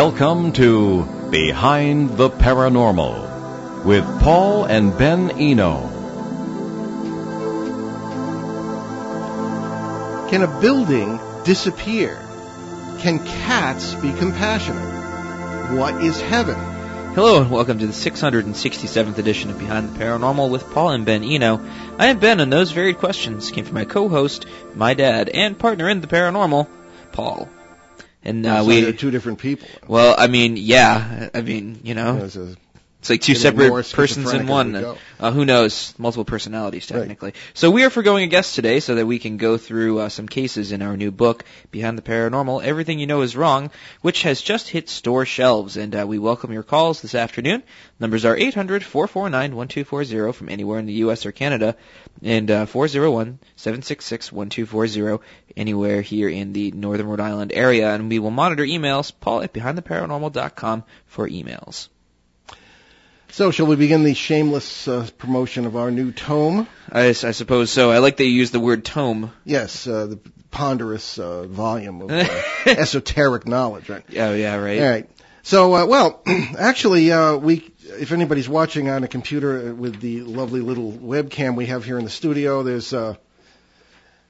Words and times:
Welcome 0.00 0.52
to 0.52 1.28
Behind 1.28 2.16
the 2.16 2.30
Paranormal 2.30 3.84
with 3.84 4.04
Paul 4.20 4.64
and 4.64 4.96
Ben 4.96 5.32
Eno. 5.32 5.88
Can 10.30 10.42
a 10.44 10.60
building 10.60 11.18
disappear? 11.42 12.14
Can 13.00 13.18
cats 13.18 13.94
be 13.94 14.12
compassionate? 14.12 15.76
What 15.76 15.96
is 16.04 16.20
heaven? 16.20 16.54
Hello 17.16 17.42
and 17.42 17.50
welcome 17.50 17.80
to 17.80 17.86
the 17.88 17.92
667th 17.92 19.18
edition 19.18 19.50
of 19.50 19.58
Behind 19.58 19.92
the 19.92 19.98
Paranormal 19.98 20.48
with 20.48 20.70
Paul 20.70 20.90
and 20.90 21.06
Ben 21.06 21.24
Eno. 21.24 21.60
I 21.98 22.06
am 22.06 22.20
Ben 22.20 22.38
and 22.38 22.52
those 22.52 22.70
varied 22.70 22.98
questions 22.98 23.50
came 23.50 23.64
from 23.64 23.74
my 23.74 23.84
co-host, 23.84 24.46
my 24.76 24.94
dad, 24.94 25.28
and 25.28 25.58
partner 25.58 25.88
in 25.88 26.00
the 26.00 26.06
paranormal, 26.06 26.68
Paul. 27.10 27.48
And 28.28 28.44
uh, 28.46 28.60
So 28.60 28.66
we, 28.68 28.80
they're 28.82 28.92
two 28.92 29.10
different 29.10 29.38
people. 29.38 29.66
well, 29.86 30.14
I 30.18 30.26
mean, 30.26 30.56
yeah, 30.58 31.30
I 31.34 31.40
mean, 31.40 31.80
you 31.82 31.94
know, 31.94 32.18
There's 32.18 32.36
a- 32.36 32.56
it's 33.00 33.10
like 33.10 33.20
two 33.20 33.36
separate 33.36 33.92
persons 33.92 34.32
in 34.32 34.48
one. 34.48 34.74
Uh, 34.74 34.96
who 35.30 35.44
knows? 35.44 35.94
Multiple 35.98 36.24
personalities, 36.24 36.86
technically. 36.86 37.34
So 37.54 37.70
we 37.70 37.84
are 37.84 37.90
forgoing 37.90 38.24
a 38.24 38.26
guest 38.26 38.56
today 38.56 38.80
so 38.80 38.96
that 38.96 39.06
we 39.06 39.20
can 39.20 39.36
go 39.36 39.56
through 39.56 40.00
uh, 40.00 40.08
some 40.08 40.26
cases 40.26 40.72
in 40.72 40.82
our 40.82 40.96
new 40.96 41.12
book, 41.12 41.44
Behind 41.70 41.96
the 41.96 42.02
Paranormal, 42.02 42.64
Everything 42.64 42.98
You 42.98 43.06
Know 43.06 43.20
Is 43.20 43.36
Wrong, 43.36 43.70
which 44.00 44.22
has 44.22 44.42
just 44.42 44.68
hit 44.68 44.88
store 44.88 45.24
shelves. 45.24 45.76
And 45.76 45.94
uh, 45.94 46.06
we 46.08 46.18
welcome 46.18 46.52
your 46.52 46.64
calls 46.64 47.00
this 47.00 47.14
afternoon. 47.14 47.62
Numbers 48.00 48.24
are 48.24 48.36
800-449-1240 48.36 50.34
from 50.34 50.48
anywhere 50.48 50.80
in 50.80 50.86
the 50.86 50.94
U.S. 50.94 51.24
or 51.24 51.30
Canada, 51.30 51.76
and 52.20 52.50
uh, 52.50 52.66
401-766-1240 52.66 55.20
anywhere 55.56 56.02
here 56.02 56.28
in 56.28 56.52
the 56.52 56.72
Northern 56.72 57.06
Rhode 57.06 57.20
Island 57.20 57.52
area. 57.54 57.94
And 57.94 58.08
we 58.08 58.18
will 58.18 58.32
monitor 58.32 58.64
emails, 58.64 59.12
paul 59.20 59.42
at 59.42 59.52
behindtheparanormal.com 59.52 60.82
for 61.06 61.28
emails. 61.28 61.88
So, 63.30 63.50
shall 63.50 63.66
we 63.66 63.76
begin 63.76 64.04
the 64.04 64.14
shameless 64.14 64.88
uh, 64.88 65.06
promotion 65.18 65.66
of 65.66 65.76
our 65.76 65.90
new 65.90 66.12
tome? 66.12 66.66
I, 66.90 67.08
I, 67.08 67.12
suppose 67.12 67.70
so. 67.70 67.90
I 67.90 67.98
like 67.98 68.16
that 68.16 68.24
you 68.24 68.30
use 68.30 68.50
the 68.50 68.60
word 68.60 68.84
tome. 68.84 69.32
Yes, 69.44 69.86
uh, 69.86 70.06
the 70.06 70.18
ponderous 70.50 71.18
uh, 71.18 71.44
volume 71.44 72.02
of 72.02 72.10
uh, 72.10 72.42
esoteric 72.66 73.46
knowledge, 73.46 73.88
right? 73.90 74.04
Oh 74.16 74.34
yeah, 74.34 74.56
right. 74.56 74.80
All 74.80 74.90
right. 74.90 75.10
So, 75.42 75.74
uh, 75.74 75.86
well, 75.86 76.22
actually, 76.58 77.12
uh, 77.12 77.36
we, 77.36 77.70
if 77.80 78.12
anybody's 78.12 78.48
watching 78.48 78.88
on 78.90 79.04
a 79.04 79.08
computer 79.08 79.74
with 79.74 80.00
the 80.00 80.22
lovely 80.22 80.60
little 80.60 80.92
webcam 80.92 81.56
we 81.56 81.66
have 81.66 81.84
here 81.84 81.98
in 81.98 82.04
the 82.04 82.10
studio, 82.10 82.62
there's, 82.62 82.92
uh, 82.92 83.14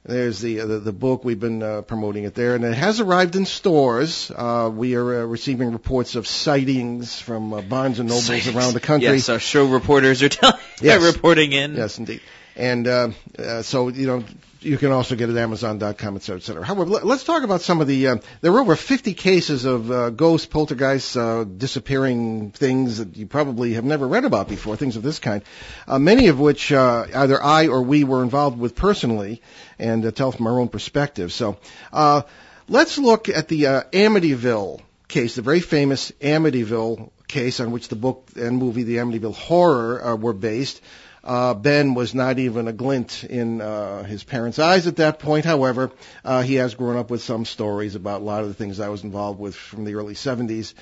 there's 0.04 0.40
the, 0.40 0.58
the 0.58 0.78
the 0.78 0.92
book 0.92 1.24
we've 1.24 1.38
been 1.40 1.62
uh, 1.62 1.82
promoting 1.82 2.24
it 2.24 2.34
there, 2.34 2.54
and 2.54 2.64
it 2.64 2.74
has 2.74 3.00
arrived 3.00 3.36
in 3.36 3.44
stores. 3.44 4.30
Uh, 4.34 4.70
we 4.72 4.94
are 4.94 5.22
uh, 5.22 5.24
receiving 5.26 5.72
reports 5.72 6.14
of 6.14 6.26
sightings 6.26 7.20
from 7.20 7.52
uh, 7.52 7.60
Barnes 7.62 7.98
and 7.98 8.08
Nobles 8.08 8.26
Sightings. 8.26 8.54
around 8.56 8.74
the 8.74 8.80
country. 8.80 9.08
Yes, 9.08 9.28
our 9.28 9.38
show 9.38 9.66
reporters 9.66 10.22
are 10.22 10.28
telling, 10.28 10.58
Yes. 10.80 11.02
reporting 11.14 11.52
in. 11.52 11.74
Yes, 11.74 11.98
indeed. 11.98 12.20
And 12.58 12.88
uh, 12.88 13.10
uh, 13.38 13.62
so, 13.62 13.88
you 13.88 14.08
know, 14.08 14.24
you 14.60 14.76
can 14.78 14.90
also 14.90 15.14
get 15.14 15.28
it 15.30 15.36
at 15.36 15.42
Amazon.com, 15.42 16.16
et 16.16 16.22
cetera, 16.22 16.40
et 16.40 16.42
cetera. 16.42 16.64
However, 16.64 16.86
let- 16.90 17.06
let's 17.06 17.22
talk 17.22 17.44
about 17.44 17.60
some 17.60 17.80
of 17.80 17.86
the. 17.86 18.08
Uh, 18.08 18.16
there 18.40 18.50
were 18.50 18.58
over 18.60 18.74
50 18.74 19.14
cases 19.14 19.64
of 19.64 19.90
uh, 19.92 20.10
ghosts, 20.10 20.46
poltergeists, 20.48 21.16
uh, 21.16 21.44
disappearing 21.44 22.50
things 22.50 22.98
that 22.98 23.16
you 23.16 23.26
probably 23.26 23.74
have 23.74 23.84
never 23.84 24.08
read 24.08 24.24
about 24.24 24.48
before, 24.48 24.76
things 24.76 24.96
of 24.96 25.04
this 25.04 25.20
kind. 25.20 25.42
Uh, 25.86 26.00
many 26.00 26.26
of 26.26 26.40
which 26.40 26.72
uh, 26.72 27.06
either 27.14 27.40
I 27.40 27.68
or 27.68 27.82
we 27.82 28.02
were 28.02 28.24
involved 28.24 28.58
with 28.58 28.74
personally, 28.74 29.40
and 29.78 30.04
uh, 30.04 30.10
tell 30.10 30.32
from 30.32 30.48
our 30.48 30.58
own 30.58 30.68
perspective. 30.68 31.32
So, 31.32 31.58
uh, 31.92 32.22
let's 32.68 32.98
look 32.98 33.28
at 33.28 33.46
the 33.46 33.66
uh, 33.68 33.82
Amityville 33.92 34.80
case, 35.06 35.36
the 35.36 35.42
very 35.42 35.60
famous 35.60 36.10
Amityville 36.20 37.10
case 37.28 37.60
on 37.60 37.70
which 37.70 37.86
the 37.88 37.96
book 37.96 38.28
and 38.34 38.56
movie, 38.56 38.82
The 38.82 38.96
Amityville 38.96 39.34
Horror, 39.34 40.04
uh, 40.04 40.16
were 40.16 40.32
based. 40.32 40.80
Uh, 41.28 41.52
ben 41.52 41.92
was 41.92 42.14
not 42.14 42.38
even 42.38 42.68
a 42.68 42.72
glint 42.72 43.22
in 43.22 43.60
uh, 43.60 44.02
his 44.02 44.24
parents' 44.24 44.58
eyes 44.58 44.86
at 44.86 44.96
that 44.96 45.18
point. 45.18 45.44
However, 45.44 45.90
uh, 46.24 46.40
he 46.40 46.54
has 46.54 46.74
grown 46.74 46.96
up 46.96 47.10
with 47.10 47.20
some 47.20 47.44
stories 47.44 47.94
about 47.94 48.22
a 48.22 48.24
lot 48.24 48.40
of 48.40 48.48
the 48.48 48.54
things 48.54 48.80
I 48.80 48.88
was 48.88 49.04
involved 49.04 49.38
with 49.38 49.54
from 49.54 49.84
the 49.84 49.96
early 49.96 50.14
70s 50.14 50.72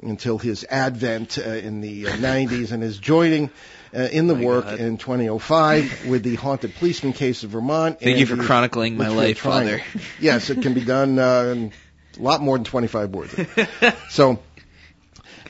until 0.00 0.38
his 0.38 0.64
advent 0.70 1.38
uh, 1.38 1.42
in 1.42 1.80
the 1.80 2.06
uh, 2.06 2.12
90s 2.12 2.70
and 2.70 2.84
his 2.84 2.98
joining 2.98 3.50
uh, 3.92 4.02
in 4.02 4.28
the 4.28 4.36
My 4.36 4.44
work 4.44 4.66
God. 4.66 4.78
in 4.78 4.96
2005 4.96 6.06
with 6.06 6.22
the 6.22 6.36
haunted 6.36 6.76
policeman 6.76 7.12
case 7.12 7.42
of 7.42 7.50
Vermont. 7.50 7.98
Thank 7.98 8.12
and 8.12 8.20
you 8.20 8.26
for 8.26 8.36
the 8.36 8.44
chronicling 8.44 8.96
my 8.96 9.08
life, 9.08 9.40
Father. 9.40 9.82
yes, 10.20 10.50
it 10.50 10.62
can 10.62 10.72
be 10.72 10.84
done 10.84 11.18
uh, 11.18 11.52
in 11.52 11.72
a 12.16 12.22
lot 12.22 12.40
more 12.40 12.56
than 12.56 12.64
25 12.64 13.10
words. 13.10 13.34
So, 14.10 14.38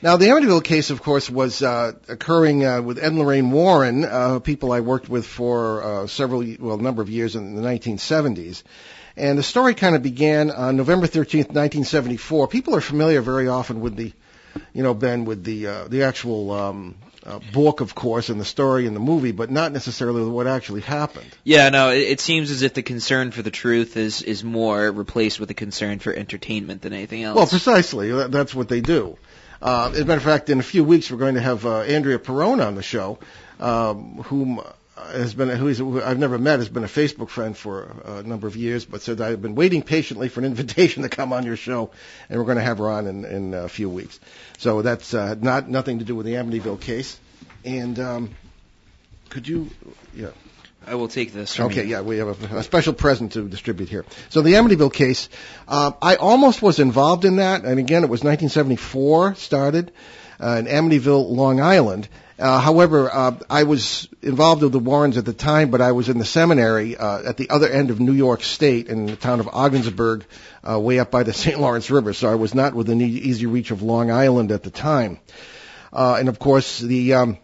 now 0.01 0.17
the 0.17 0.25
Amityville 0.27 0.63
case, 0.63 0.89
of 0.89 1.01
course, 1.01 1.29
was 1.29 1.61
uh, 1.61 1.93
occurring 2.07 2.65
uh, 2.65 2.81
with 2.81 2.97
Ed 2.97 3.07
and 3.07 3.19
Lorraine 3.19 3.51
Warren, 3.51 4.05
uh, 4.05 4.39
people 4.39 4.71
I 4.71 4.79
worked 4.81 5.09
with 5.09 5.25
for 5.25 5.83
uh, 5.83 6.07
several, 6.07 6.43
well, 6.59 6.79
a 6.79 6.81
number 6.81 7.01
of 7.01 7.09
years 7.09 7.35
in 7.35 7.55
the 7.55 7.61
1970s. 7.61 8.63
And 9.15 9.37
the 9.37 9.43
story 9.43 9.73
kind 9.73 9.95
of 9.95 10.03
began 10.03 10.51
on 10.51 10.77
November 10.77 11.07
13th, 11.07 11.47
1974. 11.51 12.47
People 12.49 12.75
are 12.75 12.81
familiar 12.81 13.21
very 13.21 13.47
often 13.47 13.81
with 13.81 13.95
the, 13.95 14.13
you 14.73 14.83
know, 14.83 14.93
Ben, 14.93 15.25
with 15.25 15.43
the 15.43 15.67
uh, 15.67 15.87
the 15.87 16.03
actual 16.03 16.51
um, 16.51 16.95
uh, 17.25 17.39
book, 17.51 17.81
of 17.81 17.95
course, 17.95 18.29
and 18.29 18.39
the 18.39 18.45
story 18.45 18.85
in 18.85 18.93
the 18.93 18.99
movie, 18.99 19.31
but 19.31 19.49
not 19.49 19.71
necessarily 19.71 20.21
with 20.21 20.29
what 20.29 20.45
actually 20.45 20.81
happened. 20.81 21.25
Yeah, 21.43 21.69
no, 21.69 21.89
it, 21.89 22.01
it 22.03 22.19
seems 22.19 22.51
as 22.51 22.61
if 22.61 22.75
the 22.75 22.83
concern 22.83 23.31
for 23.31 23.41
the 23.41 23.49
truth 23.51 23.97
is 23.97 24.21
is 24.21 24.43
more 24.43 24.91
replaced 24.91 25.39
with 25.39 25.49
a 25.49 25.55
concern 25.55 25.97
for 25.97 26.13
entertainment 26.13 26.83
than 26.83 26.93
anything 26.93 27.23
else. 27.23 27.35
Well, 27.35 27.47
precisely. 27.47 28.11
That- 28.11 28.31
That's 28.31 28.53
what 28.53 28.69
they 28.69 28.81
do. 28.81 29.17
Uh, 29.61 29.89
as 29.93 29.99
a 30.01 30.05
matter 30.05 30.17
of 30.17 30.23
fact, 30.23 30.49
in 30.49 30.59
a 30.59 30.63
few 30.63 30.83
weeks, 30.83 31.09
we're 31.11 31.17
going 31.17 31.35
to 31.35 31.41
have 31.41 31.65
uh, 31.65 31.79
Andrea 31.81 32.19
Perron 32.19 32.59
on 32.59 32.75
the 32.75 32.83
show, 32.83 33.19
um, 33.59 34.17
whom 34.23 34.61
has 34.95 35.33
been, 35.33 35.49
who 35.49 36.01
I've 36.01 36.17
never 36.19 36.37
met, 36.37 36.59
has 36.59 36.69
been 36.69 36.83
a 36.83 36.87
Facebook 36.87 37.29
friend 37.29 37.55
for 37.55 37.91
a 38.05 38.23
number 38.23 38.47
of 38.47 38.55
years, 38.55 38.85
but 38.85 39.01
said 39.01 39.21
I've 39.21 39.41
been 39.41 39.55
waiting 39.55 39.81
patiently 39.81 40.29
for 40.29 40.39
an 40.39 40.45
invitation 40.53 41.03
to 41.03 41.09
come 41.09 41.33
on 41.33 41.45
your 41.45 41.55
show, 41.55 41.91
and 42.29 42.39
we're 42.39 42.45
going 42.45 42.57
to 42.57 42.63
have 42.63 42.77
her 42.79 42.89
on 42.89 43.07
in, 43.07 43.25
in 43.25 43.53
a 43.53 43.69
few 43.69 43.89
weeks. 43.89 44.19
So 44.57 44.81
that's 44.81 45.13
uh, 45.13 45.35
not 45.39 45.69
nothing 45.69 45.99
to 45.99 46.05
do 46.05 46.15
with 46.15 46.25
the 46.25 46.33
Amityville 46.33 46.81
case. 46.81 47.19
And 47.65 47.99
um, 47.99 48.35
could 49.29 49.47
you, 49.47 49.69
yeah. 50.15 50.29
I 50.87 50.95
will 50.95 51.09
take 51.09 51.33
this. 51.33 51.53
From 51.55 51.65
Okay, 51.65 51.83
you. 51.83 51.89
yeah, 51.89 52.01
we 52.01 52.17
have 52.19 52.51
a, 52.53 52.57
a 52.59 52.63
special 52.63 52.93
present 52.93 53.33
to 53.33 53.47
distribute 53.47 53.89
here. 53.89 54.05
So 54.29 54.41
the 54.41 54.53
Amityville 54.53 54.93
case, 54.93 55.27
uh, 55.67 55.91
I 56.01 56.15
almost 56.15 56.61
was 56.61 56.79
involved 56.79 57.25
in 57.25 57.35
that, 57.37 57.65
and 57.65 57.77
again, 57.77 58.03
it 58.03 58.09
was 58.09 58.23
1974 58.23 59.35
started 59.35 59.91
uh, 60.39 60.55
in 60.59 60.65
Amityville, 60.65 61.29
Long 61.29 61.59
Island. 61.59 62.07
Uh, 62.39 62.59
however, 62.59 63.09
uh, 63.11 63.35
I 63.49 63.63
was 63.63 64.07
involved 64.21 64.61
with 64.61 64.71
the 64.71 64.79
Warrens 64.79 65.17
at 65.17 65.25
the 65.25 65.33
time, 65.33 65.71
but 65.71 65.81
I 65.81 65.91
was 65.91 66.07
in 66.07 66.19
the 66.19 66.25
seminary 66.25 66.95
uh, 66.95 67.27
at 67.27 67.35
the 67.35 67.49
other 67.49 67.67
end 67.67 67.89
of 67.89 67.99
New 67.99 68.13
York 68.13 68.41
State 68.43 68.87
in 68.87 69.07
the 69.07 69.15
town 69.17 69.41
of 69.41 69.49
Ogdensburg, 69.51 70.23
uh, 70.63 70.79
way 70.79 70.99
up 70.99 71.11
by 71.11 71.23
the 71.23 71.33
St. 71.43 71.59
Lawrence 71.59 71.91
River. 71.91 72.13
So 72.13 72.31
I 72.31 72.35
was 72.35 72.55
not 72.55 72.73
within 72.73 73.01
easy 73.01 73.45
reach 73.45 73.71
of 73.71 73.81
Long 73.81 74.09
Island 74.09 74.51
at 74.53 74.63
the 74.63 74.69
time. 74.69 75.19
Uh, 75.91 76.15
and 76.19 76.29
of 76.29 76.39
course, 76.39 76.79
the 76.79 77.13
um, 77.15 77.37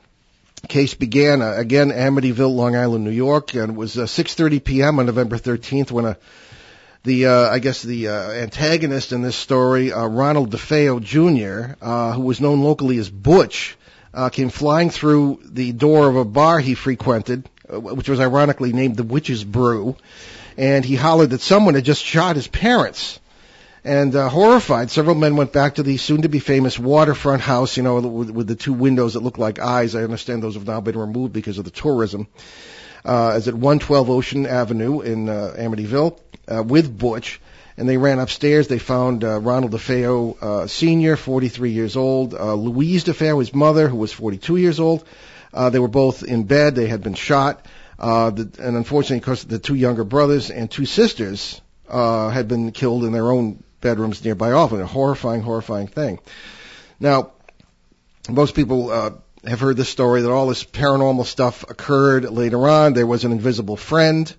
case 0.68 0.94
began 0.94 1.42
uh, 1.42 1.54
again 1.58 1.90
Amityville, 1.90 2.56
Long 2.56 2.76
Island, 2.76 3.04
New 3.04 3.12
York, 3.12 3.54
and 3.54 3.72
it 3.72 3.76
was 3.76 3.98
uh, 3.98 4.04
6:30 4.04 4.64
p.m. 4.64 5.00
on 5.00 5.06
November 5.06 5.38
13th 5.38 5.92
when 5.92 6.06
a 6.06 6.18
the 7.04 7.26
uh, 7.26 7.50
I 7.50 7.60
guess 7.60 7.82
the 7.82 8.08
uh, 8.08 8.32
antagonist 8.32 9.12
in 9.12 9.22
this 9.22 9.36
story, 9.36 9.92
uh, 9.92 10.06
Ronald 10.06 10.52
DeFeo 10.52 11.02
Jr., 11.02 11.76
uh, 11.82 12.14
who 12.14 12.22
was 12.22 12.40
known 12.40 12.62
locally 12.62 12.98
as 12.98 13.10
Butch, 13.10 13.78
uh, 14.14 14.30
came 14.30 14.50
flying 14.50 14.90
through 14.90 15.42
the 15.44 15.74
door 15.74 16.08
of 16.08 16.16
a 16.16 16.24
bar 16.24 16.60
he 16.60 16.76
frequented, 16.76 17.50
uh, 17.72 17.80
which 17.80 18.08
was 18.08 18.22
ironically 18.22 18.72
named 18.72 18.96
the 18.96 19.04
Witch's 19.04 19.44
Brew, 19.44 19.98
and 20.58 20.86
he 20.86 20.96
hollered 20.96 21.32
that 21.32 21.42
someone 21.42 21.74
had 21.74 21.84
just 21.84 22.04
shot 22.04 22.38
his 22.38 22.48
parents. 22.48 23.20
And 23.86 24.16
uh, 24.16 24.30
horrified, 24.30 24.92
several 24.92 25.16
men 25.16 25.36
went 25.36 25.52
back 25.52 25.76
to 25.76 25.84
the 25.84 25.98
soon-to-be 25.98 26.40
famous 26.40 26.80
waterfront 26.80 27.42
house, 27.42 27.76
you 27.76 27.84
know, 27.84 28.00
with, 28.00 28.30
with 28.30 28.48
the 28.48 28.56
two 28.56 28.72
windows 28.72 29.16
that 29.16 29.24
look 29.24 29.38
like 29.38 29.60
eyes. 29.60 29.94
I 29.94 30.04
understand 30.04 30.42
those 30.42 30.54
have 30.54 30.66
now 30.66 30.80
been 30.80 30.98
removed 30.98 31.34
because 31.34 31.58
of 31.58 31.66
the 31.66 31.72
tourism. 31.72 32.28
Uh, 33.04 33.36
at 33.36 33.54
112 33.54 34.10
Ocean 34.10 34.46
Avenue 34.46 35.02
in 35.02 35.28
uh, 35.28 35.54
Amityville 35.58 36.18
uh, 36.48 36.64
with 36.64 36.98
Butch, 36.98 37.42
and 37.76 37.90
they 37.90 37.98
ran 37.98 38.20
upstairs. 38.20 38.70
They 38.70 38.80
found 38.80 39.26
uh, 39.26 39.40
Ronald 39.40 39.74
DeFeo 39.74 40.42
uh, 40.42 40.68
Sr., 40.68 41.18
43 41.18 41.72
years 41.72 41.98
old, 41.98 42.34
uh, 42.34 42.54
Louise 42.54 43.04
DeFeo, 43.04 43.40
his 43.40 43.54
mother, 43.54 43.90
who 43.90 43.98
was 43.98 44.14
42 44.14 44.56
years 44.56 44.80
old. 44.80 45.04
Uh, 45.54 45.70
they 45.70 45.80
were 45.80 45.90
both 45.90 46.24
in 46.24 46.46
bed. 46.46 46.76
They 46.76 46.88
had 46.88 47.04
been 47.04 47.16
shot, 47.16 47.66
uh, 48.00 48.30
the, 48.30 48.50
and 48.60 48.78
unfortunately, 48.78 49.18
of 49.18 49.24
course, 49.24 49.44
the 49.44 49.60
two 49.60 49.76
younger 49.76 50.06
brothers 50.06 50.50
and 50.50 50.72
two 50.72 50.86
sisters 50.86 51.62
uh, 51.90 52.30
had 52.30 52.48
been 52.48 52.72
killed 52.72 53.04
in 53.04 53.12
their 53.12 53.30
own 53.30 53.62
bedrooms 53.84 54.24
nearby. 54.26 54.54
Often 54.54 54.82
a 54.82 54.88
horrifying, 54.88 55.42
horrifying 55.42 55.88
thing. 55.88 56.20
Now, 57.00 57.34
most 58.28 58.56
people 58.56 58.90
uh, 58.90 59.12
have 59.46 59.60
heard 59.60 59.78
the 59.78 59.86
story 59.86 60.22
that 60.22 60.32
all 60.32 60.48
this 60.48 60.64
paranormal 60.64 61.26
stuff 61.26 61.70
occurred 61.70 62.24
later 62.24 62.68
on. 62.68 62.94
There 62.94 63.06
was 63.06 63.26
an 63.26 63.32
invisible 63.32 63.78
friend 63.78 64.34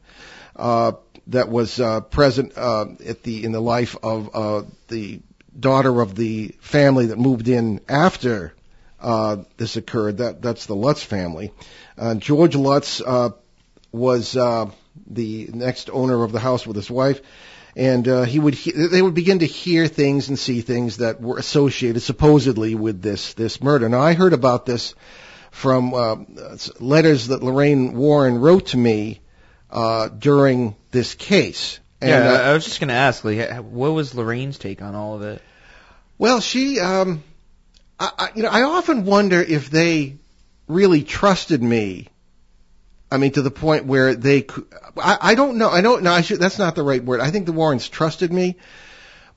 uh, 0.56 0.92
that 1.28 1.48
was 1.48 1.78
uh, 1.78 2.00
present 2.00 2.56
uh, 2.56 2.86
at 3.06 3.22
the 3.22 3.44
in 3.44 3.52
the 3.52 3.60
life 3.60 3.96
of 4.02 4.34
uh, 4.34 4.62
the 4.88 5.20
daughter 5.58 6.00
of 6.00 6.16
the 6.16 6.48
family 6.60 7.06
that 7.06 7.18
moved 7.18 7.48
in 7.48 7.80
after 7.88 8.54
uh, 9.00 9.36
this 9.56 9.76
occurred. 9.76 10.18
That 10.18 10.42
that's 10.42 10.66
the 10.66 10.74
Lutz 10.74 11.02
family. 11.02 11.52
Uh, 11.96 12.14
George 12.14 12.56
Lutz 12.56 13.00
uh, 13.00 13.30
was 13.92 14.36
uh, 14.36 14.70
the 15.06 15.50
next 15.52 15.90
owner 15.90 16.24
of 16.24 16.32
the 16.32 16.40
house 16.40 16.66
with 16.66 16.76
his 16.76 16.90
wife, 16.90 17.20
and 17.76 18.06
uh, 18.06 18.22
he 18.22 18.38
would 18.38 18.54
he- 18.54 18.72
they 18.72 19.02
would 19.02 19.14
begin 19.14 19.40
to 19.40 19.46
hear 19.46 19.86
things 19.86 20.28
and 20.28 20.38
see 20.38 20.60
things 20.60 20.98
that 20.98 21.20
were 21.20 21.38
associated 21.38 22.00
supposedly 22.00 22.74
with 22.74 23.02
this 23.02 23.34
this 23.34 23.62
murder. 23.62 23.88
Now 23.88 24.00
I 24.00 24.14
heard 24.14 24.32
about 24.32 24.66
this 24.66 24.94
from 25.50 25.94
uh, 25.94 26.16
letters 26.80 27.28
that 27.28 27.42
Lorraine 27.42 27.94
Warren 27.94 28.38
wrote 28.38 28.66
to 28.66 28.76
me 28.76 29.20
uh, 29.70 30.08
during 30.08 30.74
this 30.90 31.14
case. 31.14 31.78
And, 32.00 32.10
yeah, 32.10 32.32
uh, 32.32 32.50
I 32.50 32.52
was 32.54 32.64
just 32.64 32.80
going 32.80 32.88
to 32.88 32.94
ask, 32.94 33.24
like, 33.24 33.62
what 33.62 33.90
was 33.90 34.14
Lorraine's 34.14 34.58
take 34.58 34.82
on 34.82 34.94
all 34.94 35.14
of 35.14 35.22
it? 35.22 35.40
Well, 36.18 36.40
she, 36.40 36.80
um, 36.80 37.22
I, 37.98 38.10
I, 38.18 38.28
you 38.34 38.42
know, 38.42 38.50
I 38.50 38.62
often 38.62 39.04
wonder 39.04 39.40
if 39.40 39.70
they 39.70 40.16
really 40.66 41.02
trusted 41.02 41.62
me. 41.62 42.08
I 43.14 43.16
mean, 43.16 43.30
to 43.32 43.42
the 43.42 43.50
point 43.50 43.86
where 43.86 44.16
they, 44.16 44.44
I, 44.96 45.18
I 45.20 45.34
don't 45.36 45.56
know. 45.56 45.70
I 45.70 45.82
don't 45.82 46.02
know. 46.02 46.10
I 46.10 46.22
should, 46.22 46.40
that's 46.40 46.58
not 46.58 46.74
the 46.74 46.82
right 46.82 47.02
word. 47.02 47.20
I 47.20 47.30
think 47.30 47.46
the 47.46 47.52
Warrens 47.52 47.88
trusted 47.88 48.32
me, 48.32 48.56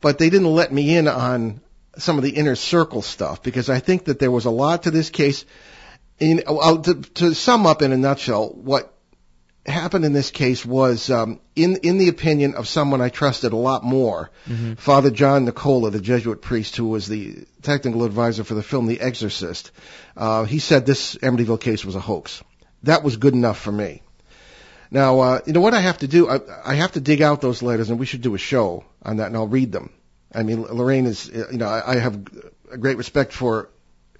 but 0.01 0.17
they 0.17 0.31
didn't 0.31 0.51
let 0.51 0.73
me 0.73 0.95
in 0.95 1.07
on 1.07 1.61
some 1.97 2.17
of 2.17 2.23
the 2.23 2.31
inner 2.31 2.55
circle 2.55 3.03
stuff 3.03 3.43
because 3.43 3.69
I 3.69 3.79
think 3.79 4.05
that 4.05 4.17
there 4.17 4.31
was 4.31 4.45
a 4.45 4.49
lot 4.49 4.83
to 4.83 4.91
this 4.91 5.11
case. 5.11 5.45
In, 6.19 6.41
well, 6.47 6.81
to, 6.81 6.95
to 6.95 7.35
sum 7.35 7.67
up 7.67 7.83
in 7.83 7.91
a 7.91 7.97
nutshell, 7.97 8.49
what 8.49 8.91
happened 9.67 10.05
in 10.05 10.13
this 10.13 10.31
case 10.31 10.65
was, 10.65 11.11
um, 11.11 11.39
in 11.55 11.77
in 11.83 11.99
the 11.99 12.09
opinion 12.09 12.55
of 12.55 12.67
someone 12.67 13.01
I 13.01 13.09
trusted 13.09 13.53
a 13.53 13.57
lot 13.57 13.83
more, 13.83 14.31
Father 14.77 15.11
John 15.11 15.45
Nicola, 15.45 15.91
the 15.91 16.01
Jesuit 16.01 16.41
priest 16.41 16.75
who 16.77 16.87
was 16.87 17.07
the 17.07 17.45
technical 17.61 18.05
advisor 18.05 18.43
for 18.43 18.55
the 18.55 18.63
film 18.63 18.87
The 18.87 18.99
Exorcist. 19.01 19.69
Uh, 20.15 20.45
he 20.45 20.57
said 20.57 20.87
this 20.87 21.15
Amityville 21.17 21.61
case 21.61 21.85
was 21.85 21.95
a 21.95 21.99
hoax. 21.99 22.43
That 22.83 23.03
was 23.03 23.17
good 23.17 23.33
enough 23.33 23.59
for 23.59 23.71
me. 23.71 24.01
Now, 24.89 25.19
uh, 25.19 25.39
you 25.45 25.53
know 25.53 25.61
what 25.61 25.73
I 25.73 25.81
have 25.81 25.97
to 25.99 26.07
do? 26.07 26.29
I, 26.29 26.39
I 26.65 26.75
have 26.75 26.93
to 26.93 27.01
dig 27.01 27.21
out 27.21 27.41
those 27.41 27.61
letters, 27.61 27.89
and 27.89 27.99
we 27.99 28.05
should 28.05 28.21
do 28.21 28.35
a 28.35 28.37
show 28.37 28.85
on 29.03 29.17
that, 29.17 29.27
and 29.27 29.35
I'll 29.35 29.47
read 29.47 29.71
them. 29.71 29.91
I 30.33 30.43
mean, 30.43 30.63
Lorraine 30.63 31.05
is, 31.05 31.29
uh, 31.29 31.47
you 31.51 31.57
know, 31.57 31.67
I, 31.67 31.93
I 31.93 31.95
have 31.97 32.21
a 32.71 32.77
great 32.77 32.97
respect 32.97 33.33
for 33.33 33.69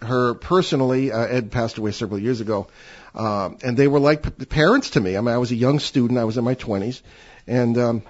her 0.01 0.33
personally. 0.33 1.12
Uh, 1.12 1.19
Ed 1.19 1.51
passed 1.51 1.77
away 1.77 1.92
several 1.92 2.19
years 2.19 2.42
ago, 2.42 2.68
um, 3.15 3.57
and 3.63 3.77
they 3.77 3.88
were 3.88 4.00
like 4.00 4.24
p- 4.24 4.45
parents 4.45 4.92
to 4.92 5.00
me. 5.00 5.15
I 5.15 5.21
mean, 5.21 5.33
I 5.33 5.38
was 5.38 5.51
a 5.51 5.56
young 5.56 5.80
student; 5.80 6.19
I 6.19 6.25
was 6.25 6.38
in 6.38 6.44
my 6.44 6.54
twenties, 6.54 7.01
and 7.45 7.77
um, 7.77 8.04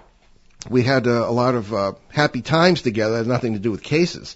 we 0.69 0.83
had 0.83 1.07
uh, 1.07 1.11
a 1.27 1.31
lot 1.31 1.55
of 1.55 1.73
uh, 1.73 1.93
happy 2.09 2.41
times 2.41 2.81
together. 2.81 3.15
It 3.15 3.19
had 3.19 3.27
nothing 3.27 3.53
to 3.53 3.59
do 3.59 3.71
with 3.71 3.83
cases, 3.83 4.35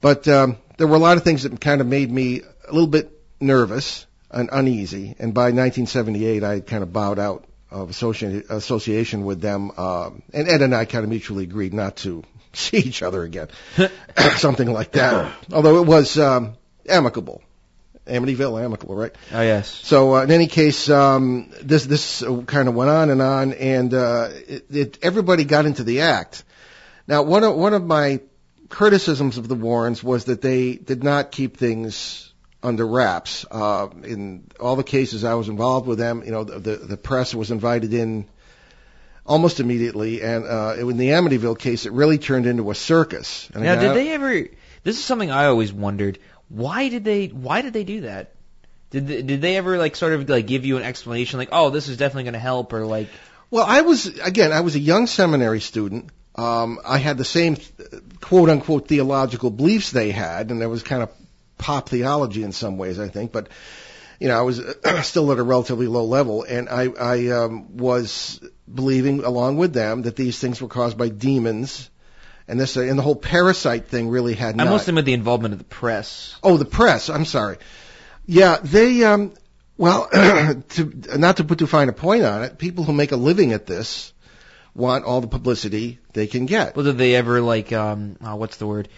but 0.00 0.28
um, 0.28 0.58
there 0.76 0.86
were 0.86 0.96
a 0.96 1.00
lot 1.00 1.16
of 1.16 1.24
things 1.24 1.42
that 1.42 1.60
kind 1.60 1.80
of 1.80 1.86
made 1.86 2.10
me 2.10 2.42
a 2.68 2.72
little 2.72 2.88
bit 2.88 3.10
nervous 3.40 4.06
and 4.32 4.48
uneasy. 4.52 5.14
And 5.18 5.34
by 5.34 5.50
1978, 5.52 6.42
I 6.42 6.60
kind 6.60 6.82
of 6.82 6.92
bowed 6.92 7.18
out 7.18 7.44
of 7.70 7.90
association 7.90 8.44
association 8.50 9.24
with 9.24 9.40
them. 9.40 9.70
Um, 9.76 10.22
and 10.32 10.48
Ed 10.48 10.62
and 10.62 10.74
I 10.74 10.84
kind 10.84 11.04
of 11.04 11.10
mutually 11.10 11.44
agreed 11.44 11.74
not 11.74 11.96
to 11.98 12.22
see 12.52 12.78
each 12.78 13.02
other 13.02 13.22
again, 13.22 13.48
something 14.36 14.70
like 14.70 14.92
that. 14.92 15.32
Although 15.52 15.82
it 15.82 15.86
was 15.86 16.18
um, 16.18 16.54
amicable, 16.88 17.42
Amityville 18.06 18.62
amicable, 18.62 18.96
right? 18.96 19.14
Oh 19.32 19.42
yes. 19.42 19.68
So 19.70 20.16
uh, 20.16 20.24
in 20.24 20.30
any 20.32 20.48
case, 20.48 20.90
um, 20.90 21.52
this 21.62 21.86
this 21.86 22.22
kind 22.46 22.68
of 22.68 22.74
went 22.74 22.90
on 22.90 23.10
and 23.10 23.22
on, 23.22 23.52
and 23.52 23.94
uh, 23.94 24.28
it, 24.48 24.66
it, 24.70 24.98
everybody 25.02 25.44
got 25.44 25.66
into 25.66 25.84
the 25.84 26.00
act. 26.00 26.44
Now, 27.06 27.22
one 27.22 27.44
of 27.44 27.54
one 27.54 27.74
of 27.74 27.84
my 27.84 28.20
criticisms 28.68 29.38
of 29.38 29.46
the 29.46 29.54
Warrens 29.54 30.02
was 30.02 30.24
that 30.24 30.40
they 30.40 30.74
did 30.74 31.04
not 31.04 31.30
keep 31.30 31.58
things 31.58 32.31
under 32.62 32.86
wraps. 32.86 33.44
Uh, 33.50 33.88
in 34.04 34.44
all 34.60 34.76
the 34.76 34.84
cases 34.84 35.24
I 35.24 35.34
was 35.34 35.48
involved 35.48 35.86
with 35.86 35.98
them, 35.98 36.22
you 36.24 36.30
know, 36.30 36.44
the 36.44 36.58
the, 36.58 36.76
the 36.76 36.96
press 36.96 37.34
was 37.34 37.50
invited 37.50 37.92
in 37.92 38.26
almost 39.24 39.60
immediately, 39.60 40.22
and 40.22 40.44
uh, 40.44 40.74
in 40.78 40.96
the 40.96 41.08
Amityville 41.08 41.58
case, 41.58 41.86
it 41.86 41.92
really 41.92 42.18
turned 42.18 42.46
into 42.46 42.70
a 42.70 42.74
circus. 42.74 43.48
And 43.54 43.64
Now, 43.64 43.74
again, 43.74 43.94
did 43.94 43.96
they 43.96 44.12
ever? 44.12 44.48
This 44.82 44.98
is 44.98 45.04
something 45.04 45.30
I 45.30 45.46
always 45.46 45.72
wondered. 45.72 46.18
Why 46.48 46.88
did 46.88 47.04
they? 47.04 47.26
Why 47.26 47.62
did 47.62 47.72
they 47.72 47.84
do 47.84 48.02
that? 48.02 48.34
Did 48.90 49.06
they, 49.06 49.22
did 49.22 49.40
they 49.40 49.56
ever 49.56 49.78
like 49.78 49.96
sort 49.96 50.12
of 50.12 50.28
like 50.28 50.46
give 50.46 50.66
you 50.66 50.76
an 50.76 50.82
explanation 50.82 51.38
like, 51.38 51.48
oh, 51.52 51.70
this 51.70 51.88
is 51.88 51.96
definitely 51.96 52.24
going 52.24 52.34
to 52.34 52.40
help, 52.40 52.72
or 52.72 52.84
like, 52.84 53.08
Well, 53.50 53.64
I 53.66 53.80
was 53.80 54.06
again. 54.06 54.52
I 54.52 54.60
was 54.60 54.74
a 54.74 54.80
young 54.80 55.06
seminary 55.06 55.60
student. 55.60 56.10
Um, 56.34 56.78
I 56.84 56.98
had 56.98 57.18
the 57.18 57.24
same 57.24 57.56
quote 58.20 58.48
unquote 58.48 58.88
theological 58.88 59.50
beliefs 59.50 59.90
they 59.90 60.10
had, 60.10 60.50
and 60.50 60.60
there 60.60 60.68
was 60.68 60.82
kind 60.82 61.02
of 61.02 61.10
pop 61.62 61.88
theology 61.88 62.42
in 62.42 62.52
some 62.52 62.76
ways, 62.76 62.98
I 62.98 63.08
think. 63.08 63.32
But 63.32 63.48
you 64.18 64.28
know, 64.28 64.38
I 64.38 64.42
was 64.42 64.60
still 65.02 65.32
at 65.32 65.38
a 65.38 65.42
relatively 65.42 65.86
low 65.86 66.04
level, 66.04 66.42
and 66.42 66.68
I, 66.68 66.88
I 66.88 67.28
um, 67.28 67.76
was 67.76 68.40
believing 68.72 69.24
along 69.24 69.56
with 69.56 69.72
them 69.72 70.02
that 70.02 70.16
these 70.16 70.38
things 70.38 70.60
were 70.60 70.68
caused 70.68 70.98
by 70.98 71.08
demons, 71.08 71.88
and 72.48 72.60
this 72.60 72.76
and 72.76 72.98
the 72.98 73.02
whole 73.02 73.16
parasite 73.16 73.88
thing 73.88 74.08
really 74.08 74.34
had. 74.34 74.60
I 74.60 74.64
not- 74.64 74.70
mostly 74.70 74.92
meant 74.92 75.06
the 75.06 75.12
involvement 75.14 75.52
of 75.54 75.58
the 75.58 75.64
press. 75.64 76.36
Oh, 76.42 76.56
the 76.56 76.64
press. 76.64 77.08
I'm 77.08 77.24
sorry. 77.24 77.58
Yeah, 78.26 78.58
they. 78.62 79.04
Um, 79.04 79.34
well, 79.76 80.08
to, 80.12 81.18
not 81.18 81.38
to 81.38 81.44
put 81.44 81.58
too 81.58 81.66
fine 81.66 81.88
a 81.88 81.92
point 81.92 82.24
on 82.24 82.42
it, 82.44 82.58
people 82.58 82.84
who 82.84 82.92
make 82.92 83.12
a 83.12 83.16
living 83.16 83.52
at 83.52 83.66
this 83.66 84.12
want 84.74 85.04
all 85.04 85.20
the 85.20 85.26
publicity 85.28 85.98
they 86.12 86.26
can 86.26 86.46
get. 86.46 86.76
Well, 86.76 86.84
did 86.84 86.98
they 86.98 87.14
ever 87.14 87.40
like, 87.40 87.72
um, 87.72 88.16
oh, 88.24 88.36
what's 88.36 88.56
the 88.56 88.66
word? 88.66 88.88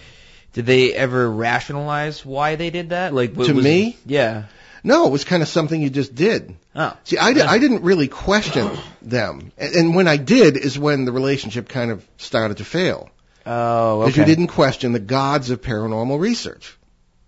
Did 0.54 0.66
they 0.66 0.92
ever 0.94 1.30
rationalize 1.30 2.24
why 2.24 2.56
they 2.56 2.70
did 2.70 2.90
that? 2.90 3.12
Like, 3.12 3.34
what 3.34 3.46
To 3.48 3.54
was- 3.54 3.64
me? 3.64 3.96
Yeah. 4.06 4.44
No, 4.86 5.06
it 5.06 5.10
was 5.10 5.24
kind 5.24 5.42
of 5.42 5.48
something 5.48 5.80
you 5.80 5.88
just 5.88 6.14
did. 6.14 6.54
Oh. 6.76 6.94
See, 7.04 7.16
I, 7.16 7.32
di- 7.32 7.40
I 7.40 7.58
didn't 7.58 7.82
really 7.82 8.06
question 8.06 8.70
them, 9.00 9.50
and, 9.56 9.74
and 9.74 9.94
when 9.96 10.06
I 10.08 10.18
did, 10.18 10.58
is 10.58 10.78
when 10.78 11.06
the 11.06 11.12
relationship 11.12 11.68
kind 11.70 11.90
of 11.90 12.06
started 12.18 12.58
to 12.58 12.64
fail 12.64 13.08
Oh, 13.46 14.00
because 14.00 14.16
you 14.18 14.24
didn't 14.26 14.48
question 14.48 14.92
the 14.92 14.98
gods 14.98 15.50
of 15.50 15.60
paranormal 15.62 16.18
research. 16.20 16.76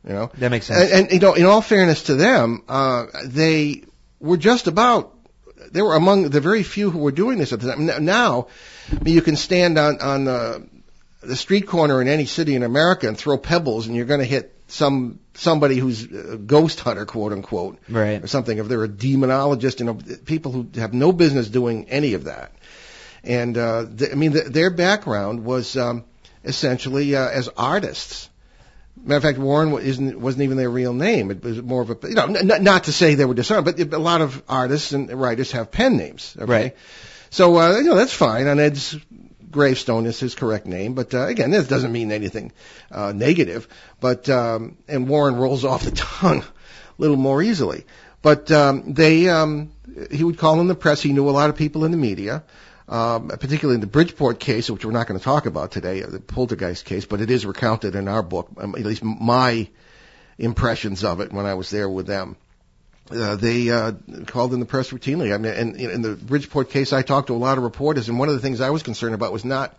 You 0.06 0.12
know, 0.12 0.31
That 0.38 0.50
makes 0.50 0.67
sense. 0.67 0.90
And, 0.93 1.05
and 1.05 1.12
you 1.12 1.19
know, 1.19 1.32
in 1.34 1.46
all 1.46 1.62
fairness 1.62 2.05
to 2.05 2.14
them, 2.14 2.62
uh, 2.69 3.06
they 3.25 3.84
were 4.20 4.37
just 4.37 4.67
about 4.67 5.14
they 5.72 5.82
were 5.82 5.94
among 5.96 6.29
the 6.31 6.40
very 6.40 6.62
few 6.62 6.90
who 6.90 6.98
were 6.98 7.10
doing 7.10 7.39
this 7.39 7.53
at 7.53 7.60
the 7.60 7.72
time. 7.74 8.05
Now, 8.05 8.46
I 8.93 9.03
mean, 9.03 9.15
you 9.15 9.22
can 9.22 9.34
stand 9.36 9.79
on 9.79 10.00
on 10.00 10.24
the, 10.27 10.69
the 11.26 11.36
street 11.36 11.66
corner 11.66 12.00
in 12.00 12.08
any 12.08 12.24
city 12.26 12.54
in 12.54 12.62
America 12.62 13.08
and 13.08 13.16
throw 13.18 13.36
pebbles, 13.38 13.86
and 13.86 13.96
you're 13.96 14.06
going 14.06 14.20
to 14.20 14.26
hit 14.26 14.52
some 14.68 15.20
somebody 15.34 15.76
who's 15.76 16.04
a 16.04 16.36
ghost 16.36 16.80
hunter, 16.80 17.04
quote 17.06 17.32
unquote, 17.32 17.78
Right. 17.88 18.22
or 18.22 18.26
something. 18.26 18.58
If 18.58 18.68
they're 18.68 18.84
a 18.84 18.88
demonologist, 18.88 19.80
you 19.80 19.86
know, 19.86 19.98
people 20.24 20.52
who 20.52 20.68
have 20.76 20.92
no 20.94 21.12
business 21.12 21.48
doing 21.48 21.88
any 21.88 22.14
of 22.14 22.24
that. 22.24 22.52
And 23.22 23.56
uh, 23.58 23.86
th- 23.96 24.10
I 24.12 24.14
mean, 24.14 24.32
th- 24.32 24.46
their 24.46 24.70
background 24.70 25.44
was 25.44 25.76
um, 25.76 26.04
essentially 26.44 27.14
uh, 27.16 27.28
as 27.28 27.48
artists. 27.56 28.28
Matter 29.02 29.16
of 29.18 29.22
fact, 29.22 29.38
Warren 29.38 29.72
isn't, 29.78 30.18
wasn't 30.18 30.44
even 30.44 30.56
their 30.56 30.70
real 30.70 30.94
name. 30.94 31.30
It 31.30 31.42
was 31.44 31.60
more 31.62 31.82
of 31.82 31.90
a, 31.90 32.08
you 32.08 32.14
know, 32.14 32.24
n- 32.26 32.62
not 32.64 32.84
to 32.84 32.92
say 32.92 33.14
they 33.14 33.24
were 33.24 33.34
dishonored, 33.34 33.64
but 33.64 33.78
a 33.92 33.98
lot 33.98 34.20
of 34.20 34.42
artists 34.48 34.92
and 34.92 35.10
writers 35.12 35.52
have 35.52 35.70
pen 35.70 35.96
names. 35.96 36.34
Okay? 36.40 36.50
Right. 36.50 36.76
So, 37.30 37.56
uh, 37.58 37.76
you 37.78 37.84
know, 37.84 37.94
that's 37.96 38.12
fine. 38.12 38.46
On 38.46 38.58
Ed's 38.58 38.96
gravestone 39.50 40.06
is 40.06 40.19
his 40.19 40.34
correct 40.34 40.67
name, 40.67 40.94
but 40.94 41.15
uh, 41.15 41.26
again, 41.26 41.50
this 41.50 41.69
doesn't 41.69 41.93
mean 41.93 42.12
anything 42.12 42.53
uh, 42.91 43.12
negative. 43.12 43.69
But 44.00 44.29
um, 44.29 44.76
and 44.88 45.08
Warren 45.08 45.36
rolls 45.36 45.65
off 45.65 45.84
the 45.84 45.91
tongue 45.94 46.43
a 46.43 46.44
little 46.98 47.17
more 47.17 47.43
easily. 47.43 47.84
But 48.22 48.50
um, 48.50 48.94
they, 48.94 49.29
um, 49.29 49.70
he 50.10 50.24
would 50.24 50.38
call 50.38 50.60
in 50.60 50.67
the 50.67 50.74
press. 50.74 51.00
He 51.03 51.12
knew 51.12 51.29
a 51.29 51.31
lot 51.31 51.50
of 51.50 51.56
people 51.56 51.84
in 51.84 51.91
the 51.91 51.96
media 51.96 52.43
um, 52.88 53.29
particularly 53.29 53.76
in 53.76 53.81
the 53.81 53.86
Bridgeport 53.86 54.38
case, 54.38 54.70
which 54.70 54.84
we're 54.84 54.93
not 54.93 55.06
going 55.06 55.19
to 55.19 55.24
talk 55.24 55.46
about 55.46 55.72
today, 55.72 56.03
uh, 56.03 56.08
the 56.08 56.20
Poltergeist 56.20 56.84
case, 56.84 57.05
but 57.05 57.20
it 57.20 57.31
is 57.31 57.44
recounted 57.44 57.94
in 57.94 58.08
our 58.08 58.22
book, 58.22 58.48
um, 58.58 58.74
at 58.76 58.84
least 58.84 59.03
my 59.03 59.69
impressions 60.38 61.03
of 61.03 61.20
it 61.20 61.32
when 61.32 61.46
I 61.46 61.55
was 61.55 61.70
there 61.70 61.88
with 61.88 62.06
them. 62.06 62.36
Uh, 63.10 63.36
they 63.36 63.70
uh, 63.70 63.93
called 64.27 64.53
in 64.53 64.60
the 64.60 64.67
press 64.67 64.91
routinely. 64.91 65.32
I 65.32 65.39
mean, 65.39 65.53
and 65.53 65.77
in 65.77 66.03
the 66.03 66.15
Bridgeport 66.15 66.70
case, 66.70 66.93
I 66.93 67.03
talked 67.03 67.29
to 67.29 67.34
a 67.34 67.36
lot 67.36 67.58
of 67.58 67.65
reporters, 67.65 68.08
and 68.08 68.19
one 68.19 68.29
of 68.29 68.34
the 68.34 68.41
things 68.41 68.60
I 68.60 68.70
was 68.70 68.82
concerned 68.82 69.15
about 69.15 69.32
was 69.32 69.44
not 69.44 69.77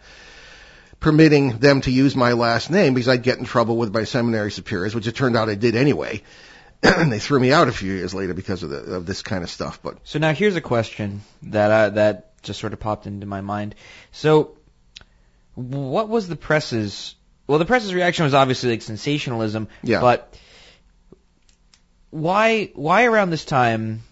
permitting 0.99 1.59
them 1.59 1.81
to 1.81 1.91
use 1.91 2.15
my 2.15 2.33
last 2.33 2.71
name 2.71 2.93
because 2.93 3.07
I'd 3.07 3.23
get 3.23 3.37
in 3.37 3.45
trouble 3.45 3.77
with 3.77 3.93
my 3.93 4.05
seminary 4.05 4.51
superiors, 4.51 4.95
which 4.95 5.07
it 5.07 5.15
turned 5.15 5.37
out 5.37 5.49
I 5.49 5.55
did 5.55 5.75
anyway. 5.75 6.23
and 6.83 7.11
they 7.11 7.19
threw 7.19 7.39
me 7.39 7.51
out 7.51 7.67
a 7.67 7.71
few 7.71 7.91
years 7.91 8.13
later 8.13 8.33
because 8.33 8.63
of, 8.63 8.69
the, 8.69 8.77
of 8.77 9.05
this 9.05 9.21
kind 9.21 9.43
of 9.43 9.49
stuff. 9.49 9.79
But 9.81 9.97
So 10.03 10.19
now 10.19 10.33
here's 10.33 10.55
a 10.55 10.61
question 10.61 11.21
that 11.43 11.71
I, 11.71 11.89
that 11.89 12.41
just 12.43 12.59
sort 12.59 12.73
of 12.73 12.79
popped 12.79 13.07
into 13.07 13.25
my 13.25 13.41
mind. 13.41 13.75
So, 14.11 14.57
what 15.55 16.07
was 16.07 16.27
the 16.27 16.35
press's? 16.35 17.15
Well, 17.47 17.57
the 17.59 17.65
press's 17.65 17.93
reaction 17.93 18.25
was 18.25 18.33
obviously 18.33 18.71
like 18.71 18.81
sensationalism. 18.83 19.69
Yeah. 19.81 20.01
But 20.01 20.37
why 22.09 22.71
why 22.75 23.05
around 23.05 23.29
this 23.29 23.45
time 23.45 24.03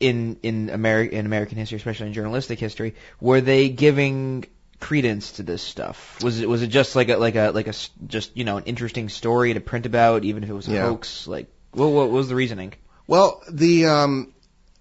in 0.00 0.38
in 0.42 0.68
Ameri- 0.68 1.10
in 1.10 1.26
American 1.26 1.58
history, 1.58 1.76
especially 1.76 2.08
in 2.08 2.12
journalistic 2.12 2.58
history, 2.58 2.94
were 3.20 3.40
they 3.40 3.68
giving 3.68 4.44
credence 4.80 5.32
to 5.32 5.42
this 5.42 5.62
stuff? 5.62 6.22
Was 6.22 6.40
it 6.40 6.48
was 6.48 6.62
it 6.62 6.68
just 6.68 6.94
like 6.96 7.08
a 7.08 7.16
like 7.16 7.36
a 7.36 7.50
like 7.54 7.68
a 7.68 7.74
just 8.06 8.36
you 8.36 8.44
know 8.44 8.56
an 8.58 8.64
interesting 8.64 9.08
story 9.08 9.54
to 9.54 9.60
print 9.60 9.86
about, 9.86 10.24
even 10.24 10.42
if 10.42 10.50
it 10.50 10.54
was 10.54 10.68
a 10.68 10.72
Yeah. 10.72 10.82
hoax? 10.82 11.26
Like, 11.26 11.48
what 11.72 11.88
what 11.88 12.10
was 12.10 12.28
the 12.28 12.34
reasoning? 12.34 12.74
Well, 13.06 13.42
the 13.50 13.86
um, 13.86 14.32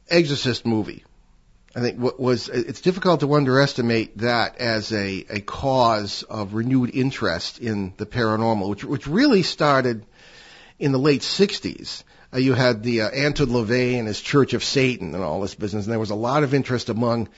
Exorcist 0.09 0.65
movie, 0.65 1.03
I 1.75 1.81
think, 1.81 1.99
what 1.99 2.19
was 2.19 2.49
it's 2.49 2.81
difficult 2.81 3.19
to 3.21 3.33
underestimate 3.33 4.17
that 4.19 4.57
as 4.59 4.91
a 4.93 5.25
a 5.29 5.41
cause 5.41 6.23
of 6.23 6.53
renewed 6.53 6.91
interest 6.93 7.59
in 7.59 7.93
the 7.97 8.05
paranormal, 8.05 8.69
which 8.69 8.83
which 8.83 9.07
really 9.07 9.43
started 9.43 10.05
in 10.79 10.91
the 10.91 10.99
late 10.99 11.21
'60s. 11.21 12.03
Uh, 12.33 12.37
you 12.37 12.53
had 12.53 12.83
the 12.83 13.01
uh, 13.01 13.09
Anton 13.09 13.47
LaVey 13.47 13.97
and 13.99 14.07
his 14.07 14.21
Church 14.21 14.53
of 14.53 14.63
Satan 14.63 15.13
and 15.13 15.23
all 15.23 15.41
this 15.41 15.55
business, 15.55 15.85
and 15.85 15.91
there 15.91 15.99
was 15.99 16.09
a 16.09 16.15
lot 16.15 16.43
of 16.43 16.53
interest 16.53 16.89
among 16.89 17.29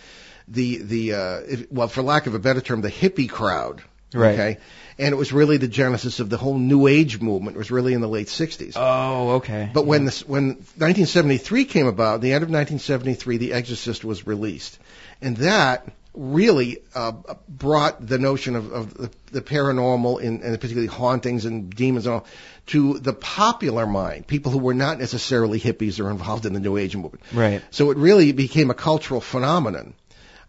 the 0.48 0.78
the 0.78 1.14
uh, 1.14 1.40
if, 1.48 1.72
well, 1.72 1.88
for 1.88 2.02
lack 2.02 2.28
of 2.28 2.36
a 2.36 2.40
better 2.40 2.62
term, 2.62 2.82
the 2.82 2.92
hippie 2.92 3.30
crowd. 3.30 3.82
Right. 4.14 4.34
Okay, 4.34 4.58
and 4.98 5.12
it 5.12 5.18
was 5.18 5.34
really 5.34 5.58
the 5.58 5.68
genesis 5.68 6.20
of 6.20 6.30
the 6.30 6.38
whole 6.38 6.58
New 6.58 6.88
Age 6.88 7.20
movement. 7.20 7.58
It 7.58 7.60
was 7.60 7.72
really 7.72 7.94
in 7.94 8.02
the 8.02 8.08
late 8.08 8.28
'60s. 8.28 8.74
Oh, 8.76 9.32
okay. 9.38 9.70
But 9.74 9.86
when 9.86 10.06
this, 10.06 10.26
when 10.26 10.48
1973 10.48 11.66
came 11.66 11.88
about, 11.88 12.22
the 12.22 12.32
end 12.32 12.44
of 12.44 12.50
1973, 12.50 13.38
The 13.38 13.54
Exorcist 13.54 14.06
was 14.06 14.26
released, 14.26 14.80
and 15.22 15.36
that 15.38 15.88
really 16.16 16.80
uh, 16.94 17.14
brought 17.48 18.06
the 18.06 18.18
notion 18.18 18.56
of, 18.56 18.72
of 18.72 18.94
the, 18.94 19.12
the 19.32 19.42
paranormal 19.42 20.24
and, 20.24 20.42
and 20.42 20.56
particularly 20.60 20.88
hauntings 20.88 21.46
and 21.46 21.74
demons 21.74 22.06
and 22.06 22.16
all 22.16 22.26
to 22.68 22.98
the 23.00 23.14
popular 23.14 23.86
mind, 23.86 24.26
people 24.26 24.52
who 24.52 24.58
were 24.58 24.74
not 24.74 24.98
necessarily 25.00 25.60
hippies 25.60 26.04
or 26.04 26.10
involved 26.10 26.46
in 26.46 26.54
the 26.54 26.60
New 26.60 26.78
Age 26.78 26.96
movement. 26.96 27.24
right. 27.34 27.62
So 27.70 27.92
it 27.92 27.98
really 27.98 28.32
became 28.32 28.70
a 28.72 28.74
cultural 28.74 29.22
phenomenon. 29.22 29.94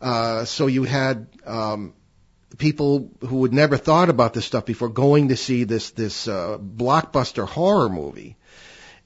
Uh, 0.01 0.45
so 0.45 0.67
you 0.67 0.85
had 0.85 1.27
um, 1.45 1.95
people 2.59 3.11
who 3.21 3.43
had 3.43 3.53
never 3.53 3.77
thought 3.77 4.09
about 4.09 4.35
this 4.35 4.45
stuff 4.45 4.65
before 4.65 4.89
going 4.89 5.29
to 5.29 5.37
see 5.37 5.65
this 5.65 5.91
this 5.91 6.29
uh, 6.29 6.59
blockbuster 6.59 7.47
horror 7.47 7.89
movie, 7.89 8.37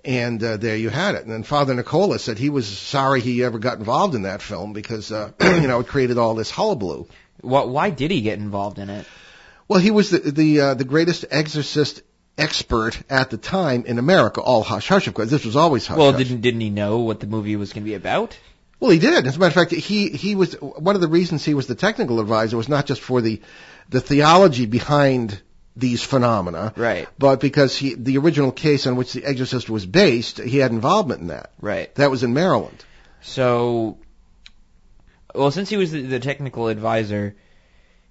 and 0.04 0.42
uh, 0.42 0.56
there 0.56 0.76
you 0.76 0.88
had 0.88 1.14
it. 1.14 1.22
And 1.24 1.32
then 1.32 1.42
Father 1.42 1.74
Nicola 1.74 2.18
said 2.18 2.38
he 2.38 2.50
was 2.50 2.66
sorry 2.66 3.20
he 3.20 3.44
ever 3.44 3.58
got 3.58 3.78
involved 3.78 4.14
in 4.14 4.22
that 4.22 4.42
film 4.42 4.72
because 4.72 5.12
uh, 5.12 5.32
you 5.42 5.68
know 5.68 5.80
it 5.80 5.86
created 5.88 6.18
all 6.18 6.34
this 6.34 6.50
hullabaloo. 6.50 7.06
Why, 7.42 7.64
why 7.64 7.90
did 7.90 8.10
he 8.10 8.20
get 8.20 8.38
involved 8.38 8.78
in 8.78 8.90
it? 8.90 9.06
Well, 9.68 9.80
he 9.80 9.90
was 9.90 10.10
the 10.10 10.18
the 10.18 10.60
uh, 10.60 10.74
the 10.74 10.84
greatest 10.84 11.24
exorcist 11.30 12.02
expert 12.38 13.00
at 13.10 13.30
the 13.30 13.36
time 13.36 13.84
in 13.86 13.98
America. 13.98 14.40
All 14.40 14.62
hush 14.62 14.88
hush, 14.88 15.06
of 15.06 15.14
course. 15.14 15.30
This 15.30 15.44
was 15.44 15.56
always 15.56 15.86
hush 15.86 15.98
Well, 15.98 16.12
hush. 16.12 16.22
didn't 16.22 16.40
didn't 16.40 16.60
he 16.60 16.70
know 16.70 16.98
what 17.00 17.20
the 17.20 17.26
movie 17.26 17.56
was 17.56 17.72
going 17.72 17.84
to 17.84 17.90
be 17.90 17.94
about? 17.94 18.36
Well, 18.78 18.90
he 18.90 18.98
did. 18.98 19.26
As 19.26 19.36
a 19.36 19.38
matter 19.38 19.48
of 19.48 19.54
fact, 19.68 19.72
he 19.72 20.08
he 20.08 20.34
was 20.34 20.54
one 20.54 20.94
of 20.94 21.02
the 21.02 21.08
reasons 21.08 21.44
he 21.44 21.54
was 21.54 21.66
the 21.66 21.74
technical 21.74 22.18
advisor 22.20 22.56
was 22.56 22.68
not 22.68 22.86
just 22.86 23.02
for 23.02 23.20
the 23.20 23.42
the 23.90 24.00
theology 24.00 24.64
behind 24.66 25.40
these 25.80 26.02
phenomena, 26.02 26.72
Right. 26.76 27.08
but 27.18 27.40
because 27.40 27.76
he 27.76 27.94
the 27.94 28.18
original 28.18 28.52
case 28.52 28.86
on 28.86 28.96
which 28.96 29.12
the 29.14 29.24
Exorcist 29.24 29.68
was 29.70 29.84
based, 29.86 30.38
he 30.38 30.58
had 30.58 30.70
involvement 30.70 31.20
in 31.22 31.26
that. 31.28 31.50
Right. 31.60 31.94
That 31.96 32.10
was 32.10 32.22
in 32.22 32.32
Maryland. 32.34 32.84
So, 33.22 33.98
well, 35.34 35.50
since 35.50 35.68
he 35.68 35.76
was 35.76 35.92
the, 35.92 36.02
the 36.02 36.20
technical 36.20 36.68
advisor, 36.68 37.34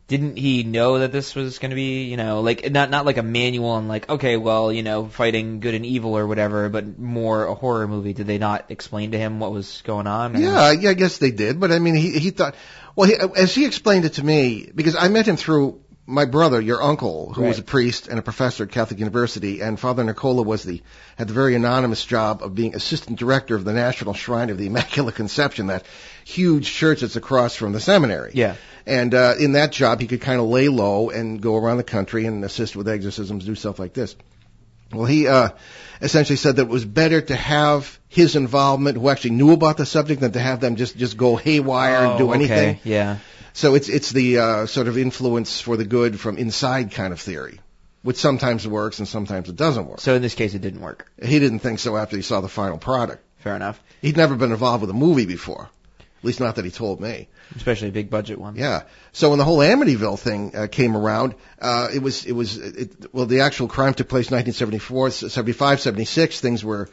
didn't 0.08 0.38
he 0.38 0.64
know 0.64 1.00
that 1.00 1.12
this 1.12 1.36
was 1.36 1.60
going 1.60 1.70
to 1.70 1.76
be, 1.76 2.04
you 2.06 2.18
know, 2.18 2.42
like 2.42 2.72
not 2.72 2.90
not 2.90 3.06
like 3.06 3.18
a 3.18 3.24
manual 3.24 3.70
on 3.70 3.88
like, 3.88 4.10
okay, 4.10 4.38
well, 4.38 4.72
you 4.72 4.82
know, 4.84 5.06
fighting 5.08 5.60
good 5.60 5.76
and 5.76 5.86
evil 5.86 6.18
or 6.18 6.26
whatever, 6.26 6.70
but 6.70 6.98
more 6.98 7.46
a 7.46 7.54
horror 7.54 7.88
movie? 7.88 8.14
Did 8.14 8.26
they 8.28 8.38
not 8.40 8.66
explain 8.70 9.12
to 9.12 9.18
him 9.20 9.40
what 9.40 9.52
was 9.52 9.82
going 9.84 10.08
on? 10.08 10.36
or- 10.36 10.40
Yeah, 10.40 10.72
yeah, 10.72 10.90
I 10.90 10.94
guess 10.94 11.18
they 11.20 11.32
did. 11.32 11.60
But 11.60 11.72
I 11.72 11.80
mean, 11.80 11.96
he 11.96 12.18
he 12.20 12.32
thought. 12.32 12.56
Well, 12.96 13.08
he, 13.08 13.16
as 13.38 13.54
he 13.54 13.66
explained 13.66 14.06
it 14.06 14.14
to 14.14 14.26
me, 14.26 14.70
because 14.74 14.96
I 14.96 15.08
met 15.10 15.28
him 15.28 15.38
through 15.38 15.80
my 16.10 16.25
brother, 16.25 16.60
your 16.60 16.82
uncle, 16.82 17.32
who 17.34 17.44
was 17.44 17.60
a 17.60 17.63
priest 17.63 18.08
and 18.08 18.18
a 18.18 18.22
professor 18.22 18.63
at 18.63 18.72
Catholic 18.72 19.00
University, 19.00 19.62
and 19.62 19.80
Father 19.80 20.04
Nicola 20.04 20.42
was 20.42 20.63
the 20.63 20.82
had 21.18 21.28
the 21.28 21.34
very 21.34 21.56
anonymous 21.56 22.04
job 22.04 22.42
of 22.42 22.56
being 22.56 22.75
assistant 22.75 23.20
director 23.20 23.56
of 23.56 23.63
the 23.63 23.74
National 23.74 24.13
Shrine 24.13 24.50
of 24.50 24.58
the 24.58 24.66
Immaculate 24.68 25.16
Conception, 25.16 25.68
that 25.68 25.86
huge 26.25 26.72
church 26.72 27.01
that's 27.01 27.16
across 27.16 27.56
from 27.56 27.72
the 27.74 27.80
seminary. 27.80 28.32
Yeah. 28.34 28.56
And 28.86 29.13
uh, 29.13 29.36
in 29.39 29.51
that 29.51 29.72
job, 29.72 30.01
he 30.01 30.08
could 30.08 30.22
kind 30.22 30.39
of 30.42 30.48
lay 30.48 30.68
low 30.68 31.12
and 31.12 31.39
go 31.42 31.56
around 31.56 31.78
the 31.78 31.84
country 31.84 32.25
and 32.25 32.44
assist 32.44 32.75
with 32.75 32.89
exorcisms, 32.89 33.46
do 33.46 33.54
stuff 33.54 33.78
like 33.78 33.94
this. 33.94 34.16
Well, 34.92 35.06
he 35.06 35.28
uh, 35.28 35.50
essentially 36.01 36.38
said 36.38 36.56
that 36.56 36.63
it 36.63 36.68
was 36.70 36.86
better 36.86 37.22
to 37.22 37.36
have 37.36 38.00
his 38.08 38.36
involvement, 38.36 38.98
who 38.98 39.10
actually 39.10 39.32
knew 39.32 39.51
about 39.54 39.78
the 39.78 39.86
subject, 39.86 40.22
than 40.22 40.32
to 40.32 40.39
have 40.39 40.60
them 40.60 40.75
just 40.75 40.98
just 40.98 41.16
go 41.16 41.36
haywire 41.36 42.06
and 42.06 42.18
do 42.18 42.30
Oh, 42.30 42.32
anything. 42.32 42.70
Okay. 42.78 42.80
Yeah. 42.84 43.18
So 43.60 43.75
it's 43.75 43.89
it's 43.89 44.10
the 44.12 44.38
uh, 44.38 44.66
sort 44.68 44.88
of 44.88 44.98
influence 44.98 45.60
for 45.60 45.75
the 45.75 45.84
good 45.84 46.18
from 46.18 46.38
inside 46.38 46.94
kind 46.94 47.12
of 47.12 47.20
theory, 47.20 47.60
which 48.04 48.16
sometimes 48.16 48.66
works 48.66 49.00
and 49.00 49.08
sometimes 49.08 49.50
it 49.50 49.58
doesn't 49.58 49.86
work. 49.86 50.00
So 50.00 50.16
in 50.16 50.22
this 50.22 50.34
case, 50.34 50.54
it 50.54 50.62
didn't 50.62 50.80
work. 50.80 51.12
He 51.22 51.39
didn't 51.39 51.60
think 51.60 51.80
so 51.80 51.98
after 51.98 52.16
he 52.16 52.22
saw 52.22 52.39
the 52.39 52.48
final 52.48 52.78
product. 52.78 53.22
Fair 53.39 53.58
enough. 53.58 53.84
He'd 54.01 54.16
never 54.16 54.36
been 54.36 54.54
involved 54.54 54.80
with 54.80 54.89
a 54.89 54.94
movie 54.94 55.25
before, 55.25 55.70
at 56.00 56.24
least 56.24 56.39
not 56.39 56.56
that 56.56 56.63
he 56.63 56.72
told 56.72 57.01
me. 57.01 57.28
Especially 57.54 57.89
a 57.89 57.92
big 57.92 58.10
budget 58.10 58.39
one. 58.39 58.56
Yeah. 58.56 58.84
So 59.12 59.32
when 59.32 59.39
the 59.39 59.44
whole 59.44 59.58
Amityville 59.58 60.20
thing 60.20 60.56
uh, 60.56 60.68
came 60.72 60.96
around, 60.96 61.36
uh, 61.62 61.89
it 61.94 62.01
was 62.01 62.25
it 62.25 62.32
was 62.32 62.56
it, 62.56 63.13
well 63.13 63.25
the 63.25 63.42
actual 63.42 63.68
crime 63.68 63.94
took 63.94 64.08
place 64.08 64.32
1974, 64.32 65.12
75, 65.12 65.82
76. 65.82 66.39
Things 66.39 66.63
were 66.63 66.88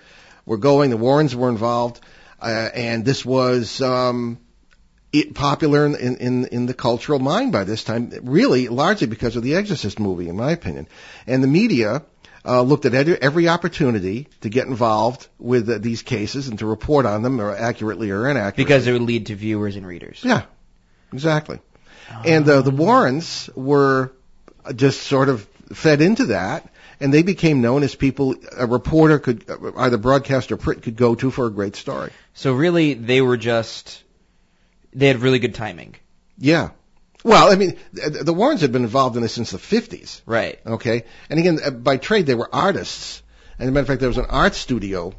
were 0.44 0.56
going. 0.56 0.90
The 0.90 0.96
Warrens 0.96 1.36
were 1.36 1.48
involved, 1.48 2.00
uh, 2.42 2.70
and 2.74 3.04
this 3.04 3.24
was 3.24 3.80
um, 3.80 4.38
it, 5.12 5.34
popular 5.34 5.86
in, 5.86 5.94
in 5.94 6.44
in 6.46 6.66
the 6.66 6.74
cultural 6.74 7.18
mind 7.18 7.52
by 7.52 7.64
this 7.64 7.84
time. 7.84 8.12
Really, 8.22 8.68
largely 8.68 9.06
because 9.06 9.36
of 9.36 9.42
the 9.42 9.54
Exorcist 9.54 9.98
movie, 9.98 10.28
in 10.28 10.36
my 10.36 10.52
opinion, 10.52 10.88
and 11.26 11.42
the 11.42 11.48
media. 11.48 12.02
Uh, 12.48 12.62
looked 12.62 12.84
at 12.84 12.94
every, 12.94 13.20
every 13.20 13.48
opportunity 13.48 14.28
to 14.40 14.48
get 14.48 14.68
involved 14.68 15.26
with 15.36 15.68
uh, 15.68 15.78
these 15.78 16.02
cases 16.02 16.46
and 16.46 16.60
to 16.60 16.64
report 16.64 17.04
on 17.04 17.22
them, 17.22 17.40
or 17.40 17.52
accurately 17.52 18.12
or 18.12 18.28
inaccurately. 18.28 18.62
Because 18.62 18.86
it 18.86 18.92
would 18.92 19.02
lead 19.02 19.26
to 19.26 19.34
viewers 19.34 19.74
and 19.74 19.84
readers. 19.84 20.20
Yeah, 20.22 20.44
exactly. 21.12 21.58
And 22.24 22.48
uh, 22.48 22.62
the 22.62 22.70
Warrens 22.70 23.50
were 23.56 24.12
just 24.76 25.02
sort 25.02 25.28
of 25.28 25.44
fed 25.72 26.00
into 26.00 26.26
that, 26.26 26.72
and 27.00 27.12
they 27.12 27.22
became 27.22 27.60
known 27.60 27.82
as 27.82 27.96
people 27.96 28.36
a 28.56 28.66
reporter 28.66 29.18
could 29.18 29.50
uh, 29.50 29.72
either 29.76 29.98
broadcast 29.98 30.52
or 30.52 30.56
print 30.56 30.82
could 30.82 30.96
go 30.96 31.16
to 31.16 31.32
for 31.32 31.46
a 31.46 31.50
great 31.50 31.74
story. 31.74 32.12
So 32.34 32.52
really, 32.52 32.94
they 32.94 33.20
were 33.22 33.36
just 33.36 34.04
they 34.96 35.08
had 35.08 35.20
really 35.20 35.38
good 35.38 35.54
timing. 35.54 35.94
Yeah. 36.38 36.70
Well, 37.22 37.50
I 37.50 37.56
mean, 37.56 37.76
the 37.92 38.32
Warrens 38.32 38.60
had 38.60 38.72
been 38.72 38.84
involved 38.84 39.16
in 39.16 39.22
this 39.22 39.32
since 39.32 39.50
the 39.50 39.58
50s. 39.58 40.22
Right. 40.26 40.58
Okay. 40.66 41.04
And 41.28 41.38
again, 41.38 41.58
uh, 41.64 41.70
by 41.70 41.96
trade, 41.96 42.26
they 42.26 42.34
were 42.34 42.48
artists. 42.52 43.22
And 43.58 43.66
as 43.66 43.68
a 43.68 43.72
matter 43.72 43.82
of 43.82 43.86
fact, 43.88 44.00
there 44.00 44.08
was 44.08 44.18
an 44.18 44.26
art 44.28 44.54
studio 44.54 45.12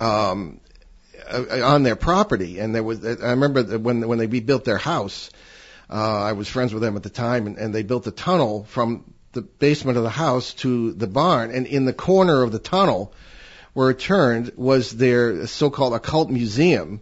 um, 0.00 0.60
uh, 1.28 1.62
on 1.62 1.82
their 1.82 1.96
property, 1.96 2.58
and 2.58 2.74
there 2.74 2.82
was. 2.82 3.04
I 3.04 3.30
remember 3.30 3.62
when 3.78 4.06
when 4.06 4.18
they 4.18 4.26
rebuilt 4.26 4.64
their 4.64 4.78
house, 4.78 5.30
uh, 5.90 6.22
I 6.22 6.32
was 6.32 6.48
friends 6.48 6.72
with 6.72 6.82
them 6.82 6.96
at 6.96 7.02
the 7.02 7.10
time, 7.10 7.46
and, 7.46 7.58
and 7.58 7.74
they 7.74 7.82
built 7.82 8.06
a 8.06 8.12
tunnel 8.12 8.64
from 8.64 9.12
the 9.32 9.42
basement 9.42 9.98
of 9.98 10.04
the 10.04 10.10
house 10.10 10.54
to 10.54 10.92
the 10.92 11.06
barn, 11.06 11.50
and 11.50 11.66
in 11.66 11.84
the 11.84 11.92
corner 11.92 12.42
of 12.42 12.52
the 12.52 12.58
tunnel, 12.58 13.12
where 13.72 13.90
it 13.90 13.98
turned, 13.98 14.52
was 14.56 14.90
their 14.90 15.46
so-called 15.46 15.94
occult 15.94 16.30
museum. 16.30 17.00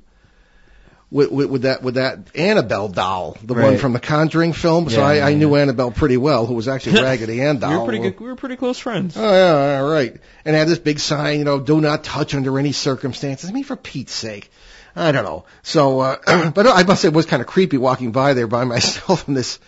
With, 1.10 1.30
with, 1.30 1.48
with 1.48 1.62
that 1.62 1.82
with 1.82 1.94
that 1.94 2.36
Annabelle 2.36 2.88
doll, 2.88 3.38
the 3.42 3.54
one 3.54 3.78
from 3.78 3.94
the 3.94 4.00
Conjuring 4.00 4.52
film. 4.52 4.90
So 4.90 5.00
Yeah, 5.00 5.06
I, 5.06 5.14
yeah, 5.14 5.26
I 5.26 5.34
knew. 5.34 5.56
Annabelle 5.56 5.90
pretty 5.90 6.18
well, 6.18 6.44
who 6.44 6.52
was 6.52 6.68
actually 6.68 7.00
Raggedy 7.02 7.40
Ann 7.40 7.60
doll. 7.60 7.70
We 7.70 7.78
were 7.78 7.84
pretty 7.84 7.98
good. 7.98 8.20
We 8.20 8.26
were 8.26 8.36
pretty 8.36 8.56
close 8.56 8.78
friends. 8.78 9.16
Oh 9.16 9.22
yeah, 9.22 9.80
all 9.80 9.90
right. 9.90 10.14
And 10.44 10.54
had 10.54 10.68
this 10.68 10.78
big 10.78 10.98
sign, 10.98 11.38
you 11.38 11.44
know, 11.44 11.60
do 11.60 11.80
not 11.80 12.04
touch 12.04 12.34
under 12.34 12.58
any 12.58 12.72
circumstances. 12.72 13.48
I 13.48 13.54
mean, 13.54 13.64
for 13.64 13.76
Pete's 13.76 14.12
sake. 14.12 14.50
I 14.94 15.12
don't 15.12 15.24
know. 15.24 15.44
So, 15.62 16.00
uh, 16.00 16.50
but 16.54 16.66
I 16.66 16.82
must 16.82 17.02
say 17.02 17.08
it 17.08 17.14
was 17.14 17.24
kind 17.24 17.40
of 17.40 17.46
creepy 17.46 17.78
walking 17.78 18.12
by 18.12 18.34
there 18.34 18.46
by 18.46 18.64
myself 18.74 19.28
in 19.28 19.34
this, 19.34 19.60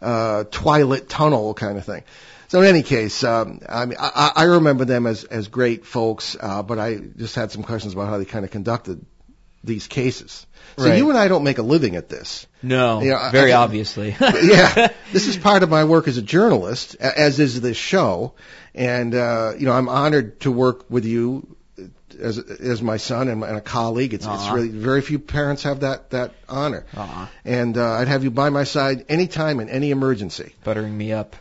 uh, 0.00 0.44
twilight 0.50 1.08
tunnel 1.08 1.54
kind 1.54 1.78
of 1.78 1.84
thing. 1.84 2.02
So 2.48 2.60
in 2.60 2.66
any 2.66 2.82
case, 2.82 3.24
um, 3.24 3.60
I 3.66 3.86
mean, 3.86 3.96
I, 3.98 4.32
I 4.36 4.42
remember 4.44 4.84
them 4.84 5.06
as, 5.06 5.24
as 5.24 5.48
great 5.48 5.86
folks, 5.86 6.36
uh, 6.38 6.62
but 6.62 6.78
I 6.78 6.96
just 6.96 7.34
had 7.34 7.50
some 7.50 7.62
questions 7.62 7.94
about 7.94 8.08
how 8.08 8.18
they 8.18 8.26
kind 8.26 8.44
of 8.44 8.50
conducted 8.50 9.04
these 9.64 9.86
cases. 9.86 10.46
So 10.78 10.86
Right. 10.88 10.96
you 10.98 11.08
and 11.10 11.18
I 11.18 11.28
don't 11.28 11.44
make 11.44 11.58
a 11.58 11.62
living 11.62 11.96
at 11.96 12.08
this. 12.08 12.46
No, 12.62 13.02
Yeah, 13.02 13.18
I- 13.18 13.30
very 13.30 13.52
I- 13.52 13.62
obviously. 13.62 14.10
yeah, 14.20 14.88
this 15.12 15.26
is 15.28 15.36
part 15.36 15.62
of 15.62 15.68
my 15.70 15.84
work 15.84 16.08
as 16.08 16.16
a 16.16 16.22
journalist, 16.22 16.96
as 16.96 17.38
is 17.40 17.60
this 17.60 17.76
show, 17.76 18.34
and 18.74 19.14
uh, 19.14 19.52
you 19.58 19.66
know 19.66 19.72
I'm 19.72 19.88
honored 19.88 20.40
to 20.40 20.50
work 20.50 20.86
with 20.90 21.04
you 21.04 21.56
as 22.20 22.38
as 22.38 22.82
my 22.82 22.98
son 22.98 23.28
and, 23.28 23.40
my, 23.40 23.48
and 23.48 23.56
a 23.56 23.60
colleague. 23.60 24.14
It's, 24.14 24.26
it's 24.26 24.48
really 24.50 24.68
very 24.68 25.00
few 25.02 25.18
parents 25.18 25.62
have 25.64 25.80
that 25.80 26.10
that 26.10 26.32
honor, 26.48 26.84
Aw, 26.96 27.30
and 27.44 27.76
uh, 27.76 27.92
I'd 27.92 28.08
have 28.08 28.22
you 28.24 28.30
by 28.30 28.50
my 28.50 28.64
side 28.64 29.04
anytime 29.08 29.60
in 29.60 29.68
any 29.68 29.90
emergency. 29.90 30.54
buttering 30.64 30.96
me 30.96 31.12
up. 31.12 31.36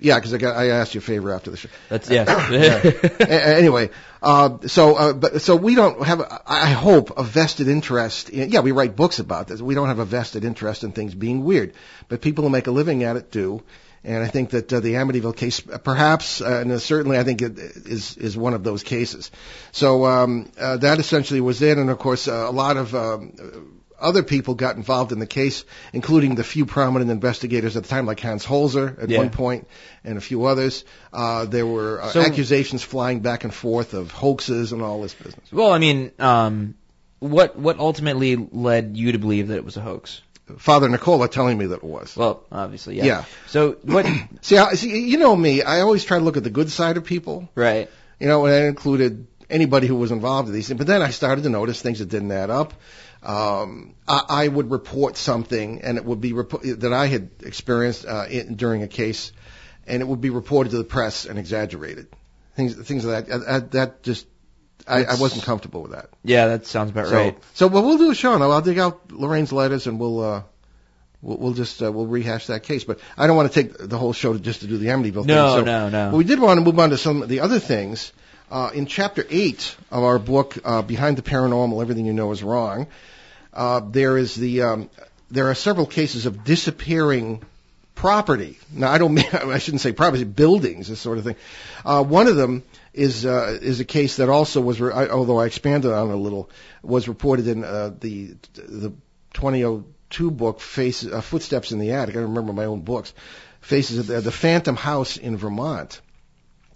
Yeah, 0.00 0.16
because 0.16 0.32
I 0.32 0.38
got 0.38 0.56
I 0.56 0.68
asked 0.68 0.94
you 0.94 0.98
a 0.98 1.02
favor 1.02 1.32
after 1.32 1.50
the 1.50 1.56
show. 1.56 1.68
That's 1.88 2.08
yeah. 2.08 2.24
A- 3.20 3.56
anyway, 3.58 3.90
uh, 4.22 4.58
so 4.66 4.94
uh, 4.94 5.12
but 5.12 5.42
so 5.42 5.56
we 5.56 5.74
don't 5.74 6.04
have, 6.04 6.20
I 6.46 6.70
hope, 6.70 7.18
a 7.18 7.24
vested 7.24 7.66
interest. 7.66 8.30
In, 8.30 8.50
yeah, 8.50 8.60
we 8.60 8.70
write 8.70 8.94
books 8.94 9.18
about 9.18 9.48
this. 9.48 9.60
We 9.60 9.74
don't 9.74 9.88
have 9.88 9.98
a 9.98 10.04
vested 10.04 10.44
interest 10.44 10.84
in 10.84 10.92
things 10.92 11.14
being 11.14 11.44
weird, 11.44 11.74
but 12.08 12.20
people 12.20 12.44
who 12.44 12.50
make 12.50 12.68
a 12.68 12.70
living 12.70 13.02
at 13.02 13.16
it 13.16 13.32
do. 13.32 13.62
And 14.04 14.22
I 14.22 14.28
think 14.28 14.50
that 14.50 14.72
uh, 14.72 14.78
the 14.78 14.94
Amityville 14.94 15.36
case, 15.36 15.60
perhaps, 15.60 16.40
uh, 16.40 16.60
and 16.64 16.80
certainly, 16.80 17.18
I 17.18 17.24
think 17.24 17.42
it 17.42 17.58
is 17.58 18.16
is 18.16 18.36
one 18.36 18.54
of 18.54 18.62
those 18.62 18.84
cases. 18.84 19.32
So 19.72 20.06
um, 20.06 20.50
uh, 20.58 20.76
that 20.76 21.00
essentially 21.00 21.40
was 21.40 21.60
it, 21.62 21.76
and 21.76 21.90
of 21.90 21.98
course, 21.98 22.28
uh, 22.28 22.46
a 22.48 22.52
lot 22.52 22.76
of 22.76 22.94
um, 22.94 23.77
other 24.00 24.22
people 24.22 24.54
got 24.54 24.76
involved 24.76 25.12
in 25.12 25.18
the 25.18 25.26
case, 25.26 25.64
including 25.92 26.34
the 26.34 26.44
few 26.44 26.66
prominent 26.66 27.10
investigators 27.10 27.76
at 27.76 27.82
the 27.82 27.88
time, 27.88 28.06
like 28.06 28.20
Hans 28.20 28.44
Holzer 28.46 29.02
at 29.02 29.08
Yeah. 29.10 29.18
one 29.18 29.30
point, 29.30 29.66
and 30.04 30.16
a 30.18 30.20
few 30.20 30.44
others. 30.44 30.84
Uh, 31.12 31.44
there 31.46 31.66
were 31.66 32.00
uh, 32.02 32.10
So- 32.10 32.20
accusations 32.22 32.82
flying 32.82 33.20
back 33.20 33.44
and 33.44 33.52
forth 33.52 33.94
of 33.94 34.10
hoaxes 34.10 34.72
and 34.72 34.82
all 34.82 35.02
this 35.02 35.14
business. 35.14 35.50
well, 35.52 35.72
I 35.72 35.78
mean, 35.78 36.12
um, 36.18 36.74
what 37.20 37.58
what 37.58 37.78
ultimately 37.78 38.36
led 38.36 38.96
you 38.96 39.12
to 39.12 39.18
believe 39.18 39.48
that 39.48 39.56
it 39.56 39.64
was 39.64 39.76
a 39.76 39.80
hoax? 39.80 40.20
Father 40.56 40.88
Nicola 40.88 41.28
telling 41.28 41.58
me 41.58 41.66
that 41.66 41.76
it 41.76 41.84
was. 41.84 42.16
Well, 42.16 42.42
obviously, 42.50 42.96
yeah. 42.96 43.04
Yeah. 43.04 43.24
So 43.48 43.76
what? 43.82 44.06
See, 44.40 44.56
I, 44.56 44.74
see, 44.74 45.06
you 45.08 45.18
know 45.18 45.36
me. 45.36 45.62
I 45.62 45.80
always 45.80 46.04
try 46.04 46.18
to 46.18 46.24
look 46.24 46.36
at 46.38 46.44
the 46.44 46.50
good 46.50 46.70
side 46.70 46.96
of 46.96 47.04
people. 47.04 47.48
right. 47.54 47.90
You 48.20 48.26
know, 48.28 48.46
and 48.46 48.54
that 48.54 48.64
included 48.66 49.26
anybody 49.50 49.86
who 49.86 49.94
was 49.96 50.10
involved 50.10 50.48
in 50.48 50.54
these 50.54 50.66
things. 50.68 50.78
But 50.78 50.86
then 50.86 51.02
I 51.02 51.10
started 51.10 51.42
to 51.44 51.50
notice 51.50 51.80
things 51.80 51.98
that 52.00 52.08
didn't 52.08 52.32
add 52.32 52.50
up. 52.50 52.72
Um, 53.22 53.94
I, 54.06 54.22
I 54.28 54.48
would 54.48 54.70
report 54.70 55.16
something, 55.16 55.82
and 55.82 55.98
it 55.98 56.04
would 56.04 56.20
be 56.20 56.32
repo- 56.32 56.80
that 56.80 56.92
I 56.92 57.06
had 57.06 57.30
experienced 57.42 58.06
uh, 58.06 58.26
in, 58.30 58.54
during 58.54 58.82
a 58.82 58.88
case, 58.88 59.32
and 59.86 60.02
it 60.02 60.06
would 60.08 60.20
be 60.20 60.30
reported 60.30 60.70
to 60.70 60.78
the 60.78 60.84
press 60.84 61.24
and 61.24 61.38
exaggerated. 61.38 62.06
Things, 62.54 62.74
things 62.74 63.04
of 63.04 63.10
that. 63.10 63.30
Uh, 63.30 63.60
that 63.70 64.02
just, 64.02 64.26
I, 64.86 65.04
I 65.04 65.14
wasn't 65.16 65.44
comfortable 65.44 65.82
with 65.82 65.92
that. 65.92 66.10
Yeah, 66.24 66.46
that 66.48 66.66
sounds 66.66 66.90
about 66.90 67.08
So, 67.08 67.16
right. 67.16 67.38
so 67.54 67.66
what 67.68 67.84
we'll 67.84 67.98
do 67.98 68.10
is 68.10 68.16
show 68.16 68.32
I'll 68.32 68.60
dig 68.62 68.78
out 68.78 69.10
Lorraine's 69.12 69.52
letters, 69.52 69.86
and 69.86 69.98
we'll. 70.00 70.20
Uh, 70.20 70.42
We'll, 71.20 71.36
we'll 71.36 71.52
just 71.52 71.82
uh, 71.82 71.90
we'll 71.90 72.06
rehash 72.06 72.46
that 72.46 72.62
case, 72.62 72.84
but 72.84 73.00
I 73.16 73.26
don't 73.26 73.36
want 73.36 73.52
to 73.52 73.62
take 73.62 73.76
the 73.76 73.98
whole 73.98 74.12
show 74.12 74.38
just 74.38 74.60
to 74.60 74.68
do 74.68 74.78
the 74.78 74.86
Amityville 74.86 75.26
No, 75.26 75.56
thing. 75.56 75.58
So 75.58 75.64
no, 75.64 75.88
no. 75.88 76.10
but 76.12 76.16
we 76.16 76.22
did 76.22 76.38
want 76.38 76.58
to 76.58 76.64
move 76.64 76.78
on 76.78 76.90
to 76.90 76.96
some 76.96 77.22
of 77.22 77.28
the 77.28 77.40
other 77.40 77.58
things. 77.58 78.12
Uh, 78.12 78.26
in 78.74 78.86
chapter 78.86 79.26
eight 79.30 79.76
of 79.90 80.02
our 80.02 80.18
book, 80.18 80.58
uh, 80.64 80.82
Behind 80.82 81.16
the 81.16 81.22
Paranormal: 81.22 81.80
Everything 81.80 82.06
You 82.06 82.12
Know 82.12 82.32
Is 82.32 82.42
Wrong, 82.42 82.86
uh, 83.52 83.80
there 83.80 84.16
is 84.16 84.34
the 84.34 84.62
um, 84.62 84.90
there 85.30 85.48
are 85.48 85.54
several 85.54 85.86
cases 85.86 86.26
of 86.26 86.44
disappearing 86.44 87.42
property. 87.98 88.56
Now, 88.72 88.92
I 88.92 88.98
don't 88.98 89.14
mean 89.14 89.26
I 89.32 89.58
shouldn't 89.58 89.80
say 89.80 89.92
property, 89.92 90.24
buildings, 90.24 90.88
this 90.88 91.00
sort 91.00 91.18
of 91.18 91.24
thing. 91.24 91.36
Uh, 91.84 92.02
one 92.02 92.28
of 92.28 92.36
them 92.36 92.62
is 92.94 93.26
uh, 93.26 93.58
is 93.60 93.80
a 93.80 93.84
case 93.84 94.16
that 94.16 94.28
also 94.28 94.60
was, 94.60 94.80
re- 94.80 94.92
I, 94.92 95.08
although 95.08 95.38
I 95.38 95.46
expanded 95.46 95.92
on 95.92 96.10
it 96.10 96.14
a 96.14 96.16
little, 96.16 96.48
was 96.82 97.08
reported 97.08 97.48
in 97.48 97.64
uh, 97.64 97.92
the 97.98 98.36
the 98.54 98.92
2002 99.34 100.30
book, 100.30 100.56
uh, 100.56 101.20
Footsteps 101.20 101.72
in 101.72 101.78
the 101.78 101.92
Attic. 101.92 102.16
I 102.16 102.20
remember 102.20 102.52
my 102.52 102.64
own 102.64 102.80
books. 102.80 103.12
Faces 103.60 103.98
of 103.98 104.06
the, 104.06 104.20
the 104.20 104.32
Phantom 104.32 104.76
House 104.76 105.16
in 105.16 105.36
Vermont. 105.36 106.00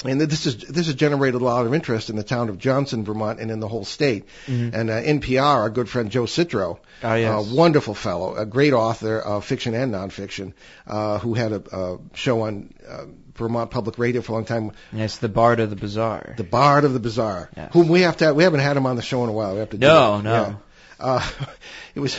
And 0.04 0.20
this 0.20 0.46
is 0.46 0.56
this 0.56 0.86
has 0.86 0.94
generated 0.96 1.40
a 1.40 1.44
lot 1.44 1.64
of 1.66 1.74
interest 1.74 2.10
in 2.10 2.16
the 2.16 2.24
town 2.24 2.48
of 2.48 2.58
Johnson, 2.58 3.04
Vermont, 3.04 3.38
and 3.40 3.50
in 3.50 3.60
the 3.60 3.68
whole 3.68 3.84
state. 3.84 4.24
And 4.48 4.90
uh, 4.90 5.00
NPR, 5.02 5.42
our 5.42 5.70
good 5.70 5.88
friend 5.88 6.10
Joe 6.10 6.24
Citro, 6.24 6.78
Ah, 7.02 7.14
yes. 7.14 7.52
a 7.52 7.54
wonderful 7.54 7.94
fellow, 7.94 8.34
a 8.34 8.44
great 8.44 8.72
author 8.72 9.18
of 9.20 9.44
fiction 9.44 9.74
and 9.74 9.92
nonfiction, 9.94 10.54
uh, 10.86 11.18
who 11.18 11.34
had 11.34 11.52
a, 11.52 11.62
a 11.76 11.98
show 12.14 12.42
on 12.42 12.74
uh, 12.88 13.04
Vermont 13.36 13.70
Public 13.70 13.96
Radio 13.98 14.22
for 14.22 14.32
a 14.32 14.34
long 14.34 14.44
time, 14.44 14.72
Yes, 14.92 15.18
the 15.18 15.28
Bard 15.28 15.60
of 15.60 15.70
the 15.70 15.76
Bazaar. 15.76 16.34
the 16.36 16.44
Bard 16.44 16.84
of 16.84 16.92
the 16.94 17.00
Bazaar, 17.00 17.48
Yes. 17.56 17.70
whom 17.72 17.88
we 17.88 18.00
have 18.02 18.16
to 18.18 18.32
we 18.34 18.42
haven't 18.44 18.60
had 18.60 18.76
him 18.76 18.86
on 18.86 18.96
the 18.96 19.02
show 19.02 19.22
in 19.22 19.28
a 19.30 19.32
while. 19.32 19.52
We 19.54 19.60
have 19.60 19.70
to 19.70 19.78
No, 19.78 20.18
it. 20.18 20.22
no. 20.22 20.32
Yeah. 20.32 20.54
Uh, 20.98 21.30
it 21.94 22.00
was. 22.00 22.18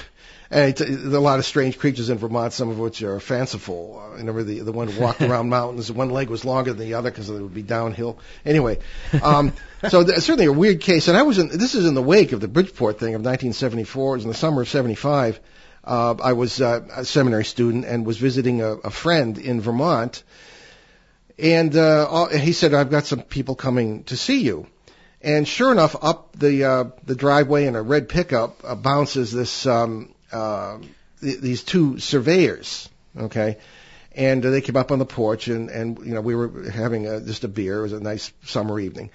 And 0.49 0.69
it's, 0.69 0.79
there 0.79 1.15
a 1.15 1.19
lot 1.19 1.39
of 1.39 1.45
strange 1.45 1.77
creatures 1.79 2.09
in 2.09 2.17
Vermont, 2.17 2.53
some 2.53 2.69
of 2.69 2.77
which 2.77 3.01
are 3.01 3.19
fanciful. 3.19 3.99
Uh, 3.99 4.13
I 4.13 4.17
remember 4.17 4.43
the 4.43 4.59
the 4.59 4.71
one 4.71 4.87
who 4.87 5.01
walked 5.01 5.21
around 5.29 5.49
mountains. 5.49 5.91
One 5.91 6.09
leg 6.09 6.29
was 6.29 6.45
longer 6.45 6.73
than 6.73 6.87
the 6.87 6.95
other 6.95 7.09
because 7.09 7.29
it 7.29 7.41
would 7.41 7.53
be 7.53 7.61
downhill. 7.61 8.19
Anyway, 8.45 8.79
um, 9.21 9.53
so 9.89 10.03
th- 10.03 10.19
certainly 10.19 10.45
a 10.45 10.53
weird 10.53 10.81
case. 10.81 11.07
And 11.07 11.17
I 11.17 11.23
was 11.23 11.37
in. 11.37 11.49
This 11.49 11.75
is 11.75 11.85
in 11.85 11.93
the 11.93 12.01
wake 12.01 12.31
of 12.31 12.41
the 12.41 12.47
Bridgeport 12.47 12.99
thing 12.99 13.15
of 13.15 13.21
1974. 13.21 14.13
It 14.13 14.17
was 14.17 14.23
in 14.25 14.29
the 14.29 14.37
summer 14.37 14.61
of 14.61 14.69
'75. 14.69 15.39
Uh, 15.83 16.15
I 16.23 16.33
was 16.33 16.61
uh, 16.61 16.81
a 16.95 17.03
seminary 17.03 17.43
student 17.43 17.85
and 17.85 18.05
was 18.05 18.17
visiting 18.17 18.61
a, 18.61 18.75
a 18.75 18.89
friend 18.89 19.37
in 19.37 19.59
Vermont. 19.59 20.23
And 21.37 21.75
uh, 21.75 22.27
he 22.27 22.53
said, 22.53 22.73
"I've 22.73 22.91
got 22.91 23.05
some 23.05 23.21
people 23.21 23.55
coming 23.55 24.03
to 24.05 24.17
see 24.17 24.41
you." 24.41 24.67
And 25.23 25.47
sure 25.47 25.71
enough, 25.71 25.95
up 26.01 26.37
the 26.37 26.63
uh, 26.65 26.83
the 27.05 27.15
driveway 27.15 27.65
in 27.65 27.75
a 27.75 27.81
red 27.81 28.09
pickup 28.09 28.61
uh, 28.63 28.75
bounces 28.75 29.31
this 29.31 29.65
um, 29.65 30.12
uh, 30.33 30.79
th- 31.21 31.39
these 31.39 31.63
two 31.63 31.99
surveyors. 31.99 32.89
Okay, 33.17 33.57
and 34.15 34.45
uh, 34.45 34.49
they 34.49 34.61
came 34.61 34.75
up 34.75 34.91
on 34.91 34.99
the 34.99 35.05
porch, 35.05 35.47
and 35.47 35.69
and 35.69 35.99
you 35.99 36.13
know 36.13 36.21
we 36.21 36.35
were 36.35 36.69
having 36.69 37.07
a, 37.07 37.21
just 37.21 37.43
a 37.43 37.47
beer. 37.47 37.79
It 37.79 37.83
was 37.83 37.93
a 37.93 37.99
nice 37.99 38.31
summer 38.45 38.79
evening, 38.79 39.11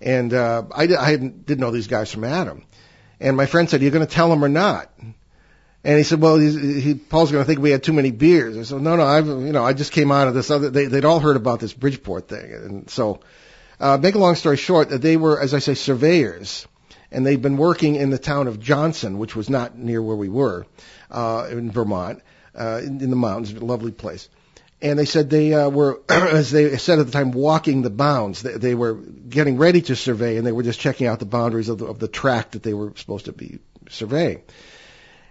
and 0.00 0.32
uh, 0.32 0.64
I 0.72 0.84
I 0.84 1.10
hadn't, 1.10 1.46
didn't 1.46 1.60
know 1.60 1.70
these 1.70 1.86
guys 1.86 2.12
from 2.12 2.24
Adam. 2.24 2.64
And 3.20 3.36
my 3.36 3.46
friend 3.46 3.68
said, 3.68 3.80
"Are 3.80 3.84
you 3.84 3.90
going 3.90 4.06
to 4.06 4.12
tell 4.12 4.28
them 4.28 4.44
or 4.44 4.48
not?" 4.48 4.90
And 5.84 5.96
he 5.96 6.02
said, 6.02 6.20
"Well, 6.20 6.38
he's, 6.38 6.54
he 6.54 6.94
Paul's 6.94 7.32
going 7.32 7.42
to 7.42 7.46
think 7.46 7.60
we 7.60 7.70
had 7.70 7.82
too 7.82 7.92
many 7.92 8.10
beers." 8.10 8.56
I 8.56 8.62
said, 8.62 8.80
"No, 8.80 8.96
no, 8.96 9.04
I've 9.04 9.26
you 9.26 9.52
know 9.52 9.64
I 9.64 9.72
just 9.72 9.92
came 9.92 10.12
out 10.12 10.28
of 10.28 10.34
this 10.34 10.50
other. 10.50 10.70
They, 10.70 10.86
they'd 10.86 11.04
all 11.04 11.20
heard 11.20 11.36
about 11.36 11.60
this 11.60 11.72
Bridgeport 11.72 12.28
thing, 12.28 12.52
and 12.52 12.90
so." 12.90 13.20
Uh, 13.80 13.96
make 13.96 14.16
a 14.16 14.18
long 14.18 14.34
story 14.34 14.56
short, 14.56 14.88
they 14.88 15.16
were, 15.16 15.40
as 15.40 15.54
I 15.54 15.60
say, 15.60 15.74
surveyors, 15.74 16.66
and 17.10 17.26
they'd 17.26 17.42
been 17.42 17.56
working 17.56 17.96
in 17.96 18.10
the 18.10 18.18
town 18.18 18.46
of 18.46 18.60
Johnson, 18.60 19.18
which 19.18 19.34
was 19.34 19.48
not 19.48 19.78
near 19.78 20.02
where 20.02 20.16
we 20.16 20.28
were, 20.28 20.66
uh, 21.10 21.48
in 21.50 21.70
Vermont, 21.70 22.22
uh, 22.54 22.80
in, 22.82 23.00
in 23.00 23.10
the 23.10 23.16
mountains, 23.16 23.52
a 23.52 23.64
lovely 23.64 23.92
place. 23.92 24.28
And 24.80 24.98
they 24.98 25.06
said 25.06 25.28
they 25.28 25.54
uh, 25.54 25.68
were, 25.70 26.00
as 26.08 26.50
they 26.50 26.76
said 26.76 26.98
at 26.98 27.06
the 27.06 27.12
time, 27.12 27.32
walking 27.32 27.82
the 27.82 27.90
bounds. 27.90 28.42
They, 28.42 28.52
they 28.52 28.74
were 28.74 28.94
getting 28.94 29.56
ready 29.56 29.82
to 29.82 29.96
survey, 29.96 30.36
and 30.36 30.46
they 30.46 30.52
were 30.52 30.62
just 30.62 30.80
checking 30.80 31.06
out 31.06 31.18
the 31.18 31.26
boundaries 31.26 31.68
of 31.68 31.78
the, 31.78 31.86
of 31.86 31.98
the 31.98 32.08
tract 32.08 32.52
that 32.52 32.62
they 32.62 32.74
were 32.74 32.92
supposed 32.96 33.24
to 33.24 33.32
be 33.32 33.58
surveying. 33.88 34.42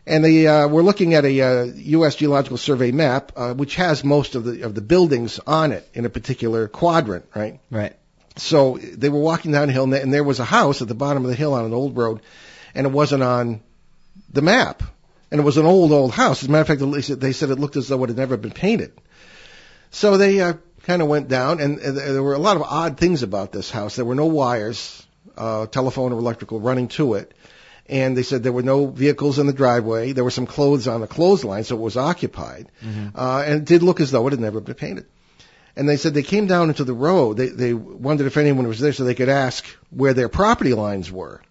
And 0.05 0.23
they 0.23 0.47
uh, 0.47 0.67
were 0.67 0.83
looking 0.83 1.13
at 1.13 1.25
a 1.25 1.41
uh, 1.41 1.63
U.S. 1.65 2.15
Geological 2.15 2.57
Survey 2.57 2.91
map, 2.91 3.33
uh, 3.35 3.53
which 3.53 3.75
has 3.75 4.05
most 4.05 4.35
of 4.35 4.45
the 4.45 4.61
of 4.61 4.73
the 4.73 4.81
buildings 4.81 5.37
on 5.45 5.73
it 5.73 5.87
in 5.93 6.05
a 6.05 6.09
particular 6.09 6.69
quadrant, 6.69 7.25
right? 7.35 7.59
Right. 7.69 7.93
So 8.39 8.77
they 8.81 9.09
were 9.09 9.19
walking 9.19 9.51
down 9.51 9.67
the 9.67 9.73
hill, 9.73 9.83
and 9.83 9.93
there- 9.93 10.01
and 10.01 10.13
there 10.13 10.23
was 10.23 10.39
a 10.39 10.45
house 10.45 10.81
at 10.81 10.87
the 10.87 10.95
bottom 10.95 11.23
of 11.23 11.29
the 11.29 11.35
hill 11.35 11.53
on 11.53 11.65
an 11.65 11.73
old 11.73 11.97
road, 11.97 12.21
and 12.75 12.85
it 12.85 12.93
wasn't 12.93 13.23
on 13.23 13.61
the 14.31 14.41
map. 14.41 14.83
And 15.31 15.41
it 15.41 15.43
was 15.43 15.57
an 15.57 15.65
old, 15.65 15.91
old 15.91 16.11
house. 16.11 16.41
As 16.43 16.47
a 16.47 16.51
matter 16.51 16.61
of 16.61 16.79
fact, 16.79 17.19
they 17.19 17.33
said- 17.33 17.49
it 17.49 17.59
looked 17.59 17.75
as 17.75 17.87
though 17.87 18.03
it 18.03 18.09
had 18.09 18.17
never 18.17 18.37
been 18.37 18.51
painted. 18.51 18.91
So 19.91 20.17
they 20.17 20.39
uh, 20.41 20.53
kind 20.83 21.01
of 21.01 21.07
went 21.07 21.27
down, 21.27 21.59
and, 21.59 21.79
and 21.79 21.97
there 21.97 22.23
were 22.23 22.33
a 22.33 22.39
lot 22.39 22.55
of 22.55 22.63
odd 22.63 22.97
things 22.97 23.23
about 23.23 23.51
this 23.51 23.69
house. 23.69 23.95
There 23.95 24.05
were 24.05 24.15
no 24.15 24.25
wires, 24.27 25.03
uh, 25.37 25.65
telephone 25.65 26.13
or 26.13 26.19
electrical, 26.19 26.59
running 26.59 26.87
to 26.89 27.15
it. 27.15 27.33
And 27.89 28.17
they 28.17 28.23
said 28.23 28.43
there 28.43 28.51
were 28.51 28.63
no 28.63 28.87
vehicles 28.87 29.39
in 29.39 29.47
the 29.47 29.53
driveway. 29.53 30.11
There 30.11 30.23
were 30.25 30.31
some 30.31 30.45
clothes 30.45 30.87
on 30.89 30.99
the 31.01 31.07
clothesline, 31.07 31.63
so 31.63 31.75
it 31.77 31.81
was 31.81 31.95
occupied. 31.95 32.67
Uh, 33.15 33.43
and 33.45 33.55
it 33.59 33.65
did 33.65 33.81
look 33.83 34.01
as 34.01 34.11
though 34.11 34.27
it 34.27 34.31
had 34.31 34.41
never 34.41 34.59
been 34.59 34.75
painted. 34.75 35.05
And 35.77 35.87
they 35.87 35.95
said 35.97 36.13
they 36.13 36.23
came 36.23 36.47
down 36.47 36.69
into 36.69 36.83
the 36.83 36.93
road. 36.93 37.37
They, 37.37 37.47
they 37.49 37.73
wondered 37.73 38.25
if 38.27 38.35
anyone 38.35 38.67
was 38.67 38.79
there 38.79 38.91
so 38.93 39.03
they 39.03 39.15
could 39.15 39.29
ask 39.29 39.63
where 39.91 40.13
their 40.13 40.27
property 40.27 40.73
lines 40.73 41.11
were. 41.11 41.41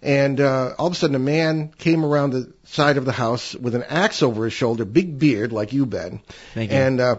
And 0.00 0.40
uh, 0.40 0.74
all 0.78 0.86
of 0.86 0.92
a 0.92 0.96
sudden, 0.96 1.16
a 1.16 1.18
man 1.18 1.72
came 1.76 2.04
around 2.04 2.30
the 2.30 2.52
side 2.64 2.96
of 2.96 3.04
the 3.04 3.12
house 3.12 3.54
with 3.56 3.74
an 3.74 3.82
axe 3.82 4.22
over 4.22 4.44
his 4.44 4.52
shoulder, 4.52 4.84
big 4.84 5.18
beard 5.18 5.50
like 5.52 5.72
you, 5.72 5.84
Ben. 5.84 6.20
Thank 6.54 6.70
you. 6.70 6.76
And 6.76 7.00
uh, 7.00 7.16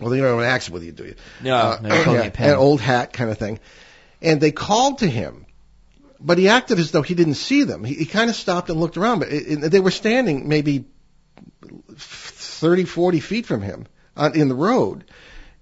well, 0.00 0.14
you 0.14 0.22
don't 0.22 0.30
have 0.30 0.38
an 0.38 0.44
axe 0.44 0.70
with 0.70 0.84
you, 0.84 0.92
do 0.92 1.04
you? 1.04 1.14
No, 1.42 1.56
Uh, 1.56 1.78
no, 1.82 1.88
you're 1.94 2.04
holding 2.04 2.22
yeah, 2.22 2.28
a 2.28 2.32
pen. 2.32 2.50
An 2.50 2.56
old 2.56 2.80
hat 2.80 3.12
kind 3.12 3.30
of 3.30 3.38
thing. 3.38 3.58
And 4.22 4.40
they 4.40 4.52
called 4.52 4.98
to 4.98 5.08
him, 5.08 5.46
but 6.20 6.38
he 6.38 6.48
acted 6.48 6.78
as 6.78 6.92
though 6.92 7.02
he 7.02 7.14
didn't 7.14 7.34
see 7.34 7.64
them. 7.64 7.82
He, 7.82 7.94
he 7.94 8.06
kind 8.06 8.30
of 8.30 8.36
stopped 8.36 8.70
and 8.70 8.78
looked 8.78 8.96
around, 8.96 9.18
but 9.18 9.28
it, 9.28 9.64
it, 9.64 9.70
they 9.70 9.80
were 9.80 9.90
standing 9.90 10.48
maybe 10.48 10.84
30, 11.96 12.84
40 12.84 13.20
feet 13.20 13.46
from 13.46 13.62
him 13.62 13.86
on, 14.16 14.36
in 14.36 14.48
the 14.48 14.54
road, 14.54 15.04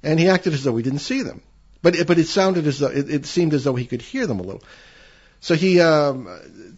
and 0.03 0.19
he 0.19 0.29
acted 0.29 0.53
as 0.55 0.65
though 0.65 0.77
he 0.77 0.83
didn't 0.83 1.01
see 1.01 1.23
them. 1.23 1.43
But 1.83 1.95
it, 1.95 2.07
but 2.07 2.19
it 2.19 2.27
sounded 2.27 2.67
as 2.67 2.79
though 2.79 2.89
it, 2.89 3.11
it 3.11 3.27
seemed 3.27 3.55
as 3.55 3.65
though 3.65 3.75
he 3.77 3.87
could 3.87 4.03
hear 4.03 4.27
them 4.27 4.41
a 4.41 4.43
little. 4.43 4.63
So 5.41 5.55
he, 5.55 5.81
um, 5.81 6.29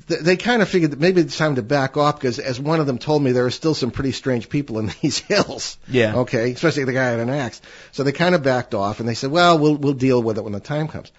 th- 0.07 0.21
they 0.21 0.37
kind 0.37 0.61
of 0.61 0.69
figured 0.69 0.91
that 0.91 1.01
maybe 1.01 1.23
it's 1.23 1.39
time 1.39 1.55
to 1.55 1.63
back 1.63 1.97
off 1.97 2.17
because, 2.17 2.39
as 2.39 2.61
one 2.61 2.79
of 2.79 2.87
them 2.87 2.99
told 2.99 3.23
me, 3.23 3.33
there 3.33 3.47
are 3.47 3.51
still 3.51 3.75
some 3.75 3.91
pretty 3.91 4.13
strange 4.13 4.51
people 4.51 4.79
in 4.79 4.93
these 5.01 5.19
hills. 5.19 5.79
Yeah. 5.89 6.17
Okay, 6.17 6.53
especially 6.53 6.85
the 6.85 6.93
guy 6.93 7.13
with 7.13 7.21
an 7.21 7.31
axe. 7.31 7.63
So 7.93 8.03
they 8.03 8.13
kind 8.13 8.35
of 8.35 8.43
backed 8.43 8.75
off 8.75 9.01
and 9.01 9.09
they 9.09 9.15
said, 9.15 9.31
"Well, 9.31 9.59
we'll 9.59 9.77
we'll 9.77 9.95
deal 9.95 10.23
with 10.23 10.37
it 10.37 10.45
when 10.45 10.53
the 10.53 10.61
time 10.61 10.89
comes." 10.89 11.11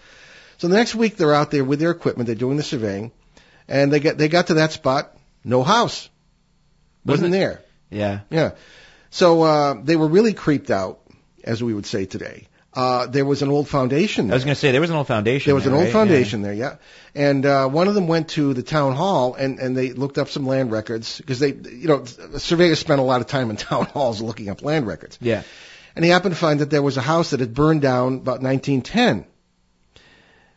So 0.60 0.68
the 0.68 0.76
next 0.76 0.94
week 0.94 1.18
they're 1.18 1.34
out 1.34 1.50
there 1.50 1.64
with 1.64 1.80
their 1.80 1.90
equipment, 1.90 2.28
they're 2.28 2.36
doing 2.36 2.58
the 2.58 2.64
surveying, 2.64 3.12
and 3.68 3.92
they 3.92 4.00
get 4.00 4.20
they 4.20 4.28
got 4.28 4.48
to 4.48 4.56
that 4.56 4.72
spot, 4.72 5.18
no 5.44 5.64
house, 5.64 6.10
wasn't 7.04 7.32
Wasn't 7.32 7.32
there. 7.32 7.62
Yeah. 7.90 8.20
Yeah. 8.30 8.52
So 9.10 9.42
uh, 9.42 9.76
they 9.84 9.96
were 9.96 10.08
really 10.08 10.34
creeped 10.34 10.70
out, 10.70 11.01
as 11.44 11.64
we 11.64 11.74
would 11.74 11.86
say 11.86 12.06
today. 12.06 12.48
Uh, 12.74 13.06
there 13.08 13.26
was 13.26 13.42
an 13.42 13.50
old 13.50 13.68
foundation. 13.68 14.32
I 14.32 14.34
was 14.34 14.46
going 14.46 14.56
to 14.56 14.60
say 14.60 14.72
there 14.72 14.80
was 14.80 14.90
an 14.90 14.96
old 14.96 15.08
foundation. 15.08 15.50
There 15.50 15.56
was 15.56 15.66
there, 15.66 15.74
an 15.74 15.78
old 15.78 15.86
right? 15.88 15.94
foundation 15.94 16.42
there, 16.42 16.54
yeah. 16.54 16.78
And 17.14 17.46
uh, 17.46 17.68
one 17.68 17.90
of 17.90 17.96
them 17.96 18.08
went 18.08 18.30
to 18.30 18.54
the 18.54 18.64
town 18.64 18.96
hall 18.96 19.34
and 19.36 19.60
and 19.60 19.76
they 19.76 19.92
looked 19.92 20.18
up 20.18 20.30
some 20.30 20.48
land 20.48 20.72
records 20.72 21.18
because 21.18 21.40
they, 21.40 21.52
you 21.52 21.88
know, 21.90 22.06
surveyors 22.38 22.80
spent 22.80 23.02
a 23.02 23.04
lot 23.04 23.20
of 23.20 23.28
time 23.28 23.50
in 23.50 23.58
town 23.70 23.86
halls 23.88 24.22
looking 24.22 24.50
up 24.50 24.62
land 24.62 24.88
records. 24.88 25.18
Yeah. 25.20 25.44
And 25.98 26.06
he 26.06 26.12
happened 26.12 26.34
to 26.34 26.40
find 26.40 26.62
that 26.62 26.70
there 26.70 26.82
was 26.82 26.96
a 26.96 27.02
house 27.02 27.32
that 27.32 27.42
had 27.42 27.54
burned 27.54 27.82
down 27.82 28.16
about 28.16 28.42
1910. 28.42 29.26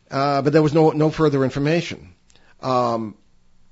Uh, 0.08 0.42
but 0.42 0.52
there 0.52 0.62
was 0.62 0.72
no 0.72 0.90
no 0.90 1.10
further 1.10 1.42
information. 1.42 2.14
Um, 2.60 3.16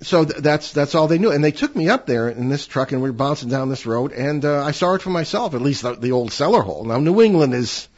so 0.03 0.25
th- 0.25 0.43
that's 0.43 0.73
that's 0.73 0.95
all 0.95 1.09
they 1.09 1.19
knew. 1.19 1.31
And 1.31 1.43
they 1.43 1.53
took 1.53 1.75
me 1.75 1.89
up 1.89 2.07
there 2.07 2.29
in 2.29 2.49
this 2.49 2.67
truck, 2.67 2.93
and 2.93 3.03
we 3.03 3.11
were 3.11 3.17
bouncing 3.17 3.49
down 3.49 3.69
this 3.69 3.87
road, 3.87 4.13
and 4.13 4.45
uh, 4.45 4.65
I 4.65 4.73
saw 4.73 4.95
it 4.95 5.03
for 5.03 5.11
myself. 5.11 5.55
At 5.55 5.63
least 5.63 5.83
the, 5.83 5.95
the 5.95 6.13
old 6.13 6.33
cellar 6.33 6.63
hole. 6.63 6.85
Now 6.85 6.99
New 6.99 7.23
England 7.23 7.55
is 7.55 7.89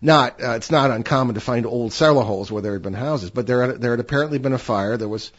not 0.00 0.42
uh, 0.42 0.52
it's 0.52 0.70
not 0.70 0.90
uncommon 0.90 1.34
to 1.34 1.40
find 1.40 1.66
old 1.66 1.92
cellar 1.92 2.22
holes 2.22 2.52
where 2.52 2.62
there 2.62 2.74
had 2.74 2.82
been 2.82 2.94
houses, 2.94 3.30
but 3.30 3.46
there 3.46 3.66
had, 3.66 3.80
there 3.80 3.92
had 3.92 4.00
apparently 4.00 4.38
been 4.38 4.52
a 4.52 4.58
fire. 4.58 4.96
There 4.96 5.08
was 5.08 5.32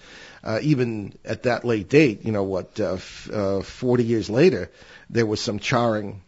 uh, 0.43 0.59
even 0.61 1.13
at 1.25 1.43
that 1.43 1.65
late 1.65 1.89
date, 1.89 2.23
you 2.23 2.31
know 2.31 2.43
what, 2.43 2.79
uh, 2.79 2.93
f- 2.93 3.29
uh, 3.31 3.61
40 3.61 4.03
years 4.03 4.29
later, 4.29 4.69
there 5.09 5.25
was 5.25 5.41
some 5.41 5.59
charring 5.59 6.21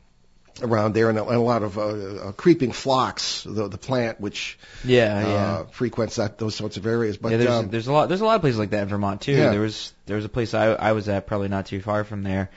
around 0.62 0.94
there 0.94 1.10
and 1.10 1.18
a, 1.18 1.24
and 1.24 1.36
a 1.36 1.40
lot 1.40 1.64
of 1.64 1.78
uh, 1.78 1.82
uh, 1.82 2.32
creeping 2.34 2.72
phlox, 2.72 3.44
the 3.44 3.68
the 3.68 3.78
plant 3.78 4.20
which 4.20 4.58
Yeah, 4.84 5.22
yeah. 5.22 5.34
uh, 5.36 5.64
frequents 5.66 6.16
that 6.18 6.38
those 6.38 6.56
sorts 6.56 6.78
of 6.78 6.86
areas. 6.86 7.18
But 7.18 7.32
yeah, 7.32 7.38
there's 7.38 7.50
um, 7.52 7.70
there's 7.70 7.88
a 7.88 7.94
lot 7.94 8.10
there's 8.10 8.22
a 8.22 8.26
lot 8.26 8.36
of 8.36 8.42
places 8.42 8.60
like 8.60 8.72
that 8.72 8.84
in 8.84 8.90
Vermont 8.90 9.22
too. 9.22 9.34
Yeah. 9.34 9.52
There 9.52 9.62
was 9.62 9.94
there 10.06 10.16
was 10.16 10.26
a 10.26 10.30
place 10.30 10.54
I 10.54 10.68
I 10.74 10.92
was 10.94 11.10
at 11.10 11.28
probably 11.28 11.48
not 11.50 11.66
too 11.68 11.82
far 11.82 12.04
from 12.04 12.24
there, 12.24 12.50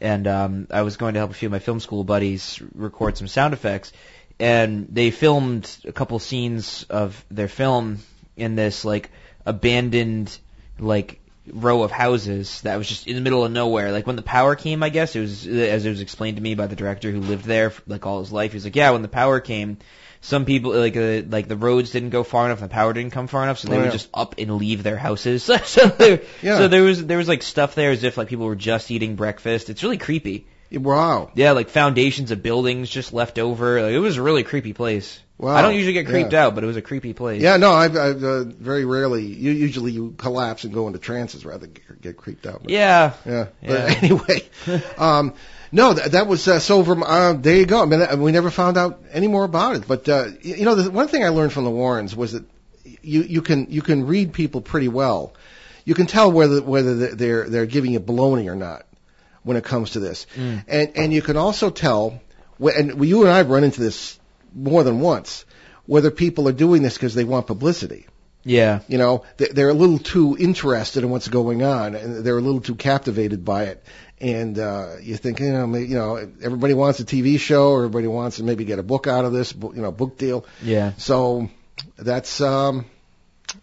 and 0.00 0.26
um 0.26 0.66
I 0.70 0.82
was 0.82 0.96
going 0.96 1.14
to 1.14 1.20
help 1.20 1.30
a 1.30 1.34
few 1.34 1.48
of 1.48 1.52
my 1.52 1.58
film 1.58 1.80
school 1.80 2.04
buddies 2.04 2.60
record 2.74 3.16
some 3.16 3.28
sound 3.28 3.54
effects, 3.54 3.92
and 4.40 4.88
they 4.90 5.10
filmed 5.10 5.68
a 5.84 5.92
couple 5.92 6.18
scenes 6.18 6.84
of 6.90 7.24
their 7.30 7.48
film 7.48 7.98
in 8.36 8.56
this 8.56 8.84
like 8.84 9.10
abandoned 9.44 10.36
like 10.78 11.18
row 11.52 11.82
of 11.82 11.90
houses 11.90 12.60
that 12.62 12.76
was 12.76 12.88
just 12.88 13.06
in 13.08 13.16
the 13.16 13.20
middle 13.20 13.44
of 13.44 13.50
nowhere. 13.50 13.90
Like 13.90 14.06
when 14.06 14.16
the 14.16 14.22
power 14.22 14.54
came, 14.54 14.82
I 14.82 14.90
guess 14.90 15.16
it 15.16 15.20
was 15.20 15.46
as 15.46 15.84
it 15.84 15.90
was 15.90 16.00
explained 16.00 16.36
to 16.36 16.42
me 16.42 16.54
by 16.54 16.66
the 16.68 16.76
director 16.76 17.10
who 17.10 17.20
lived 17.20 17.44
there 17.44 17.70
for, 17.70 17.82
like 17.86 18.06
all 18.06 18.20
his 18.20 18.30
life. 18.32 18.52
He 18.52 18.56
was 18.56 18.64
like, 18.64 18.76
yeah, 18.76 18.90
when 18.92 19.02
the 19.02 19.08
power 19.08 19.40
came, 19.40 19.78
some 20.20 20.44
people 20.44 20.72
like 20.72 20.96
uh, 20.96 21.22
like 21.28 21.48
the 21.48 21.56
roads 21.56 21.90
didn't 21.90 22.10
go 22.10 22.22
far 22.22 22.46
enough, 22.46 22.60
and 22.62 22.70
the 22.70 22.72
power 22.74 22.92
didn't 22.92 23.10
come 23.12 23.26
far 23.26 23.42
enough, 23.42 23.58
so 23.58 23.66
they 23.68 23.76
Oh, 23.76 23.82
would 23.82 23.90
just 23.92 24.08
up 24.14 24.36
and 24.38 24.56
leave 24.56 24.84
their 24.84 24.96
houses. 24.96 25.42
so 25.64 25.86
there, 25.88 26.22
Yeah. 26.42 26.58
so 26.58 26.68
there 26.68 26.82
was 26.82 27.04
there 27.04 27.18
was 27.18 27.26
like 27.28 27.42
stuff 27.42 27.74
there 27.74 27.90
as 27.90 28.04
if 28.04 28.16
like 28.16 28.28
people 28.28 28.46
were 28.46 28.54
just 28.54 28.90
eating 28.92 29.16
breakfast. 29.16 29.68
It's 29.68 29.82
really 29.82 29.98
creepy. 29.98 30.46
wow, 30.70 31.32
Yeah, 31.34 31.52
like 31.52 31.70
foundations 31.70 32.30
of 32.30 32.40
buildings 32.42 32.88
just 32.88 33.12
left 33.12 33.38
over. 33.40 33.82
Like, 33.82 33.92
it 33.92 33.98
was 33.98 34.16
a 34.16 34.22
really 34.22 34.44
creepy 34.44 34.74
place. 34.74 35.18
Wow. 35.42 35.54
I 35.54 35.62
don't 35.62 35.74
usually 35.74 35.92
get 35.92 36.06
creeped 36.06 36.32
yeah. 36.32 36.46
out, 36.46 36.54
but 36.54 36.64
it 36.64 36.66
was 36.66 36.76
a 36.76 36.82
creepy 36.82 37.12
place. 37.12 37.42
Yeah, 37.42 37.56
no, 37.56 37.72
I've, 37.72 37.96
I've 37.96 38.22
uh, 38.24 38.44
very 38.44 38.84
rarely. 38.84 39.24
You 39.24 39.50
usually 39.50 39.92
you 39.92 40.14
collapse 40.16 40.64
and 40.64 40.72
go 40.72 40.86
into 40.86 40.98
trances 40.98 41.44
rather 41.44 41.66
than 41.66 41.72
get, 41.72 42.00
get 42.00 42.16
creeped 42.16 42.46
out. 42.46 42.62
But, 42.62 42.70
Yeah. 42.70 43.12
yeah. 43.26 43.46
Yeah. 43.60 43.68
But 43.68 44.02
anyway, 44.02 44.42
um, 44.96 45.34
no, 45.72 45.94
that, 45.94 46.12
that 46.12 46.26
was 46.26 46.46
uh, 46.48 46.58
so. 46.60 46.84
From 46.84 47.02
uh, 47.02 47.32
there 47.34 47.56
you 47.56 47.66
go. 47.66 47.82
I 47.82 47.86
mean, 47.86 48.20
we 48.20 48.32
never 48.32 48.50
found 48.50 48.76
out 48.78 49.02
any 49.10 49.28
more 49.28 49.44
about 49.44 49.76
it. 49.76 49.88
But 49.88 50.08
uh, 50.08 50.26
you, 50.40 50.54
you 50.56 50.64
know, 50.64 50.74
the 50.74 50.90
one 50.90 51.08
thing 51.08 51.24
I 51.24 51.28
learned 51.28 51.52
from 51.52 51.64
the 51.64 51.70
Warrens 51.70 52.14
was 52.14 52.32
that 52.32 52.44
you 53.02 53.22
you 53.22 53.42
can 53.42 53.66
you 53.70 53.82
can 53.82 54.06
read 54.06 54.32
people 54.32 54.60
pretty 54.60 54.88
well. 54.88 55.34
You 55.84 55.94
can 55.94 56.06
tell 56.06 56.30
whether 56.30 56.62
whether 56.62 57.14
they're 57.14 57.48
they're 57.48 57.66
giving 57.66 57.92
you 57.92 58.00
baloney 58.00 58.48
or 58.50 58.54
not 58.54 58.86
when 59.42 59.56
it 59.56 59.64
comes 59.64 59.90
to 59.92 60.00
this, 60.00 60.26
Mm. 60.36 60.64
and 60.68 60.92
and 60.94 61.12
you 61.12 61.22
can 61.22 61.36
also 61.36 61.70
tell. 61.70 62.20
And 62.60 63.04
you 63.04 63.22
and 63.22 63.30
I 63.30 63.38
have 63.38 63.50
run 63.50 63.64
into 63.64 63.80
this 63.80 64.16
more 64.54 64.84
than 64.84 65.00
once. 65.00 65.44
Whether 65.86 66.10
people 66.10 66.48
are 66.48 66.52
doing 66.52 66.82
this 66.82 66.94
because 66.94 67.14
they 67.14 67.24
want 67.24 67.46
publicity. 67.46 68.06
Yeah. 68.44 68.80
You 68.88 68.98
know, 68.98 69.24
they- 69.36 69.48
they're 69.48 69.68
a 69.68 69.74
little 69.74 69.98
too 69.98 70.36
interested 70.38 71.02
in 71.04 71.10
what's 71.10 71.28
going 71.28 71.62
on, 71.62 71.94
and 71.94 72.24
they're 72.24 72.38
a 72.38 72.40
little 72.42 72.60
too 72.60 72.74
captivated 72.74 73.44
by 73.44 73.64
it. 73.64 73.84
And 74.20 74.58
uh, 74.58 74.96
you 75.02 75.16
think, 75.16 75.40
you 75.40 75.52
know, 75.52 75.66
maybe, 75.66 75.88
you 75.88 75.96
know, 75.96 76.16
everybody 76.42 76.74
wants 76.74 77.00
a 77.00 77.04
TV 77.04 77.38
show, 77.38 77.70
or 77.70 77.78
everybody 77.84 78.06
wants 78.06 78.36
to 78.36 78.44
maybe 78.44 78.64
get 78.64 78.78
a 78.78 78.82
book 78.84 79.06
out 79.08 79.24
of 79.24 79.32
this, 79.32 79.52
you 79.54 79.82
know, 79.82 79.90
book 79.92 80.16
deal. 80.18 80.44
Yeah. 80.62 80.92
So 80.96 81.48
that's, 81.98 82.40
um, 82.40 82.84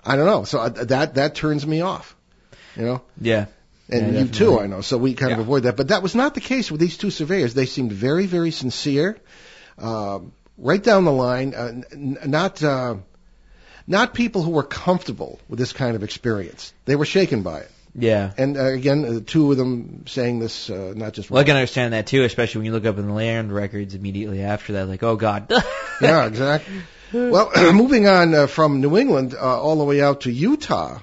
I 0.05 0.15
don't 0.17 0.25
know. 0.25 0.43
So 0.43 0.59
uh, 0.59 0.69
that 0.69 1.15
that 1.15 1.35
turns 1.35 1.65
me 1.65 1.81
off. 1.81 2.15
You 2.75 2.83
know, 2.85 3.01
Yeah. 3.19 3.45
and 3.89 4.13
Yeah, 4.13 4.19
you 4.21 4.27
too. 4.27 4.59
I 4.59 4.67
know. 4.67 4.81
So 4.81 4.97
we 4.97 5.13
kind 5.13 5.31
of 5.33 5.39
avoid 5.39 5.63
that. 5.63 5.75
But 5.77 5.87
that 5.89 6.03
was 6.03 6.13
not 6.15 6.35
the 6.35 6.41
case 6.41 6.69
with 6.69 6.79
these 6.81 6.97
two 6.97 7.09
surveyors. 7.09 7.53
They 7.53 7.65
seemed 7.65 7.91
very, 7.93 8.25
very 8.27 8.51
sincere, 8.51 9.17
um, 9.77 10.31
right 10.59 10.81
down 10.81 11.05
the 11.05 11.11
line. 11.11 11.53
Uh, 11.53 11.81
n- 11.91 12.17
not 12.25 12.61
uh, 12.63 12.95
not 13.87 14.13
people 14.13 14.43
who 14.43 14.51
were 14.51 14.63
comfortable 14.63 15.39
with 15.47 15.59
this 15.59 15.73
kind 15.73 15.95
of 15.95 16.03
experience. 16.03 16.73
They 16.85 16.95
were 16.95 17.05
shaken 17.05 17.41
by 17.41 17.61
it. 17.61 17.71
Yeah. 17.95 18.31
And 18.37 18.55
uh, 18.55 18.65
again, 18.65 19.05
uh, 19.05 19.19
two 19.25 19.51
of 19.51 19.57
them 19.57 20.05
saying 20.07 20.39
this, 20.39 20.69
uh, 20.69 20.93
not 20.95 21.13
just 21.13 21.31
Well, 21.31 21.41
I 21.41 21.43
can 21.43 21.55
understand 21.55 21.93
that 21.93 22.07
too, 22.07 22.23
especially 22.23 22.59
when 22.59 22.65
you 22.67 22.71
look 22.71 22.85
up 22.85 22.97
in 22.97 23.07
the 23.07 23.13
land 23.13 23.51
records 23.51 23.95
immediately 23.95 24.41
after 24.41 24.73
that, 24.73 24.87
like, 24.87 25.01
oh 25.01 25.15
god. 25.15 25.51
yeah, 26.01 26.25
exactly. 26.25 26.81
Well, 27.11 27.51
moving 27.73 28.07
on 28.07 28.33
uh, 28.35 28.47
from 28.47 28.81
New 28.81 28.97
England 28.97 29.33
uh, 29.33 29.61
all 29.61 29.77
the 29.77 29.85
way 29.85 30.01
out 30.01 30.21
to 30.21 30.31
Utah. 30.31 30.99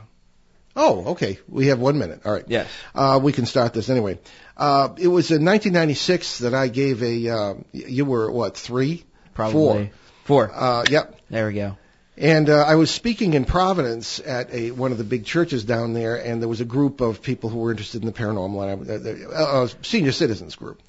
Oh, 0.77 1.13
okay. 1.13 1.39
We 1.49 1.69
have 1.69 1.81
one 1.81 1.99
minute. 1.99 2.21
All 2.25 2.33
right. 2.33 2.45
Yes. 2.47 2.69
Uh, 2.95 3.19
we 3.23 3.33
can 3.33 3.47
start 3.47 3.73
this 3.73 3.89
anyway. 3.89 4.19
Uh, 4.57 4.91
it 4.99 5.09
was 5.09 5.31
in 5.31 5.45
1996 5.45 6.41
that 6.41 6.55
I 6.55 6.69
gave 6.69 7.03
a. 7.03 7.29
Uh, 7.31 7.55
you 7.73 8.05
were 8.05 8.31
what 8.31 8.59
three? 8.59 9.06
Probably. 9.37 9.93
Four. 10.25 10.51
Uh, 10.53 10.85
yep. 10.91 11.21
There 11.31 11.47
we 11.47 11.53
go. 11.55 11.77
And 12.17 12.49
uh, 12.49 12.65
I 12.67 12.77
was 12.77 12.91
speaking 12.91 13.35
in 13.35 13.45
Providence 13.45 14.19
at 14.19 14.53
a 14.53 14.71
one 14.71 14.91
of 14.91 14.99
the 14.99 15.05
big 15.05 15.27
churches 15.27 15.65
down 15.65 15.93
there, 15.93 16.17
and 16.17 16.41
there 16.41 16.49
was 16.49 16.63
a 16.63 16.65
group 16.65 17.03
of 17.03 17.21
people 17.21 17.51
who 17.51 17.59
were 17.59 17.71
interested 17.71 18.01
in 18.03 18.07
the 18.07 18.13
paranormal, 18.13 18.63
and 18.63 18.91
I, 18.91 19.37
uh, 19.37 19.65
uh, 19.65 19.69
senior 19.83 20.13
citizens 20.13 20.57
group. 20.57 20.81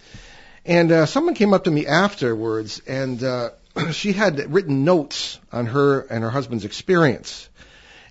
And 0.65 0.91
uh, 0.91 1.05
someone 1.05 1.35
came 1.35 1.53
up 1.53 1.65
to 1.65 1.71
me 1.71 1.85
afterwards, 1.85 2.81
and 2.87 3.21
uh, 3.21 3.49
she 3.91 4.13
had 4.13 4.51
written 4.53 4.85
notes 4.85 5.39
on 5.51 5.65
her 5.65 5.99
and 6.01 6.23
her 6.23 6.29
husband's 6.29 6.63
experience. 6.63 7.49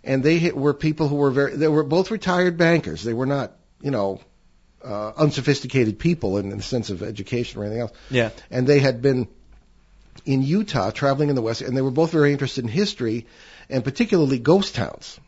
And 0.04 0.22
they 0.22 0.52
were 0.52 0.74
people 0.74 1.08
who 1.08 1.16
were 1.16 1.30
very, 1.30 1.56
they 1.56 1.68
were 1.68 1.82
both 1.82 2.10
retired 2.10 2.58
bankers. 2.58 3.02
They 3.02 3.14
were 3.14 3.26
not, 3.26 3.52
you 3.80 3.90
know, 3.90 4.20
uh, 4.84 5.12
unsophisticated 5.16 5.98
people 5.98 6.36
in, 6.36 6.52
in 6.52 6.58
the 6.58 6.62
sense 6.62 6.90
of 6.90 7.02
education 7.02 7.60
or 7.60 7.64
anything 7.64 7.80
else 7.80 7.92
Yeah. 8.10 8.30
and 8.50 8.66
they 8.68 8.78
had 8.78 9.02
been 9.02 9.26
in 10.26 10.42
Utah 10.42 10.90
traveling 10.90 11.30
in 11.30 11.36
the 11.36 11.42
West, 11.42 11.62
and 11.62 11.76
they 11.76 11.82
were 11.82 11.90
both 11.90 12.12
very 12.12 12.32
interested 12.32 12.64
in 12.64 12.68
history, 12.68 13.26
and 13.70 13.82
particularly 13.82 14.38
ghost 14.38 14.74
towns, 14.74 15.18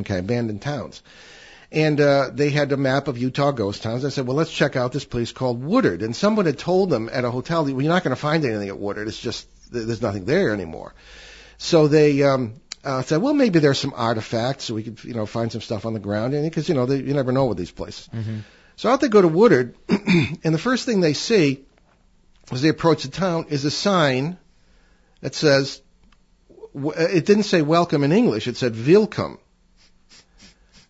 okay, 0.00 0.18
abandoned 0.18 0.60
towns. 0.60 1.02
And 1.70 2.00
uh, 2.00 2.30
they 2.32 2.50
had 2.50 2.72
a 2.72 2.76
map 2.76 3.08
of 3.08 3.18
Utah 3.18 3.52
ghost 3.52 3.82
towns. 3.82 4.04
I 4.04 4.08
said, 4.08 4.26
well, 4.26 4.36
let's 4.36 4.50
check 4.50 4.74
out 4.74 4.90
this 4.90 5.04
place 5.04 5.32
called 5.32 5.62
Woodard. 5.62 6.02
And 6.02 6.16
someone 6.16 6.46
had 6.46 6.58
told 6.58 6.88
them 6.88 7.10
at 7.12 7.26
a 7.26 7.30
hotel, 7.30 7.64
well, 7.64 7.70
you're 7.82 7.92
not 7.92 8.02
going 8.04 8.16
to 8.16 8.20
find 8.20 8.42
anything 8.44 8.68
at 8.68 8.78
Woodard. 8.78 9.06
It's 9.06 9.20
just 9.20 9.46
there's 9.70 10.02
nothing 10.02 10.24
there 10.24 10.52
anymore. 10.54 10.94
So 11.58 11.86
they 11.86 12.22
um, 12.22 12.54
uh, 12.82 13.02
said, 13.02 13.20
well, 13.20 13.34
maybe 13.34 13.58
there's 13.58 13.78
some 13.78 13.92
artifacts, 13.94 14.64
so 14.64 14.74
we 14.74 14.82
could, 14.82 15.04
you 15.04 15.14
know, 15.14 15.26
find 15.26 15.52
some 15.52 15.60
stuff 15.60 15.84
on 15.84 15.92
the 15.92 16.00
ground, 16.00 16.34
and 16.34 16.44
because 16.44 16.68
you 16.68 16.74
know, 16.74 16.86
they, 16.86 16.96
you 16.96 17.14
never 17.14 17.32
know 17.32 17.46
with 17.46 17.58
these 17.58 17.70
places. 17.70 18.08
Mm-hmm. 18.14 18.38
So 18.76 18.88
out 18.88 19.00
they 19.00 19.08
go 19.08 19.20
to 19.20 19.28
Woodard, 19.28 19.76
and 19.88 20.54
the 20.54 20.58
first 20.58 20.86
thing 20.86 21.00
they 21.00 21.12
see 21.12 21.64
as 22.50 22.62
they 22.62 22.68
approach 22.68 23.02
the 23.02 23.10
town 23.10 23.46
is 23.50 23.64
a 23.64 23.70
sign 23.70 24.38
that 25.20 25.34
says, 25.34 25.80
w- 26.74 26.92
it 26.96 27.26
didn't 27.26 27.44
say 27.44 27.62
welcome 27.62 28.04
in 28.04 28.12
English, 28.12 28.46
it 28.46 28.56
said 28.56 28.74
Willkommen. 28.74 29.38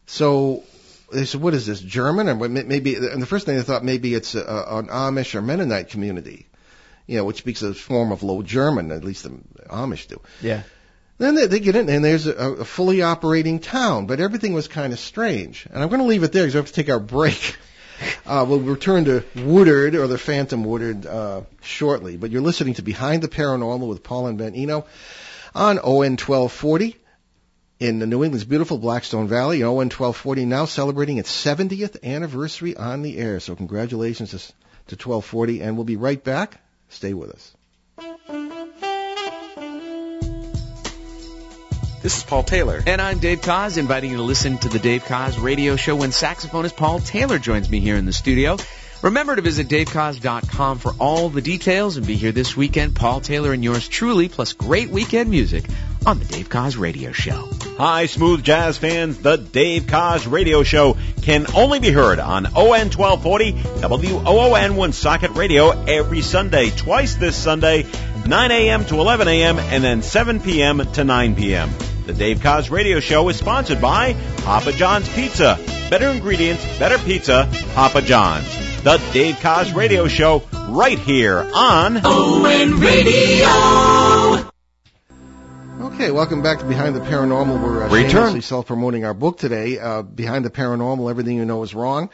So 0.06 0.64
they 1.12 1.24
said, 1.24 1.40
what 1.40 1.54
is 1.54 1.66
this, 1.66 1.80
German? 1.80 2.28
Or 2.28 2.48
may- 2.48 2.62
maybe, 2.62 2.94
and 2.94 3.20
the 3.22 3.26
first 3.26 3.46
thing 3.46 3.56
they 3.56 3.62
thought 3.62 3.84
maybe 3.84 4.14
it's 4.14 4.34
a, 4.34 4.40
an 4.40 4.88
Amish 4.88 5.34
or 5.34 5.42
Mennonite 5.42 5.88
community, 5.88 6.46
you 7.06 7.16
know, 7.16 7.24
which 7.24 7.38
speaks 7.38 7.62
a 7.62 7.74
form 7.74 8.12
of 8.12 8.22
Low 8.22 8.42
German, 8.42 8.90
at 8.92 9.04
least 9.04 9.24
the 9.24 9.30
Amish 9.70 10.08
do. 10.08 10.20
Yeah. 10.42 10.62
Then 11.18 11.34
they, 11.34 11.46
they 11.46 11.60
get 11.60 11.74
in, 11.74 11.88
and 11.88 12.04
there's 12.04 12.26
a, 12.26 12.32
a 12.32 12.64
fully 12.64 13.02
operating 13.02 13.58
town, 13.58 14.06
but 14.06 14.20
everything 14.20 14.52
was 14.52 14.68
kind 14.68 14.92
of 14.92 15.00
strange. 15.00 15.66
And 15.70 15.82
I'm 15.82 15.88
going 15.88 16.00
to 16.00 16.06
leave 16.06 16.22
it 16.22 16.32
there 16.32 16.44
because 16.44 16.54
we 16.54 16.58
have 16.58 16.66
to 16.66 16.72
take 16.72 16.90
our 16.90 17.00
break. 17.00 17.56
Uh, 18.26 18.44
we'll 18.48 18.60
return 18.60 19.04
to 19.06 19.24
Woodard 19.34 19.94
or 19.94 20.06
the 20.06 20.18
Phantom 20.18 20.62
Woodard 20.64 21.06
uh, 21.06 21.42
shortly. 21.62 22.16
But 22.16 22.30
you're 22.30 22.42
listening 22.42 22.74
to 22.74 22.82
Behind 22.82 23.22
the 23.22 23.28
Paranormal 23.28 23.88
with 23.88 24.02
Paul 24.02 24.26
and 24.26 24.38
Ben 24.38 24.54
Eno 24.54 24.86
on 25.54 25.78
ON 25.78 26.16
1240 26.16 26.96
in 27.80 27.98
the 27.98 28.06
New 28.06 28.24
England's 28.24 28.44
beautiful 28.44 28.78
Blackstone 28.78 29.28
Valley. 29.28 29.62
ON 29.62 29.74
1240 29.74 30.44
now 30.44 30.64
celebrating 30.64 31.18
its 31.18 31.30
70th 31.30 32.02
anniversary 32.02 32.76
on 32.76 33.02
the 33.02 33.18
air. 33.18 33.40
So 33.40 33.56
congratulations 33.56 34.30
to, 34.30 34.38
to 34.38 35.08
1240, 35.08 35.62
and 35.62 35.76
we'll 35.76 35.84
be 35.84 35.96
right 35.96 36.22
back. 36.22 36.60
Stay 36.88 37.14
with 37.14 37.30
us. 37.30 37.54
This 42.00 42.18
is 42.18 42.22
Paul 42.22 42.44
Taylor. 42.44 42.80
And 42.86 43.02
I'm 43.02 43.18
Dave 43.18 43.40
Koz, 43.40 43.76
inviting 43.76 44.12
you 44.12 44.18
to 44.18 44.22
listen 44.22 44.56
to 44.58 44.68
the 44.68 44.78
Dave 44.78 45.02
Koz 45.04 45.36
radio 45.42 45.74
show 45.74 45.96
when 45.96 46.10
saxophonist 46.10 46.76
Paul 46.76 47.00
Taylor 47.00 47.40
joins 47.40 47.68
me 47.68 47.80
here 47.80 47.96
in 47.96 48.06
the 48.06 48.12
studio. 48.12 48.56
Remember 49.02 49.34
to 49.34 49.42
visit 49.42 49.68
davekoz.com 49.68 50.78
for 50.78 50.92
all 51.00 51.28
the 51.28 51.40
details 51.40 51.96
and 51.96 52.06
be 52.06 52.14
here 52.14 52.30
this 52.32 52.56
weekend. 52.56 52.94
Paul 52.94 53.20
Taylor 53.20 53.52
and 53.52 53.64
yours 53.64 53.88
truly, 53.88 54.28
plus 54.28 54.52
great 54.52 54.90
weekend 54.90 55.28
music 55.28 55.64
on 56.06 56.20
the 56.20 56.24
Dave 56.24 56.48
Koz 56.48 56.78
Radio 56.78 57.10
Show. 57.10 57.48
Hi, 57.78 58.06
smooth 58.06 58.44
jazz 58.44 58.78
fans. 58.78 59.18
The 59.18 59.36
Dave 59.36 59.84
Koz 59.84 60.30
Radio 60.30 60.62
Show 60.62 60.96
can 61.22 61.46
only 61.54 61.80
be 61.80 61.90
heard 61.90 62.20
on 62.20 62.46
ON 62.46 62.90
1240 62.90 63.52
WOON 63.82 64.76
Woonsocket 64.76 65.32
Radio 65.32 65.70
every 65.70 66.22
Sunday, 66.22 66.70
twice 66.70 67.16
this 67.16 67.36
Sunday, 67.36 67.86
9 68.26 68.50
a.m. 68.50 68.84
to 68.86 69.00
11 69.00 69.28
a.m. 69.28 69.58
and 69.58 69.82
then 69.82 70.02
7 70.02 70.40
p.m. 70.40 70.78
to 70.92 71.04
9 71.04 71.36
p.m. 71.36 71.70
The 72.08 72.14
Dave 72.14 72.38
Koz 72.38 72.70
Radio 72.70 73.00
Show 73.00 73.28
is 73.28 73.36
sponsored 73.36 73.82
by 73.82 74.14
Papa 74.38 74.72
John's 74.72 75.06
Pizza. 75.10 75.58
Better 75.90 76.08
ingredients, 76.08 76.64
better 76.78 76.96
pizza, 76.96 77.46
Papa 77.74 78.00
John's. 78.00 78.46
The 78.82 78.96
Dave 79.12 79.34
Koz 79.34 79.74
Radio 79.74 80.08
Show 80.08 80.42
right 80.70 80.98
here 80.98 81.38
on 81.54 81.98
ON 81.98 82.80
Radio. 82.80 83.46
Okay, 85.88 86.10
welcome 86.10 86.40
back 86.40 86.60
to 86.60 86.64
Behind 86.64 86.96
the 86.96 87.00
Paranormal. 87.00 87.62
We're 87.62 87.84
uh, 87.84 88.08
shamelessly 88.08 88.40
self-promoting 88.40 89.04
our 89.04 89.12
book 89.12 89.36
today, 89.36 89.78
uh, 89.78 90.00
Behind 90.00 90.46
the 90.46 90.50
Paranormal, 90.50 91.10
Everything 91.10 91.36
You 91.36 91.44
Know 91.44 91.62
Is 91.62 91.74
Wrong, 91.74 92.08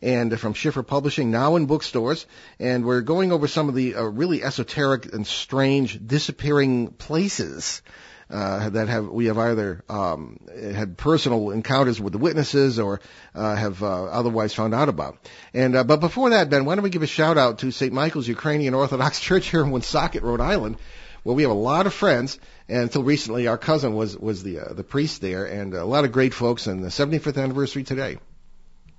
and 0.00 0.32
uh, 0.32 0.36
from 0.36 0.54
Schiffer 0.54 0.84
Publishing, 0.84 1.32
now 1.32 1.56
in 1.56 1.66
bookstores. 1.66 2.24
And 2.60 2.84
we're 2.84 3.00
going 3.00 3.32
over 3.32 3.48
some 3.48 3.68
of 3.68 3.74
the 3.74 3.96
uh, 3.96 4.04
really 4.04 4.44
esoteric 4.44 5.12
and 5.12 5.26
strange 5.26 5.98
disappearing 6.06 6.92
places 6.92 7.82
uh, 8.30 8.68
that 8.70 8.88
have 8.88 9.08
we 9.08 9.26
have 9.26 9.38
either 9.38 9.82
um, 9.88 10.38
had 10.54 10.96
personal 10.96 11.50
encounters 11.50 12.00
with 12.00 12.12
the 12.12 12.18
witnesses 12.18 12.78
or 12.78 13.00
uh, 13.34 13.56
have 13.56 13.82
uh, 13.82 14.04
otherwise 14.04 14.54
found 14.54 14.74
out 14.74 14.88
about. 14.88 15.18
And 15.52 15.74
uh, 15.74 15.84
but 15.84 16.00
before 16.00 16.30
that, 16.30 16.48
Ben, 16.48 16.64
why 16.64 16.76
don't 16.76 16.84
we 16.84 16.90
give 16.90 17.02
a 17.02 17.08
shout 17.08 17.38
out 17.38 17.58
to 17.60 17.70
St. 17.70 17.92
Michael's 17.92 18.28
Ukrainian 18.28 18.74
Orthodox 18.74 19.20
Church 19.28 19.48
here 19.48 19.62
in 19.62 19.70
Woonsocket, 19.70 20.22
Rhode 20.22 20.40
Island, 20.40 20.76
where 21.24 21.34
we 21.34 21.42
have 21.42 21.50
a 21.50 21.54
lot 21.54 21.86
of 21.86 21.94
friends. 21.94 22.38
And 22.68 22.82
until 22.82 23.02
recently, 23.02 23.48
our 23.48 23.58
cousin 23.58 23.94
was 23.94 24.16
was 24.16 24.42
the 24.42 24.60
uh, 24.60 24.72
the 24.74 24.84
priest 24.84 25.20
there, 25.20 25.44
and 25.44 25.74
a 25.74 25.84
lot 25.84 26.04
of 26.04 26.12
great 26.12 26.34
folks. 26.34 26.66
And 26.66 26.84
the 26.84 26.88
75th 26.88 27.42
anniversary 27.42 27.82
today. 27.82 28.18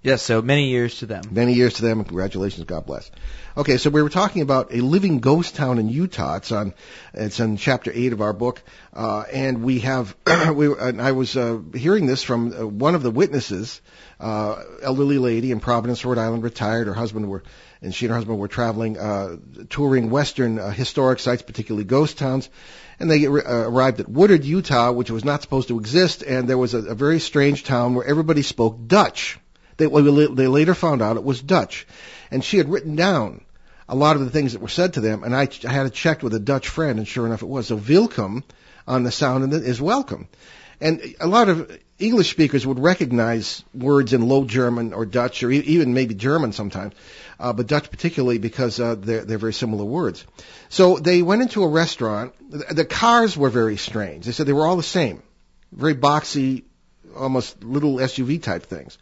Yes, 0.03 0.23
so 0.23 0.41
many 0.41 0.69
years 0.69 0.97
to 0.99 1.05
them. 1.05 1.21
Many 1.29 1.53
years 1.53 1.75
to 1.75 1.83
them, 1.83 2.03
congratulations, 2.03 2.65
God 2.65 2.87
bless. 2.87 3.11
Okay, 3.55 3.77
so 3.77 3.91
we 3.91 4.01
were 4.01 4.09
talking 4.09 4.41
about 4.41 4.73
a 4.73 4.81
living 4.81 5.19
ghost 5.19 5.55
town 5.55 5.77
in 5.77 5.89
Utah. 5.89 6.37
It's 6.37 6.51
on, 6.51 6.73
it's 7.13 7.39
in 7.39 7.57
chapter 7.57 7.91
eight 7.93 8.11
of 8.11 8.19
our 8.19 8.33
book, 8.33 8.63
uh, 8.93 9.25
and 9.31 9.61
we 9.61 9.81
have, 9.81 10.15
we, 10.55 10.73
and 10.73 10.99
I 10.99 11.11
was 11.11 11.37
uh, 11.37 11.59
hearing 11.75 12.07
this 12.07 12.23
from 12.23 12.51
uh, 12.51 12.65
one 12.65 12.95
of 12.95 13.03
the 13.03 13.11
witnesses, 13.11 13.79
uh, 14.19 14.63
elderly 14.81 15.19
lady 15.19 15.51
in 15.51 15.59
Providence, 15.59 16.03
Rhode 16.03 16.17
Island, 16.17 16.41
retired. 16.41 16.87
Her 16.87 16.95
husband 16.95 17.29
were, 17.29 17.43
and 17.83 17.93
she 17.93 18.05
and 18.05 18.11
her 18.11 18.17
husband 18.17 18.39
were 18.39 18.47
traveling, 18.47 18.97
uh, 18.97 19.35
touring 19.69 20.09
Western 20.09 20.57
uh, 20.57 20.71
historic 20.71 21.19
sites, 21.19 21.43
particularly 21.43 21.83
ghost 21.83 22.17
towns, 22.17 22.49
and 22.99 23.11
they 23.11 23.27
uh, 23.27 23.31
arrived 23.31 23.99
at 23.99 24.09
Woodard, 24.09 24.45
Utah, 24.45 24.93
which 24.93 25.11
was 25.11 25.23
not 25.23 25.43
supposed 25.43 25.67
to 25.67 25.77
exist, 25.77 26.23
and 26.23 26.49
there 26.49 26.57
was 26.57 26.73
a, 26.73 26.79
a 26.79 26.95
very 26.95 27.19
strange 27.19 27.63
town 27.63 27.93
where 27.93 28.05
everybody 28.05 28.41
spoke 28.41 28.87
Dutch. 28.87 29.37
They, 29.87 30.27
they 30.27 30.47
later 30.47 30.73
found 30.75 31.01
out 31.01 31.17
it 31.17 31.23
was 31.23 31.41
Dutch. 31.41 31.87
And 32.29 32.43
she 32.43 32.57
had 32.57 32.69
written 32.69 32.95
down 32.95 33.41
a 33.89 33.95
lot 33.95 34.15
of 34.15 34.23
the 34.23 34.29
things 34.29 34.53
that 34.53 34.61
were 34.61 34.69
said 34.69 34.93
to 34.93 35.01
them, 35.01 35.23
and 35.23 35.35
I, 35.35 35.49
I 35.67 35.71
had 35.71 35.85
it 35.85 35.93
checked 35.93 36.23
with 36.23 36.33
a 36.33 36.39
Dutch 36.39 36.69
friend, 36.69 36.97
and 36.97 37.07
sure 37.07 37.25
enough 37.25 37.41
it 37.41 37.47
was. 37.47 37.67
So 37.67 37.75
welcome 37.75 38.43
on 38.87 39.03
the 39.03 39.11
sound 39.11 39.53
is 39.53 39.81
welcome. 39.81 40.27
And 40.79 41.15
a 41.19 41.27
lot 41.27 41.49
of 41.49 41.77
English 41.99 42.31
speakers 42.31 42.65
would 42.65 42.79
recognize 42.79 43.63
words 43.73 44.13
in 44.13 44.27
Low 44.27 44.45
German 44.45 44.93
or 44.93 45.05
Dutch 45.05 45.43
or 45.43 45.51
even 45.51 45.93
maybe 45.93 46.15
German 46.15 46.53
sometimes, 46.53 46.95
uh, 47.39 47.53
but 47.53 47.67
Dutch 47.67 47.91
particularly 47.91 48.39
because 48.39 48.79
uh, 48.79 48.95
they're, 48.95 49.23
they're 49.23 49.37
very 49.37 49.53
similar 49.53 49.85
words. 49.85 50.25
So 50.69 50.97
they 50.97 51.21
went 51.21 51.43
into 51.43 51.63
a 51.63 51.67
restaurant. 51.67 52.33
The 52.49 52.85
cars 52.85 53.37
were 53.37 53.49
very 53.49 53.77
strange. 53.77 54.25
They 54.25 54.31
said 54.31 54.47
they 54.47 54.53
were 54.53 54.65
all 54.65 54.77
the 54.77 54.83
same, 54.83 55.21
very 55.71 55.95
boxy, 55.95 56.63
almost 57.15 57.63
little 57.63 57.97
SUV 57.97 58.41
type 58.41 58.63
things. 58.63 58.97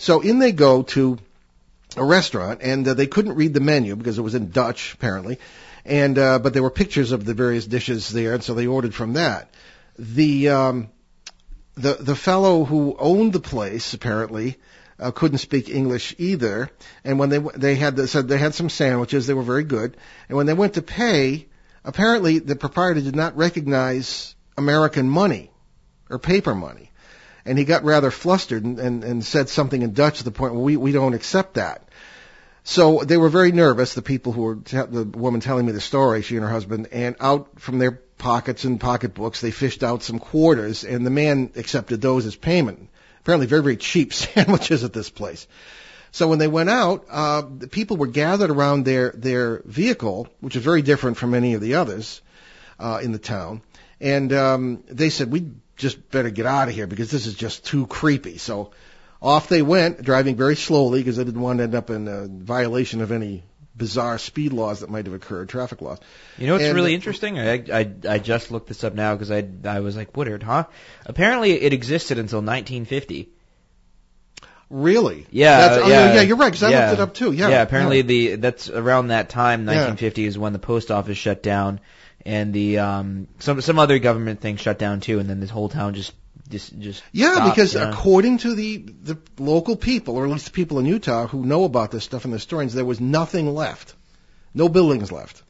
So 0.00 0.22
in 0.22 0.38
they 0.38 0.52
go 0.52 0.82
to 0.94 1.18
a 1.94 2.02
restaurant, 2.02 2.60
and 2.62 2.88
uh, 2.88 2.94
they 2.94 3.06
couldn't 3.06 3.34
read 3.34 3.52
the 3.52 3.60
menu 3.60 3.96
because 3.96 4.16
it 4.16 4.22
was 4.22 4.34
in 4.34 4.48
Dutch 4.48 4.94
apparently, 4.94 5.38
and 5.84 6.16
uh, 6.16 6.38
but 6.38 6.54
there 6.54 6.62
were 6.62 6.70
pictures 6.70 7.12
of 7.12 7.26
the 7.26 7.34
various 7.34 7.66
dishes 7.66 8.08
there, 8.08 8.32
and 8.32 8.42
so 8.42 8.54
they 8.54 8.66
ordered 8.66 8.94
from 8.94 9.12
that. 9.12 9.50
The 9.98 10.48
um, 10.48 10.88
the 11.74 11.98
the 12.00 12.16
fellow 12.16 12.64
who 12.64 12.96
owned 12.98 13.34
the 13.34 13.40
place 13.40 13.92
apparently 13.92 14.56
uh, 14.98 15.10
couldn't 15.10 15.36
speak 15.36 15.68
English 15.68 16.14
either, 16.16 16.70
and 17.04 17.18
when 17.18 17.28
they 17.28 17.38
they 17.54 17.74
had 17.74 17.96
the, 17.96 18.08
said 18.08 18.26
they 18.26 18.38
had 18.38 18.54
some 18.54 18.70
sandwiches, 18.70 19.26
they 19.26 19.34
were 19.34 19.42
very 19.42 19.64
good, 19.64 19.98
and 20.30 20.36
when 20.38 20.46
they 20.46 20.54
went 20.54 20.74
to 20.74 20.82
pay, 20.82 21.46
apparently 21.84 22.38
the 22.38 22.56
proprietor 22.56 23.02
did 23.02 23.16
not 23.16 23.36
recognize 23.36 24.34
American 24.56 25.10
money 25.10 25.50
or 26.08 26.18
paper 26.18 26.54
money 26.54 26.89
and 27.44 27.58
he 27.58 27.64
got 27.64 27.84
rather 27.84 28.10
flustered 28.10 28.64
and, 28.64 28.78
and, 28.78 29.04
and 29.04 29.24
said 29.24 29.48
something 29.48 29.82
in 29.82 29.92
Dutch 29.92 30.18
to 30.18 30.24
the 30.24 30.30
point 30.30 30.54
we, 30.54 30.76
we 30.76 30.92
don't 30.92 31.14
accept 31.14 31.54
that. 31.54 31.88
So 32.62 33.02
they 33.04 33.16
were 33.16 33.30
very 33.30 33.52
nervous, 33.52 33.94
the 33.94 34.02
people 34.02 34.32
who 34.32 34.42
were, 34.42 34.56
te- 34.56 34.76
the 34.76 35.04
woman 35.04 35.40
telling 35.40 35.66
me 35.66 35.72
the 35.72 35.80
story, 35.80 36.22
she 36.22 36.36
and 36.36 36.44
her 36.44 36.50
husband, 36.50 36.88
and 36.92 37.16
out 37.18 37.58
from 37.58 37.78
their 37.78 37.92
pockets 37.92 38.64
and 38.64 38.78
pocketbooks, 38.78 39.40
they 39.40 39.50
fished 39.50 39.82
out 39.82 40.02
some 40.02 40.18
quarters, 40.18 40.84
and 40.84 41.06
the 41.06 41.10
man 41.10 41.50
accepted 41.56 42.00
those 42.00 42.26
as 42.26 42.36
payment. 42.36 42.88
Apparently 43.20 43.46
very, 43.46 43.62
very 43.62 43.76
cheap 43.76 44.12
sandwiches 44.12 44.84
at 44.84 44.92
this 44.92 45.10
place. 45.10 45.46
So 46.12 46.28
when 46.28 46.38
they 46.38 46.48
went 46.48 46.70
out, 46.70 47.06
uh, 47.08 47.42
the 47.58 47.68
people 47.68 47.96
were 47.96 48.08
gathered 48.08 48.50
around 48.50 48.84
their, 48.84 49.12
their 49.12 49.62
vehicle, 49.64 50.28
which 50.40 50.56
is 50.56 50.62
very 50.62 50.82
different 50.82 51.16
from 51.16 51.34
any 51.34 51.54
of 51.54 51.60
the 51.60 51.76
others, 51.76 52.20
uh, 52.78 53.00
in 53.02 53.12
the 53.12 53.18
town. 53.18 53.62
And, 54.00 54.32
um, 54.32 54.84
they 54.88 55.10
said, 55.10 55.30
we 55.30 55.52
just 55.80 56.10
better 56.10 56.30
get 56.30 56.46
out 56.46 56.68
of 56.68 56.74
here 56.74 56.86
because 56.86 57.10
this 57.10 57.26
is 57.26 57.34
just 57.34 57.64
too 57.66 57.86
creepy. 57.86 58.38
So 58.38 58.70
off 59.20 59.48
they 59.48 59.62
went, 59.62 60.02
driving 60.02 60.36
very 60.36 60.56
slowly 60.56 61.00
because 61.00 61.16
they 61.16 61.24
didn't 61.24 61.40
want 61.40 61.58
to 61.58 61.64
end 61.64 61.74
up 61.74 61.90
in 61.90 62.08
a 62.08 62.26
violation 62.28 63.00
of 63.00 63.12
any 63.12 63.42
bizarre 63.76 64.18
speed 64.18 64.52
laws 64.52 64.80
that 64.80 64.90
might 64.90 65.06
have 65.06 65.14
occurred, 65.14 65.48
traffic 65.48 65.80
laws. 65.80 65.98
You 66.38 66.46
know 66.46 66.54
what's 66.54 66.64
And- 66.64 66.74
really 66.74 66.94
interesting? 66.94 67.38
I, 67.38 67.54
I 67.72 67.90
I 68.08 68.18
just 68.18 68.50
looked 68.50 68.68
this 68.68 68.84
up 68.84 68.94
now 68.94 69.14
because 69.14 69.30
I 69.30 69.46
I 69.64 69.80
was 69.80 69.96
like 69.96 70.16
Woodard, 70.16 70.42
huh? 70.42 70.64
Apparently 71.06 71.52
it 71.60 71.72
existed 71.72 72.18
until 72.18 72.38
1950. 72.40 73.30
Really? 74.68 75.26
Yeah, 75.32 75.58
That's, 75.68 75.82
oh, 75.84 75.88
yeah, 75.88 76.14
yeah, 76.14 76.20
you're 76.20 76.36
right, 76.36 76.52
'cause 76.52 76.62
I 76.62 76.70
yeah. 76.70 76.86
looked 76.90 77.00
it 77.00 77.02
up 77.02 77.14
too. 77.14 77.32
Yeah. 77.32 77.48
yeah. 77.48 77.62
Apparently 77.62 77.96
yeah. 77.98 78.02
the 78.02 78.34
that's 78.36 78.70
around 78.70 79.08
that 79.08 79.28
time, 79.28 79.60
Yeah. 79.62 79.86
1950 79.88 80.26
is 80.26 80.38
when 80.38 80.52
the 80.52 80.60
post 80.60 80.92
office 80.92 81.18
shut 81.18 81.42
down, 81.42 81.80
and 82.26 82.52
the 82.52 82.78
um 82.78 83.28
some 83.38 83.60
some 83.60 83.78
other 83.78 83.98
government 83.98 84.40
thing 84.40 84.56
shut 84.56 84.78
down 84.78 85.00
too, 85.00 85.18
and 85.18 85.28
then 85.28 85.40
this 85.40 85.50
whole 85.50 85.68
town 85.68 85.94
just 85.94 86.12
just 86.48 86.78
just 86.78 87.02
Yeah, 87.12 87.34
stopped, 87.34 87.50
because 87.50 87.74
according 87.76 88.38
to 88.38 88.54
the 88.54 88.78
the 88.78 89.18
local 89.38 89.76
people, 89.76 90.16
or 90.16 90.24
at 90.24 90.30
least 90.30 90.46
the 90.46 90.50
people 90.52 90.78
in 90.78 90.86
Utah 90.86 91.26
who 91.26 91.44
know 91.44 91.64
about 91.64 91.90
this 91.90 92.04
stuff 92.04 92.24
and 92.24 92.32
the 92.32 92.38
historians, 92.38 92.74
there 92.74 92.84
was 92.84 93.00
nothing 93.00 93.54
left, 93.54 93.94
no 94.54 94.68
buildings 94.68 95.12
left. 95.12 95.42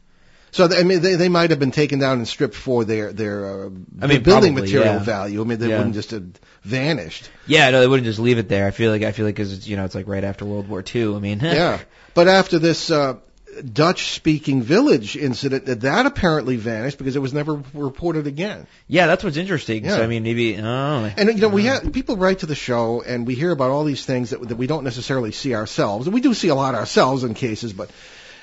So 0.52 0.68
I 0.68 0.83
mean, 0.83 1.00
they 1.00 1.14
they 1.14 1.28
might 1.28 1.50
have 1.50 1.61
been 1.61 1.70
taken 1.70 2.00
down 2.00 2.18
and 2.18 2.26
stripped 2.26 2.56
for 2.56 2.85
their 2.85 3.12
their 3.12 3.46
uh, 3.46 3.70
I 4.02 4.06
mean, 4.09 4.22
building 4.22 4.52
probably, 4.54 4.62
material 4.62 4.94
yeah. 4.96 5.00
value. 5.00 5.40
I 5.40 5.44
mean, 5.44 5.59
they 5.61 5.68
Yeah. 5.68 5.76
wouldn't 5.78 5.94
just 5.94 6.11
have 6.11 6.24
vanished. 6.64 7.30
yeah, 7.46 7.70
no, 7.70 7.80
they 7.80 7.87
wouldn't 7.87 8.04
just 8.06 8.18
leave 8.18 8.38
it 8.38 8.48
there. 8.48 8.66
I 8.66 8.72
feel 8.72 8.90
like 8.90 9.02
I 9.02 9.12
feel 9.12 9.26
like 9.26 9.37
because 9.37 9.52
it's 9.52 9.66
you 9.68 9.76
know 9.76 9.85
it's 9.85 9.94
like 9.94 10.09
right 10.09 10.24
after 10.24 10.44
World 10.44 10.68
War 10.68 10.83
II. 10.94 11.14
I 11.14 11.18
mean, 11.20 11.38
yeah, 11.42 11.78
but 12.14 12.26
after 12.26 12.59
this 12.59 12.90
uh, 12.90 13.14
Dutch-speaking 13.62 14.62
village 14.62 15.16
incident, 15.16 15.66
that 15.66 15.83
that 15.83 16.07
apparently 16.07 16.57
vanished 16.57 16.99
because 16.99 17.16
it 17.16 17.20
was 17.20 17.33
never 17.33 17.62
reported 17.75 18.27
again. 18.27 18.66
yeah, 18.87 19.07
that's 19.07 19.25
what's 19.25 19.37
interesting. 19.37 19.88
So 19.88 19.96
Yeah. 19.96 20.03
I 20.03 20.07
mean, 20.07 20.23
maybe 20.23 20.57
oh, 20.57 21.11
And 21.16 21.29
you 21.29 21.40
know, 21.42 21.49
we 21.49 21.64
have 21.64 21.92
people 21.92 22.16
write 22.16 22.40
to 22.40 22.46
the 22.46 22.55
show, 22.55 23.03
and 23.03 23.27
we 23.27 23.35
hear 23.35 23.51
about 23.51 23.70
all 23.70 23.85
these 23.85 24.05
things 24.05 24.31
that 24.31 24.49
that 24.49 24.57
we 24.57 24.66
don't 24.66 24.85
necessarily 24.85 25.33
see 25.33 25.55
ourselves. 25.55 26.07
And 26.07 26.14
we 26.14 26.20
do 26.20 26.35
see 26.35 26.49
a 26.49 26.55
lot 26.55 26.75
ourselves 26.75 27.25
in 27.25 27.35
cases, 27.35 27.73
but 27.73 27.90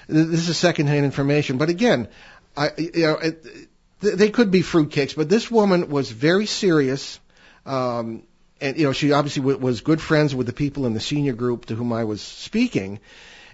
this 0.08 0.48
is 0.48 0.58
secondhand 0.58 1.06
information. 1.06 1.58
But 1.58 1.70
again, 1.70 2.08
I 2.56 2.72
you 2.78 2.92
know, 2.96 3.18
it, 3.18 3.46
they 4.00 4.30
could 4.30 4.52
be 4.52 4.62
fruitcakes, 4.62 5.16
but 5.16 5.30
this 5.30 5.50
woman 5.50 5.90
was 5.90 6.12
very 6.12 6.46
serious. 6.46 7.20
Um, 7.66 8.24
and 8.62 8.78
you 8.78 8.86
know, 8.86 8.94
she 8.94 9.12
obviously 9.12 9.42
w- 9.42 9.60
was 9.60 9.82
good 9.82 10.02
friends 10.02 10.34
with 10.34 10.48
the 10.48 10.54
people 10.54 10.86
in 10.86 10.94
the 10.94 11.00
senior 11.00 11.34
group 11.34 11.66
to 11.66 11.76
whom 11.76 11.94
I 11.94 12.04
was 12.06 12.22
speaking, 12.22 13.00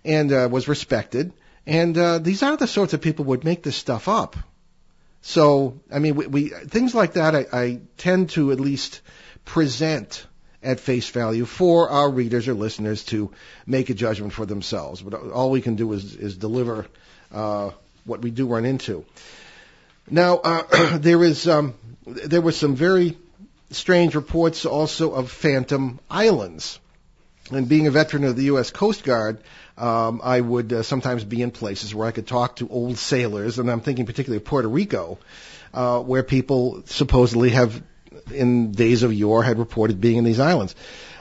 and 0.06 0.32
uh, 0.32 0.48
was 0.52 0.68
respected. 0.68 1.34
And 1.66 1.98
uh, 1.98 2.20
these 2.20 2.44
aren't 2.44 2.60
the 2.60 2.68
sorts 2.68 2.94
of 2.94 3.02
people 3.02 3.26
who 3.26 3.30
would 3.30 3.46
make 3.46 3.64
this 3.64 3.76
stuff 3.76 4.08
up. 4.08 4.36
So, 5.22 5.80
I 5.92 6.00
mean, 6.00 6.16
we, 6.16 6.28
we 6.28 6.50
things 6.50 6.94
like 6.94 7.14
that, 7.14 7.36
I, 7.36 7.46
I 7.54 7.80
tend 7.98 8.32
to 8.32 8.52
at 8.52 8.60
least 8.60 9.02
present 9.46 10.28
at 10.62 10.80
face 10.80 11.10
value 11.10 11.46
for 11.46 11.90
our 11.90 12.10
readers 12.10 12.48
or 12.48 12.54
listeners 12.54 13.04
to 13.06 13.32
make 13.66 13.90
a 13.90 13.94
judgment 13.94 14.34
for 14.34 14.46
themselves. 14.46 15.02
But 15.02 15.14
all 15.14 15.52
we 15.52 15.62
can 15.62 15.76
do 15.76 15.92
is, 15.94 16.16
is 16.16 16.38
deliver 16.38 16.88
uh, 17.32 17.72
what 18.06 18.22
we 18.22 18.32
do 18.32 18.48
run 18.48 18.66
into. 18.66 19.06
Now, 20.10 20.38
uh, 20.38 20.98
there 20.98 21.24
is 21.24 21.48
um, 21.48 21.76
there 22.06 22.42
were 22.42 22.52
some 22.52 22.76
very 22.76 23.18
strange 23.72 24.16
reports 24.16 24.66
also 24.66 25.14
of 25.14 25.32
phantom 25.32 26.00
islands. 26.10 26.80
And 27.52 27.68
being 27.68 27.88
a 27.88 27.92
veteran 27.92 28.24
of 28.24 28.38
the 28.38 28.46
U.S. 28.46 28.72
Coast 28.72 29.04
Guard, 29.04 29.44
um, 29.78 30.22
I 30.24 30.40
would 30.40 30.72
uh, 30.72 30.84
sometimes 30.84 31.24
be 31.24 31.42
in 31.42 31.52
places 31.52 31.94
where 31.96 32.08
I 32.08 32.12
could 32.12 32.28
talk 32.28 32.58
to 32.58 32.70
old 32.70 32.98
sailors, 32.98 33.60
and 33.60 33.70
I'm 33.70 33.82
thinking 33.82 34.06
particularly 34.06 34.38
of 34.38 34.46
Puerto 34.46 34.68
Rico, 34.68 35.18
uh, 35.74 36.00
where 36.00 36.24
people 36.24 36.84
supposedly 36.86 37.50
have, 37.52 37.82
in 38.32 38.72
days 38.72 39.04
of 39.04 39.14
yore, 39.14 39.44
had 39.44 39.58
reported 39.60 40.00
being 40.00 40.18
in 40.18 40.24
these 40.24 40.40
islands. 40.40 40.76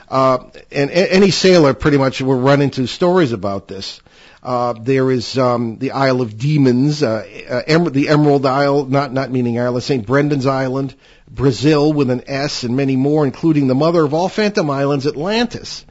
Uh, 0.07 0.49
and 0.71 0.91
a- 0.91 1.13
any 1.13 1.31
sailor 1.31 1.73
pretty 1.73 1.97
much 1.97 2.21
will 2.21 2.39
run 2.39 2.61
into 2.61 2.85
stories 2.85 3.31
about 3.31 3.67
this. 3.67 3.99
Uh, 4.43 4.73
there 4.73 5.09
is 5.09 5.37
um, 5.37 5.77
the 5.79 5.91
Isle 5.91 6.21
of 6.21 6.37
Demons, 6.37 7.01
uh, 7.01 7.25
uh, 7.49 7.61
em- 7.65 7.91
the 7.91 8.09
Emerald 8.09 8.45
Isle, 8.45 8.85
not 8.85 9.13
not 9.13 9.31
meaning 9.31 9.57
Ireland, 9.57 9.83
St. 9.83 10.05
Brendan's 10.05 10.45
Island, 10.45 10.93
Brazil 11.31 11.93
with 11.93 12.09
an 12.09 12.23
S, 12.27 12.63
and 12.63 12.75
many 12.75 12.97
more, 12.97 13.25
including 13.25 13.67
the 13.67 13.75
mother 13.75 14.03
of 14.03 14.13
all 14.13 14.27
phantom 14.27 14.69
islands, 14.69 15.07
Atlantis. 15.07 15.85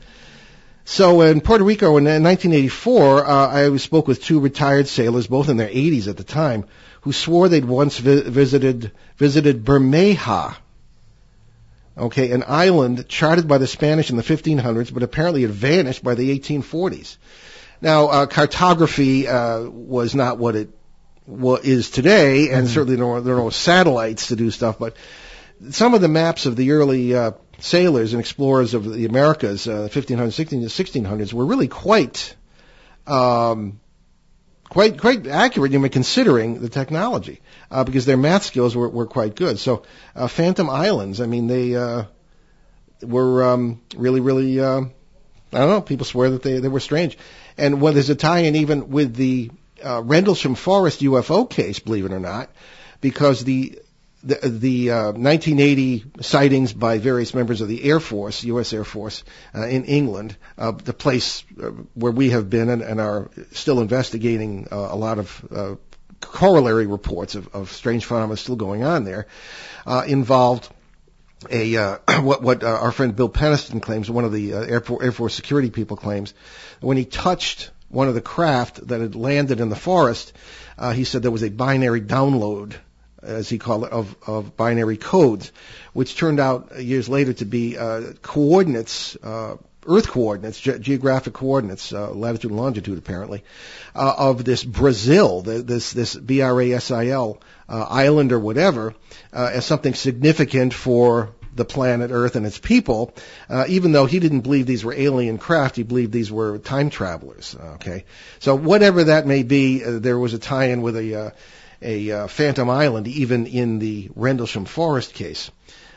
So 0.85 1.23
in 1.23 1.41
Puerto 1.41 1.65
Rico 1.65 1.97
in 1.97 2.05
1984, 2.05 3.27
uh, 3.27 3.49
I 3.49 3.77
spoke 3.77 4.09
with 4.09 4.23
two 4.23 4.41
retired 4.41 4.89
sailors, 4.89 5.27
both 5.27 5.49
in 5.49 5.57
their 5.57 5.69
80s 5.69 6.09
at 6.09 6.17
the 6.17 6.25
time, 6.25 6.65
who 7.03 7.13
swore 7.13 7.49
they'd 7.49 7.65
once 7.65 7.99
vi- 7.99 8.23
visited 8.23 8.93
visited 9.17 9.65
Bermeja. 9.65 10.57
Okay, 11.97 12.33
an 12.33 12.43
island 12.47 13.07
charted 13.09 13.47
by 13.47 13.59
the 13.59 13.67
Spanish 13.67 14.11
in 14.11 14.17
the 14.17 14.23
1500s, 14.23 14.93
but 14.93 15.03
apparently 15.03 15.45
it 15.45 15.51
vanished 15.51 16.03
by 16.03 16.15
the 16.15 16.39
1840s. 16.39 17.17
Now, 17.83 18.07
uh, 18.07 18.27
cartography 18.27 19.29
uh, 19.29 19.63
was 19.63 20.15
not 20.15 20.39
what 20.39 20.57
it 20.57 20.71
what 21.27 21.65
is 21.65 21.91
today, 21.91 22.51
and 22.51 22.69
certainly 22.69 22.97
there 22.97 23.07
are, 23.07 23.21
there 23.21 23.35
are 23.35 23.39
no 23.39 23.51
satellites 23.51 24.29
to 24.29 24.37
do 24.37 24.51
stuff. 24.51 24.79
But 24.79 24.97
some 25.71 25.95
of 25.95 26.01
the 26.01 26.09
maps 26.09 26.47
of 26.47 26.57
the 26.57 26.73
early 26.73 27.15
uh, 27.15 27.33
sailors 27.63 28.13
and 28.13 28.21
explorers 28.21 28.75
of 28.75 28.93
the 28.93 29.07
Americas, 29.07 29.69
uh, 29.69 29.89
1500s, 29.91 30.67
1600s, 30.67 31.33
were 31.33 31.47
really 31.47 31.69
quite, 31.69 32.35
um, 33.07 33.81
quite, 34.69 35.01
quite 35.01 35.27
accurate. 35.29 35.71
You 35.71 35.79
know, 35.79 35.89
considering 35.89 36.61
the 36.61 36.69
technology, 36.69 37.41
uh, 37.71 37.85
because 37.85 38.05
their 38.05 38.17
math 38.17 38.43
skills 38.43 38.75
were, 38.75 38.89
were 38.89 39.07
quite 39.07 39.37
good. 39.37 39.61
So, 39.61 39.85
uh, 40.17 40.27
Phantom 40.27 40.69
Islands, 40.69 41.21
I 41.21 41.27
mean, 41.27 41.47
they 41.47 41.77
uh, 41.77 42.05
were 43.01 43.45
um, 43.45 43.81
really, 43.97 44.21
really. 44.21 44.61
Uh, 44.61 44.83
I 45.55 45.59
don't 45.59 45.69
know. 45.69 45.83
People 45.83 46.07
swear 46.07 46.31
that 46.31 46.43
they, 46.43 46.59
they 46.59 46.69
were 46.69 46.81
strange. 46.81 47.17
And 47.59 47.81
when 47.81 47.95
there's 47.95 48.09
a 48.09 48.15
tie-in 48.15 48.57
even 48.57 48.89
with 48.89 49.15
the 49.15 49.51
uh, 49.85 50.03
Rendlesham 50.03 50.55
Forest 50.55 51.01
UFO 51.01 51.49
case, 51.49 51.79
believe 51.79 52.07
it 52.07 52.13
or 52.13 52.21
not, 52.21 52.51
because 53.03 53.45
the 53.45 53.79
the, 54.23 54.49
the 54.49 54.91
uh, 54.91 55.05
1980 55.13 56.05
sightings 56.21 56.73
by 56.73 56.99
various 56.99 57.35
members 57.35 57.61
of 57.61 57.69
the 57.69 57.83
Air 57.85 58.01
Force, 58.01 58.45
U.S. 58.45 58.73
Air 58.73 58.85
Force, 58.85 59.25
uh, 59.55 59.67
in 59.67 59.85
England, 59.85 60.37
uh, 60.57 60.73
the 60.73 60.93
place 60.93 61.45
uh, 61.61 61.71
where 61.95 62.13
we 62.13 62.31
have 62.31 62.49
been 62.49 62.69
and, 62.69 62.83
and 62.83 63.01
are 63.01 63.31
still 63.53 63.81
investigating 63.81 64.69
uh, 64.71 64.77
a 64.77 64.97
lot 64.97 65.19
of 65.19 65.47
uh, 65.51 65.75
corollary 66.21 66.87
reports 66.87 67.35
of, 67.35 67.55
of 67.55 67.71
strange 67.73 68.05
phenomena 68.05 68.37
still 68.37 68.57
going 68.57 68.85
on 68.85 69.05
there, 69.05 69.27
uh, 69.87 70.05
involved 70.07 70.69
a 71.51 71.77
uh, 71.77 71.99
what 72.23 72.43
what 72.43 72.63
uh, 72.63 72.69
our 72.69 72.93
friend 72.93 73.15
Bill 73.15 73.29
Penniston 73.29 73.83
claims, 73.83 74.11
one 74.11 74.25
of 74.25 74.33
the 74.33 74.55
uh, 74.55 74.61
Air, 74.61 74.81
Force, 74.81 75.05
Air 75.05 75.13
Force 75.13 75.35
security 75.35 75.71
people 75.71 75.97
claims, 75.97 76.33
when 76.81 76.97
he 76.97 77.05
touched 77.05 77.71
one 77.89 78.09
of 78.09 78.15
the 78.15 78.21
craft 78.21 78.87
that 78.89 79.01
had 79.01 79.15
landed 79.15 79.61
in 79.61 79.69
the 79.69 79.77
forest, 79.77 80.33
uh, 80.79 80.93
he 80.93 81.05
said 81.05 81.23
there 81.23 81.31
was 81.31 81.43
a 81.43 81.51
binary 81.51 82.01
download, 82.01 82.75
as 83.23 83.49
he 83.49 83.59
called 83.59 83.85
it, 83.85 83.93
of 83.93 84.15
of 84.27 84.57
binary 84.57 84.97
codes, 84.97 85.53
which 85.93 86.17
turned 86.17 86.41
out 86.41 86.81
years 86.81 87.09
later 87.09 87.33
to 87.33 87.45
be 87.45 87.79
uh, 87.79 88.13
coordinates. 88.23 89.17
Uh, 89.23 89.57
Earth 89.85 90.07
coordinates, 90.07 90.61
ge- 90.61 90.79
geographic 90.81 91.33
coordinates, 91.33 91.93
uh, 91.93 92.13
latitude 92.13 92.53
and 92.53 92.61
longitude, 92.61 92.99
apparently, 92.99 93.43
uh, 93.97 94.15
of 94.17 94.45
this 94.45 94.63
Brazil, 94.63 95.43
the, 95.43 95.61
this 95.61 95.93
this 95.93 96.15
B 96.15 96.41
R 96.41 96.63
A 96.63 96.75
S 96.75 96.93
I 96.93 97.09
L 97.09 97.41
uh, 97.69 97.87
island 97.91 98.31
or 98.31 98.39
whatever, 98.39 98.95
uh, 99.33 99.51
as 99.53 99.67
something 99.67 99.95
significant 99.95 100.73
for 100.73 101.31
the 101.57 101.65
planet 101.65 102.13
Earth 102.13 102.37
and 102.37 102.47
its 102.47 102.59
people, 102.59 103.13
uh, 103.51 103.65
even 103.69 103.91
though 103.91 104.07
he 104.07 104.21
didn't 104.21 104.43
believe 104.43 104.67
these 104.67 104.85
were 104.85 104.95
alien 104.95 105.37
craft, 105.37 105.75
he 105.75 105.83
believed 105.83 106.13
these 106.13 106.31
were 106.31 106.59
time 106.59 106.89
travelers. 106.89 107.57
Okay, 107.75 108.05
so 108.39 108.55
whatever 108.55 109.05
that 109.05 109.27
may 109.27 109.43
be, 109.43 109.85
uh, 109.85 109.99
there 109.99 110.19
was 110.19 110.33
a 110.33 110.39
tie-in 110.39 110.81
with 110.81 110.97
a 110.97 111.15
uh, 111.15 111.31
a 111.83 112.11
uh, 112.11 112.27
Phantom 112.27 112.69
Island, 112.71 113.09
even 113.09 113.47
in 113.47 113.79
the 113.79 114.11
Rendlesham 114.15 114.65
Forest 114.65 115.15
case. 115.15 115.51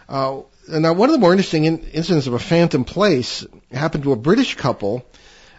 Uh, 0.07 0.41
now, 0.67 0.93
one 0.93 1.09
of 1.09 1.13
the 1.13 1.19
more 1.19 1.31
interesting 1.31 1.65
in- 1.65 1.79
incidents 1.93 2.27
of 2.27 2.33
a 2.33 2.39
phantom 2.39 2.83
place 2.83 3.45
happened 3.71 4.03
to 4.03 4.11
a 4.11 4.15
British 4.15 4.55
couple. 4.55 5.05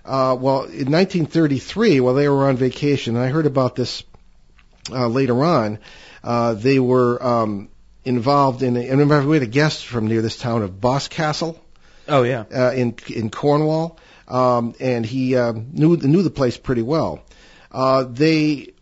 Uh, 0.04 0.36
well, 0.38 0.62
in 0.62 0.90
1933, 0.92 2.00
while 2.00 2.14
they 2.14 2.28
were 2.28 2.48
on 2.48 2.56
vacation, 2.56 3.16
and 3.16 3.24
I 3.24 3.28
heard 3.28 3.46
about 3.46 3.74
this 3.74 4.04
uh, 4.90 5.08
later 5.08 5.44
on. 5.44 5.78
Uh, 6.22 6.54
they 6.54 6.78
were 6.78 7.22
um, 7.22 7.68
involved 8.04 8.62
in. 8.62 8.76
A, 8.76 8.80
and 8.80 9.00
remember, 9.00 9.28
we 9.28 9.36
had 9.36 9.42
a 9.42 9.50
guest 9.50 9.86
from 9.86 10.06
near 10.06 10.22
this 10.22 10.36
town 10.36 10.62
of 10.62 10.80
Boscastle 10.80 11.58
Oh 12.08 12.22
yeah. 12.22 12.44
uh, 12.54 12.72
in 12.72 12.96
in 13.08 13.30
Cornwall, 13.30 13.98
um, 14.28 14.74
and 14.80 15.04
he 15.06 15.36
uh, 15.36 15.52
knew 15.52 15.96
knew 15.96 16.22
the 16.22 16.30
place 16.30 16.56
pretty 16.56 16.82
well. 16.82 17.22
Uh, 17.70 18.04
they 18.04 18.72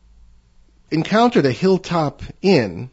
encountered 0.94 1.44
a 1.44 1.52
hilltop 1.52 2.22
inn, 2.40 2.90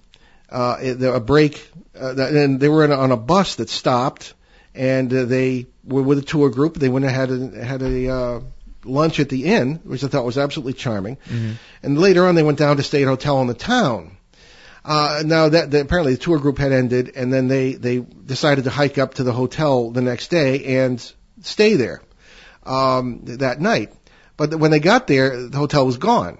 uh, 0.49 0.77
a 0.81 1.19
break, 1.19 1.65
uh, 1.99 2.15
and 2.17 2.59
they 2.59 2.67
were 2.67 2.83
in 2.83 2.91
a, 2.91 2.95
on 2.95 3.11
a 3.11 3.17
bus 3.17 3.55
that 3.55 3.69
stopped, 3.69 4.33
and 4.75 5.13
uh, 5.13 5.25
they 5.25 5.67
were 5.83 6.01
with 6.01 6.17
a 6.17 6.23
tour 6.23 6.49
group. 6.49 6.75
They 6.75 6.89
went 6.89 7.05
and 7.05 7.13
had 7.13 7.31
a, 7.31 7.65
had 7.65 7.81
a 7.81 8.09
uh, 8.09 8.41
lunch 8.83 9.19
at 9.19 9.29
the 9.29 9.45
inn, 9.45 9.79
which 9.83 10.03
I 10.03 10.07
thought 10.07 10.25
was 10.25 10.37
absolutely 10.37 10.73
charming. 10.73 11.17
And 11.83 11.99
later 11.99 12.27
on, 12.27 12.35
they 12.35 12.43
went 12.43 12.57
down 12.57 12.77
to 12.77 12.83
stay 12.83 13.03
at 13.03 13.07
a 13.07 13.11
hotel 13.11 13.41
in 13.41 13.47
the 13.47 13.53
town. 13.53 14.17
Uh, 14.83 15.21
now 15.25 15.49
that, 15.49 15.71
that 15.71 15.81
apparently 15.81 16.15
the 16.15 16.19
tour 16.19 16.39
group 16.39 16.57
had 16.57 16.71
ended, 16.71 17.13
and 17.15 17.31
then 17.31 17.47
they 17.47 17.73
they 17.73 17.99
decided 17.99 18.63
to 18.63 18.71
hike 18.71 18.97
up 18.97 19.15
to 19.15 19.23
the 19.23 19.31
hotel 19.31 19.91
the 19.91 20.01
next 20.01 20.29
day 20.29 20.77
and 20.79 21.13
stay 21.41 21.75
there 21.75 22.01
um, 22.63 23.21
that 23.25 23.61
night. 23.61 23.93
But 24.37 24.55
when 24.55 24.71
they 24.71 24.79
got 24.79 25.05
there, 25.05 25.47
the 25.47 25.57
hotel 25.57 25.85
was 25.85 25.97
gone, 25.97 26.39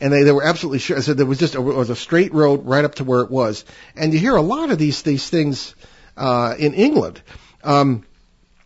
and 0.00 0.12
they 0.12 0.22
they 0.22 0.32
were 0.32 0.44
absolutely 0.44 0.78
sure. 0.78 1.00
So 1.02 1.14
there 1.14 1.26
was 1.26 1.38
just 1.38 1.54
a, 1.54 1.60
was 1.60 1.90
a 1.90 1.96
straight 1.96 2.32
road 2.32 2.66
right 2.66 2.84
up 2.84 2.96
to 2.96 3.04
where 3.04 3.20
it 3.20 3.30
was. 3.30 3.64
And 3.96 4.12
you 4.12 4.18
hear 4.18 4.36
a 4.36 4.42
lot 4.42 4.70
of 4.70 4.78
these 4.78 5.02
these 5.02 5.28
things 5.28 5.74
uh, 6.16 6.54
in 6.58 6.74
England. 6.74 7.20
Um, 7.64 8.04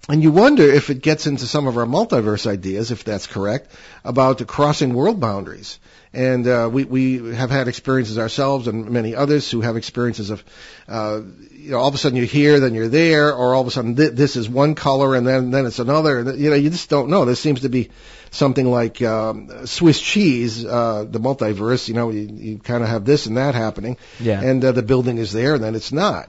and 0.09 0.21
you 0.21 0.33
wonder 0.33 0.65
if 0.65 0.91
it 0.91 1.01
gets 1.01 1.29
into 1.29 1.47
some 1.47 1.69
of 1.69 1.79
our 1.79 1.87
multiverse 1.87 2.49
ideas, 2.49 2.91
if 2.91 3.05
that's 3.05 3.29
correct, 3.29 3.71
about 4.05 4.45
crossing 4.49 4.95
world 4.95 5.21
boundaries. 5.21 5.79
And 6.13 6.47
uh, 6.47 6.69
we 6.71 6.85
we 6.85 7.35
have 7.35 7.51
had 7.51 7.69
experiences 7.69 8.19
ourselves, 8.19 8.67
and 8.67 8.91
many 8.91 9.15
others 9.15 9.51
who 9.51 9.61
have 9.61 9.77
experiences 9.77 10.31
of, 10.31 10.45
uh, 10.89 11.21
you 11.53 11.71
know, 11.71 11.79
all 11.79 11.89
of 11.89 11.95
a 11.95 11.99
sudden 11.99 12.17
you're 12.17 12.27
here, 12.27 12.59
then 12.59 12.75
you're 12.75 12.89
there, 12.89 13.33
or 13.33 13.55
all 13.55 13.63
of 13.63 13.69
a 13.69 13.71
sudden 13.71 13.95
th- 13.95 14.13
this 14.13 14.35
is 14.37 14.49
one 14.49 14.75
color, 14.75 15.15
and 15.15 15.27
then 15.27 15.53
then 15.53 15.67
it's 15.67 15.79
another. 15.79 16.35
You 16.35 16.51
know, 16.51 16.57
you 16.57 16.69
just 16.69 16.91
don't 16.91 17.09
know. 17.09 17.25
There 17.25 17.37
seems 17.37 17.61
to 17.61 17.69
be 17.69 17.91
something 18.33 18.69
like 18.69 19.01
um, 19.03 19.67
Swiss 19.67 20.01
cheese, 20.01 20.65
uh, 20.65 21.05
the 21.09 21.21
multiverse. 21.21 21.87
You 21.87 21.95
know, 21.95 22.11
you, 22.11 22.29
you 22.33 22.59
kind 22.59 22.83
of 22.83 22.89
have 22.89 23.05
this 23.05 23.27
and 23.27 23.37
that 23.37 23.55
happening, 23.55 23.97
Yeah. 24.19 24.41
and 24.43 24.65
uh, 24.65 24.73
the 24.73 24.83
building 24.83 25.19
is 25.19 25.33
there, 25.33 25.55
and 25.55 25.63
then 25.63 25.77
it's 25.77 25.93
not. 25.93 26.29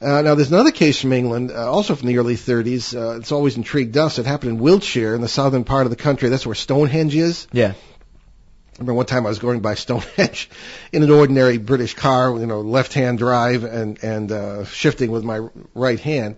Uh, 0.00 0.22
now, 0.22 0.34
there's 0.36 0.52
another 0.52 0.70
case 0.70 1.00
from 1.00 1.12
England, 1.12 1.50
uh, 1.50 1.68
also 1.72 1.96
from 1.96 2.06
the 2.06 2.18
early 2.18 2.36
30s. 2.36 2.94
Uh, 2.94 3.16
it's 3.18 3.32
always 3.32 3.56
intrigued 3.56 3.96
us. 3.96 4.18
It 4.20 4.26
happened 4.26 4.52
in 4.52 4.58
Wiltshire, 4.60 5.14
in 5.14 5.20
the 5.22 5.26
southern 5.28 5.64
part 5.64 5.86
of 5.86 5.90
the 5.90 5.96
country. 5.96 6.28
That's 6.28 6.46
where 6.46 6.54
Stonehenge 6.54 7.16
is. 7.16 7.48
Yeah. 7.52 7.72
I 7.72 8.80
remember 8.80 8.94
one 8.94 9.06
time 9.06 9.26
I 9.26 9.30
was 9.30 9.40
going 9.40 9.58
by 9.58 9.74
Stonehenge 9.74 10.50
in 10.92 11.02
an 11.02 11.10
ordinary 11.10 11.58
British 11.58 11.94
car, 11.94 12.38
you 12.38 12.46
know, 12.46 12.60
left-hand 12.60 13.18
drive 13.18 13.64
and 13.64 13.98
and 14.04 14.30
uh, 14.30 14.64
shifting 14.66 15.10
with 15.10 15.24
my 15.24 15.48
right 15.74 15.98
hand. 15.98 16.36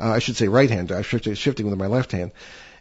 Uh, 0.00 0.12
I 0.12 0.18
should 0.18 0.36
say 0.36 0.48
right-hand 0.48 0.88
drive, 0.88 1.04
shifting, 1.06 1.34
shifting 1.34 1.68
with 1.68 1.78
my 1.78 1.88
left 1.88 2.12
hand. 2.12 2.32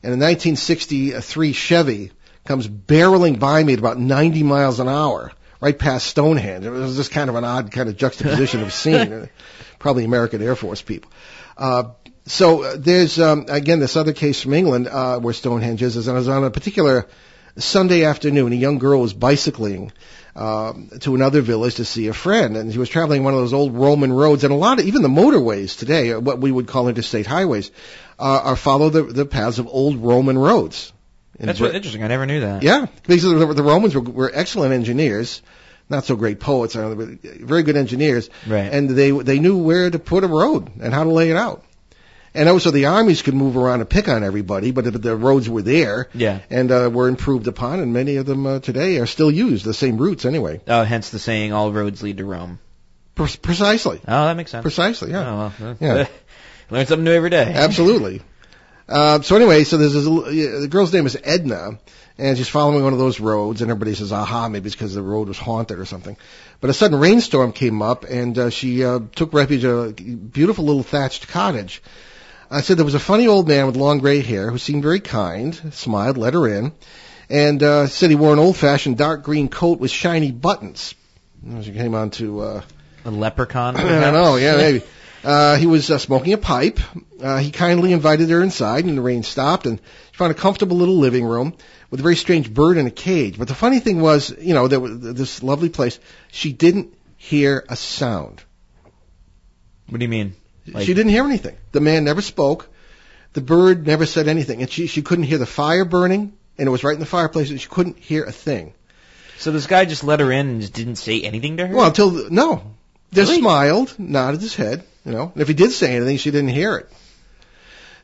And 0.04 0.14
a 0.14 0.18
1963 0.18 1.54
Chevy 1.54 2.12
comes 2.46 2.68
barreling 2.68 3.40
by 3.40 3.64
me 3.64 3.74
at 3.74 3.80
about 3.80 4.00
90 4.00 4.42
miles 4.44 4.80
an 4.80 4.88
hour, 4.90 5.32
right 5.60 5.78
past 5.78 6.08
Stonehenge. 6.08 6.66
It 6.66 6.72
was 6.72 6.96
just 6.96 7.12
kind 7.12 7.30
of 7.30 7.36
an 7.36 7.44
odd 7.44 7.72
kind 7.72 7.88
of 7.88 7.98
juxtaposition 7.98 8.62
of 8.62 8.74
scene. 8.74 9.30
Probably 9.80 10.04
American 10.04 10.42
Air 10.42 10.56
Force 10.56 10.82
people. 10.82 11.12
Uh, 11.58 11.92
so 12.26 12.64
uh, 12.64 12.76
there's 12.78 13.20
um, 13.20 13.46
again 13.48 13.80
this 13.80 13.96
other 13.96 14.14
case 14.14 14.42
from 14.42 14.54
England 14.54 14.88
uh, 14.88 15.20
where 15.20 15.34
Stonehenge 15.34 15.82
is, 15.82 15.98
is 15.98 16.08
and 16.08 16.16
it 16.16 16.20
was 16.20 16.28
on 16.28 16.44
a 16.44 16.52
particular 16.52 17.08
Sunday 17.58 18.06
afternoon. 18.06 18.54
A 18.54 18.56
young 18.56 18.78
girl 18.78 19.02
was 19.02 19.14
bicycling 19.14 19.92
um, 20.36 20.90
to 21.02 21.16
another 21.16 21.42
village 21.42 21.76
to 21.76 21.86
see 21.86 22.08
a 22.08 22.14
friend, 22.14 22.56
and 22.58 22.72
she 22.72 22.80
was 22.80 22.90
traveling 22.90 23.24
one 23.24 23.34
of 23.34 23.40
those 23.40 23.54
old 23.54 23.76
Roman 23.76 24.14
roads. 24.14 24.44
And 24.44 24.54
a 24.54 24.56
lot 24.56 24.80
of 24.80 24.86
even 24.86 25.02
the 25.02 25.10
motorways 25.10 25.78
today, 25.78 26.16
what 26.16 26.40
we 26.40 26.52
would 26.52 26.68
call 26.68 26.88
interstate 26.88 27.26
highways, 27.26 27.72
uh, 28.22 28.42
are 28.44 28.56
follow 28.56 28.90
the, 28.90 29.04
the 29.04 29.26
paths 29.26 29.60
of 29.60 29.68
old 29.68 29.98
Roman 29.98 30.38
roads. 30.38 30.94
In 31.40 31.48
That's 31.48 31.58
Brit- 31.60 31.70
really 31.70 31.78
interesting. 31.78 32.04
I 32.04 32.08
never 32.08 32.26
knew 32.26 32.42
that. 32.42 32.62
yeah, 32.64 32.86
because 33.08 33.24
the, 33.24 33.54
the 33.54 33.64
Romans 33.64 33.96
were, 33.96 34.02
were 34.02 34.32
excellent 34.34 34.74
engineers, 34.74 35.42
not 35.90 36.06
so 36.06 36.16
great 36.16 36.40
poets, 36.40 36.76
uh, 36.76 36.94
but 36.94 37.08
very 37.24 37.64
good 37.64 37.76
engineers, 37.78 38.30
Right. 38.48 38.72
and 38.72 38.90
they 38.90 39.12
they 39.12 39.40
knew 39.40 39.58
where 39.58 39.90
to 39.90 39.98
put 40.00 40.24
a 40.24 40.28
road 40.28 40.70
and 40.80 40.94
how 40.94 41.04
to 41.04 41.10
lay 41.10 41.32
it 41.32 41.38
out. 41.38 41.64
And 42.34 42.48
also 42.48 42.72
the 42.72 42.86
armies 42.86 43.24
could 43.24 43.34
move 43.34 43.58
around 43.58 43.82
and 43.82 43.90
pick 43.90 44.08
on 44.08 44.24
everybody, 44.24 44.72
but 44.72 44.86
the, 44.86 44.92
the 44.92 45.16
roads 45.18 45.50
were 45.50 45.62
there 45.64 46.08
Yeah. 46.14 46.40
and 46.50 46.72
uh, 46.72 46.90
were 46.94 47.10
improved 47.10 47.48
upon, 47.48 47.80
and 47.82 47.92
many 47.92 48.16
of 48.18 48.26
them 48.26 48.46
uh, 48.46 48.60
today 48.60 49.00
are 49.00 49.06
still 49.08 49.30
used, 49.32 49.66
the 49.66 49.74
same 49.74 49.98
routes 49.98 50.24
anyway. 50.26 50.62
Oh, 50.68 50.84
hence 50.84 51.10
the 51.10 51.20
saying, 51.20 51.52
all 51.52 51.74
roads 51.74 52.02
lead 52.04 52.18
to 52.18 52.26
Rome. 52.26 52.60
Pre- 53.16 53.36
precisely, 53.42 54.00
Oh, 54.08 54.26
that 54.28 54.38
makes 54.38 54.52
sense. 54.52 54.62
precisely, 54.62 55.12
yeah. 55.12 55.30
Oh, 55.30 55.54
well, 55.60 55.72
uh, 55.72 55.76
Yeah. 55.82 56.08
Learn 56.72 56.86
something 56.86 57.04
new 57.04 57.12
every 57.12 57.30
day. 57.30 57.44
Absolutely. 57.56 58.22
Uh, 58.88 59.22
so 59.22 59.36
anyway, 59.36 59.64
so 59.64 59.78
there's 59.78 59.94
this, 59.94 60.06
yeah, 60.06 60.60
the 60.60 60.68
girl's 60.70 60.92
name 60.92 61.06
is 61.06 61.18
Edna, 61.24 61.80
and 62.18 62.38
she's 62.38 62.50
following 62.50 62.84
one 62.84 62.94
of 62.94 63.00
those 63.00 63.20
roads, 63.20 63.62
and 63.62 63.70
everybody 63.70 63.94
says, 63.94 64.12
"Aha, 64.12 64.50
maybe 64.50 64.68
it's 64.68 64.76
because 64.76 64.94
the 64.94 65.02
road 65.02 65.28
was 65.28 65.38
haunted 65.38 65.80
or 65.80 65.86
something." 65.86 66.18
But 66.60 66.70
a 66.70 66.74
sudden 66.74 67.00
rainstorm 67.00 67.52
came 67.54 67.82
up, 67.82 68.06
and 68.06 68.38
uh, 68.38 68.50
she 68.50 68.84
uh, 68.84 69.00
took 69.16 69.34
refuge 69.34 69.64
at 69.64 69.72
a 69.72 69.92
beautiful 69.92 70.66
little 70.66 70.84
thatched 70.84 71.28
cottage. 71.28 71.82
I 72.50 72.62
said 72.62 72.78
there 72.78 72.86
was 72.86 72.96
a 72.96 73.00
funny 73.00 73.28
old 73.28 73.48
man 73.48 73.66
with 73.66 73.78
long 73.78 74.00
gray 74.00 74.22
hair 74.22 74.52
who 74.52 74.58
seemed 74.58 74.84
very 74.84 75.00
kind, 75.00 75.74
smiled, 75.74 76.18
let 76.18 76.34
her 76.34 76.48
in, 76.48 76.74
and 77.30 77.64
uh, 77.64 77.88
said 77.88 78.10
he 78.10 78.18
wore 78.18 78.34
an 78.34 78.40
old-fashioned 78.40 78.98
dark 78.98 79.24
green 79.24 79.48
coat 79.48 79.80
with 79.80 79.90
shiny 79.90 80.32
buttons. 80.32 80.94
She 81.62 81.72
came 81.72 81.96
on 81.96 82.12
to 82.12 82.42
uh, 82.42 82.62
A 83.06 83.12
leprechaun. 83.12 83.76
I 83.78 83.82
don't 83.82 84.14
know. 84.14 84.36
Yeah, 84.36 84.58
maybe. 84.58 84.84
Uh, 85.24 85.56
he 85.56 85.68
was 85.68 85.90
uh, 85.92 85.98
smoking 85.98 86.34
a 86.34 86.38
pipe. 86.38 86.80
Uh, 87.22 87.38
he 87.38 87.52
kindly 87.52 87.94
invited 87.94 88.30
her 88.30 88.42
inside, 88.42 88.86
and 88.86 88.98
the 88.98 89.02
rain 89.02 89.24
stopped, 89.24 89.66
and 89.68 89.80
she 90.12 90.18
found 90.18 90.32
a 90.32 90.36
comfortable 90.36 90.78
little 90.78 90.98
living 90.98 91.26
room 91.26 91.54
with 91.92 92.00
a 92.00 92.04
very 92.04 92.16
strange 92.16 92.52
bird 92.52 92.78
in 92.78 92.88
a 92.88 92.92
cage. 92.92 93.38
But 93.38 93.48
the 93.48 93.54
funny 93.56 93.80
thing 93.80 94.02
was, 94.02 94.34
you 94.40 94.54
know, 94.54 94.68
there 94.68 94.80
was 94.80 95.00
this 95.00 95.44
lovely 95.44 95.70
place. 95.70 96.00
She 96.32 96.54
didn't 96.54 96.94
hear 97.18 97.64
a 97.70 97.76
sound. 97.76 98.42
What 99.90 100.00
do 100.00 100.06
you 100.06 100.10
mean? 100.10 100.34
Like- 100.68 100.86
she 100.86 100.94
didn't 100.94 101.12
hear 101.12 101.24
anything. 101.24 101.58
The 101.72 101.82
man 101.82 102.04
never 102.04 102.22
spoke. 102.22 102.70
The 103.34 103.42
bird 103.42 103.86
never 103.88 104.06
said 104.06 104.28
anything, 104.28 104.62
and 104.62 104.70
she 104.70 104.88
she 104.88 105.02
couldn't 105.02 105.24
hear 105.26 105.38
the 105.38 105.46
fire 105.46 105.86
burning, 105.86 106.34
and 106.58 106.68
it 106.68 106.72
was 106.72 106.84
right 106.84 106.94
in 106.94 107.00
the 107.00 107.06
fireplace, 107.06 107.50
and 107.50 107.62
she 107.62 107.70
couldn't 107.70 107.98
hear 107.98 108.24
a 108.24 108.32
thing. 108.32 108.74
So 109.38 109.52
this 109.52 109.68
guy 109.68 109.86
just 109.86 110.04
let 110.04 110.20
her 110.20 110.32
in 110.32 110.48
and 110.50 110.62
just 110.62 110.74
didn't 110.74 110.98
say 110.98 111.22
anything 111.22 111.58
to 111.58 111.66
her? 111.68 111.76
Well, 111.76 111.88
until 111.88 112.10
the, 112.10 112.30
no, 112.30 112.62
just 113.14 113.30
Really? 113.30 113.42
smiled, 113.42 113.96
nodded 113.98 114.42
his 114.42 114.54
head, 114.56 114.84
you 115.06 115.12
know. 115.12 115.32
And 115.34 115.42
if 115.42 115.48
he 115.48 115.54
did 115.54 115.72
say 115.72 115.96
anything, 115.96 116.18
she 116.18 116.32
didn't 116.32 116.50
hear 116.50 116.78
it. 116.78 116.92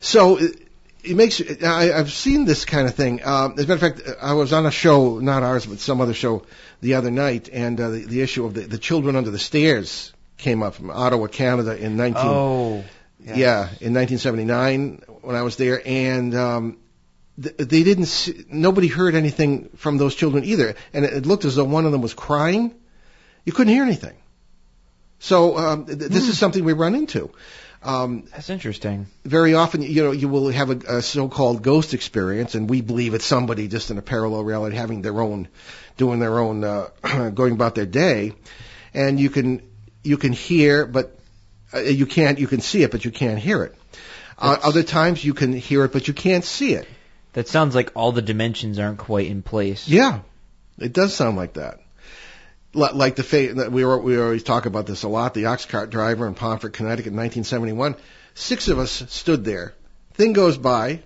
So 0.00 0.38
it, 0.38 0.68
it 1.02 1.16
makes 1.16 1.40
I, 1.62 1.92
I've 1.92 2.12
seen 2.12 2.44
this 2.44 2.64
kind 2.64 2.86
of 2.86 2.94
thing. 2.94 3.24
Um, 3.24 3.54
as 3.58 3.64
a 3.64 3.68
matter 3.68 3.86
of 3.86 3.96
fact, 3.96 4.18
I 4.20 4.34
was 4.34 4.52
on 4.52 4.66
a 4.66 4.70
show, 4.70 5.18
not 5.18 5.42
ours, 5.42 5.66
but 5.66 5.78
some 5.78 6.00
other 6.00 6.14
show, 6.14 6.44
the 6.80 6.94
other 6.94 7.10
night, 7.10 7.48
and 7.52 7.80
uh, 7.80 7.90
the, 7.90 8.04
the 8.04 8.20
issue 8.22 8.44
of 8.44 8.54
the, 8.54 8.62
the 8.62 8.78
children 8.78 9.16
under 9.16 9.30
the 9.30 9.38
stairs 9.38 10.12
came 10.36 10.62
up 10.62 10.74
from 10.74 10.90
Ottawa, 10.90 11.26
Canada, 11.26 11.76
in 11.76 11.96
19 11.96 12.22
oh. 12.24 12.84
yeah. 13.24 13.68
in 13.80 13.94
1979 13.94 15.02
when 15.22 15.36
I 15.36 15.42
was 15.42 15.56
there, 15.56 15.82
and 15.84 16.34
um, 16.34 16.78
th- 17.40 17.56
they 17.56 17.82
didn't. 17.82 18.06
See, 18.06 18.44
nobody 18.48 18.88
heard 18.88 19.14
anything 19.14 19.70
from 19.76 19.98
those 19.98 20.14
children 20.14 20.44
either, 20.44 20.74
and 20.92 21.04
it, 21.04 21.12
it 21.12 21.26
looked 21.26 21.44
as 21.44 21.56
though 21.56 21.64
one 21.64 21.86
of 21.86 21.92
them 21.92 22.02
was 22.02 22.14
crying. 22.14 22.74
You 23.44 23.52
couldn't 23.52 23.72
hear 23.72 23.84
anything. 23.84 24.16
So 25.18 25.56
um, 25.56 25.86
th- 25.86 25.98
this 25.98 26.28
is 26.28 26.38
something 26.38 26.64
we 26.64 26.72
run 26.72 26.94
into. 26.94 27.30
Um, 27.82 28.24
That's 28.32 28.50
interesting. 28.50 29.06
very 29.24 29.54
often, 29.54 29.82
you 29.82 30.02
know, 30.02 30.10
you 30.10 30.28
will 30.28 30.48
have 30.48 30.70
a, 30.70 30.96
a 30.96 31.02
so-called 31.02 31.62
ghost 31.62 31.94
experience, 31.94 32.54
and 32.54 32.68
we 32.68 32.80
believe 32.80 33.14
it's 33.14 33.24
somebody 33.24 33.68
just 33.68 33.90
in 33.90 33.98
a 33.98 34.02
parallel 34.02 34.42
reality 34.42 34.76
having 34.76 35.02
their 35.02 35.20
own, 35.20 35.48
doing 35.96 36.18
their 36.18 36.38
own, 36.38 36.64
uh, 36.64 36.88
going 37.34 37.52
about 37.52 37.76
their 37.76 37.86
day, 37.86 38.32
and 38.94 39.20
you 39.20 39.30
can 39.30 39.62
you 40.02 40.16
can 40.16 40.32
hear, 40.32 40.86
but 40.86 41.18
uh, 41.72 41.80
you 41.80 42.06
can't. 42.06 42.38
You 42.38 42.48
can 42.48 42.60
see 42.60 42.82
it, 42.82 42.90
but 42.90 43.04
you 43.04 43.10
can't 43.10 43.38
hear 43.38 43.62
it. 43.62 43.74
Uh, 44.38 44.56
other 44.62 44.82
times 44.82 45.24
you 45.24 45.34
can 45.34 45.52
hear 45.52 45.84
it, 45.84 45.92
but 45.92 46.08
you 46.08 46.14
can't 46.14 46.44
see 46.44 46.74
it. 46.74 46.88
That 47.34 47.48
sounds 47.48 47.74
like 47.74 47.92
all 47.94 48.12
the 48.12 48.22
dimensions 48.22 48.78
aren't 48.78 48.98
quite 48.98 49.26
in 49.26 49.42
place. 49.42 49.86
Yeah, 49.86 50.20
it 50.78 50.92
does 50.92 51.14
sound 51.14 51.36
like 51.36 51.54
that. 51.54 51.80
Li- 52.74 52.90
Like 52.92 53.16
the 53.16 53.22
fa- 53.22 53.54
that 53.54 53.72
we 53.72 53.84
were, 53.84 53.98
we 53.98 54.18
always 54.20 54.42
talk 54.42 54.66
about 54.66 54.86
this 54.86 55.02
a 55.02 55.08
lot. 55.08 55.34
The 55.34 55.46
ox 55.46 55.64
cart 55.66 55.90
driver 55.90 56.26
in 56.26 56.34
Pomfret, 56.34 56.72
Connecticut, 56.72 57.12
in 57.12 57.16
1971. 57.16 57.96
Six 58.34 58.68
of 58.68 58.78
us 58.78 59.04
stood 59.08 59.44
there. 59.44 59.74
Thing 60.14 60.32
goes 60.32 60.56
by, 60.58 61.02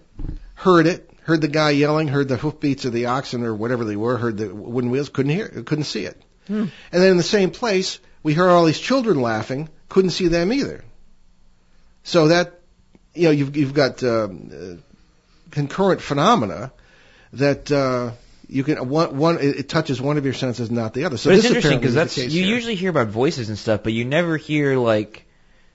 heard 0.55 0.87
it, 0.87 1.11
heard 1.23 1.41
the 1.41 1.49
guy 1.49 1.71
yelling, 1.71 2.09
heard 2.09 2.29
the 2.29 2.37
hoofbeats 2.37 2.85
of 2.85 2.93
the 2.93 3.07
oxen 3.07 3.45
or 3.45 3.55
whatever 3.55 3.85
they 3.85 3.97
were, 3.97 4.17
heard 4.17 4.37
the 4.39 4.55
wooden 4.55 4.91
wheels, 4.91 5.09
couldn't 5.09 5.33
hear, 5.33 5.49
couldn't 5.49 5.85
see 5.85 6.05
it. 6.05 6.21
Hmm. 6.47 6.67
And 6.91 7.03
then 7.03 7.13
in 7.13 7.17
the 7.17 7.23
same 7.23 7.51
place, 7.51 7.99
we 8.23 8.35
heard 8.35 8.51
all 8.51 8.65
these 8.65 8.79
children 8.81 9.21
laughing, 9.21 9.69
couldn't 9.89 10.11
see 10.11 10.29
them 10.29 10.53
either. 10.53 10.85
So 12.05 12.29
that, 12.29 12.61
you 13.15 13.25
know, 13.25 13.31
you've 13.31 13.57
you've 13.57 13.75
got 13.75 14.03
um, 14.03 14.51
uh, 14.53 14.77
concurrent 15.51 16.01
phenomena 16.01 16.73
that 17.35 17.71
uh, 17.71 18.13
you 18.49 18.65
can 18.65 18.89
one 18.89 19.17
one 19.17 19.39
it, 19.41 19.69
touches 19.69 20.01
one 20.01 20.19
of 20.19 20.25
your 20.25 20.35
senses, 20.35 20.71
not 20.71 20.95
the 20.95 21.05
other. 21.05 21.17
So 21.17 21.31
but 21.31 21.39
it's 21.39 21.47
interesting 21.47 21.79
because 21.79 21.95
that's 21.95 22.17
you 22.17 22.29
here. 22.29 22.47
usually 22.47 22.75
hear 22.75 22.91
about 22.91 23.09
voices 23.09 23.49
and 23.49 23.59
stuff, 23.59 23.83
but 23.83 23.93
you 23.93 24.05
never 24.05 24.37
hear 24.37 24.77
like, 24.77 25.27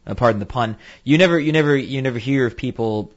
uh, 0.05 0.13
pardon 0.15 0.39
the 0.39 0.45
pun. 0.45 0.77
You 1.03 1.17
never, 1.17 1.39
you 1.39 1.51
never, 1.51 1.75
you 1.75 2.01
never 2.01 2.19
hear 2.19 2.45
of 2.45 2.57
people, 2.57 3.11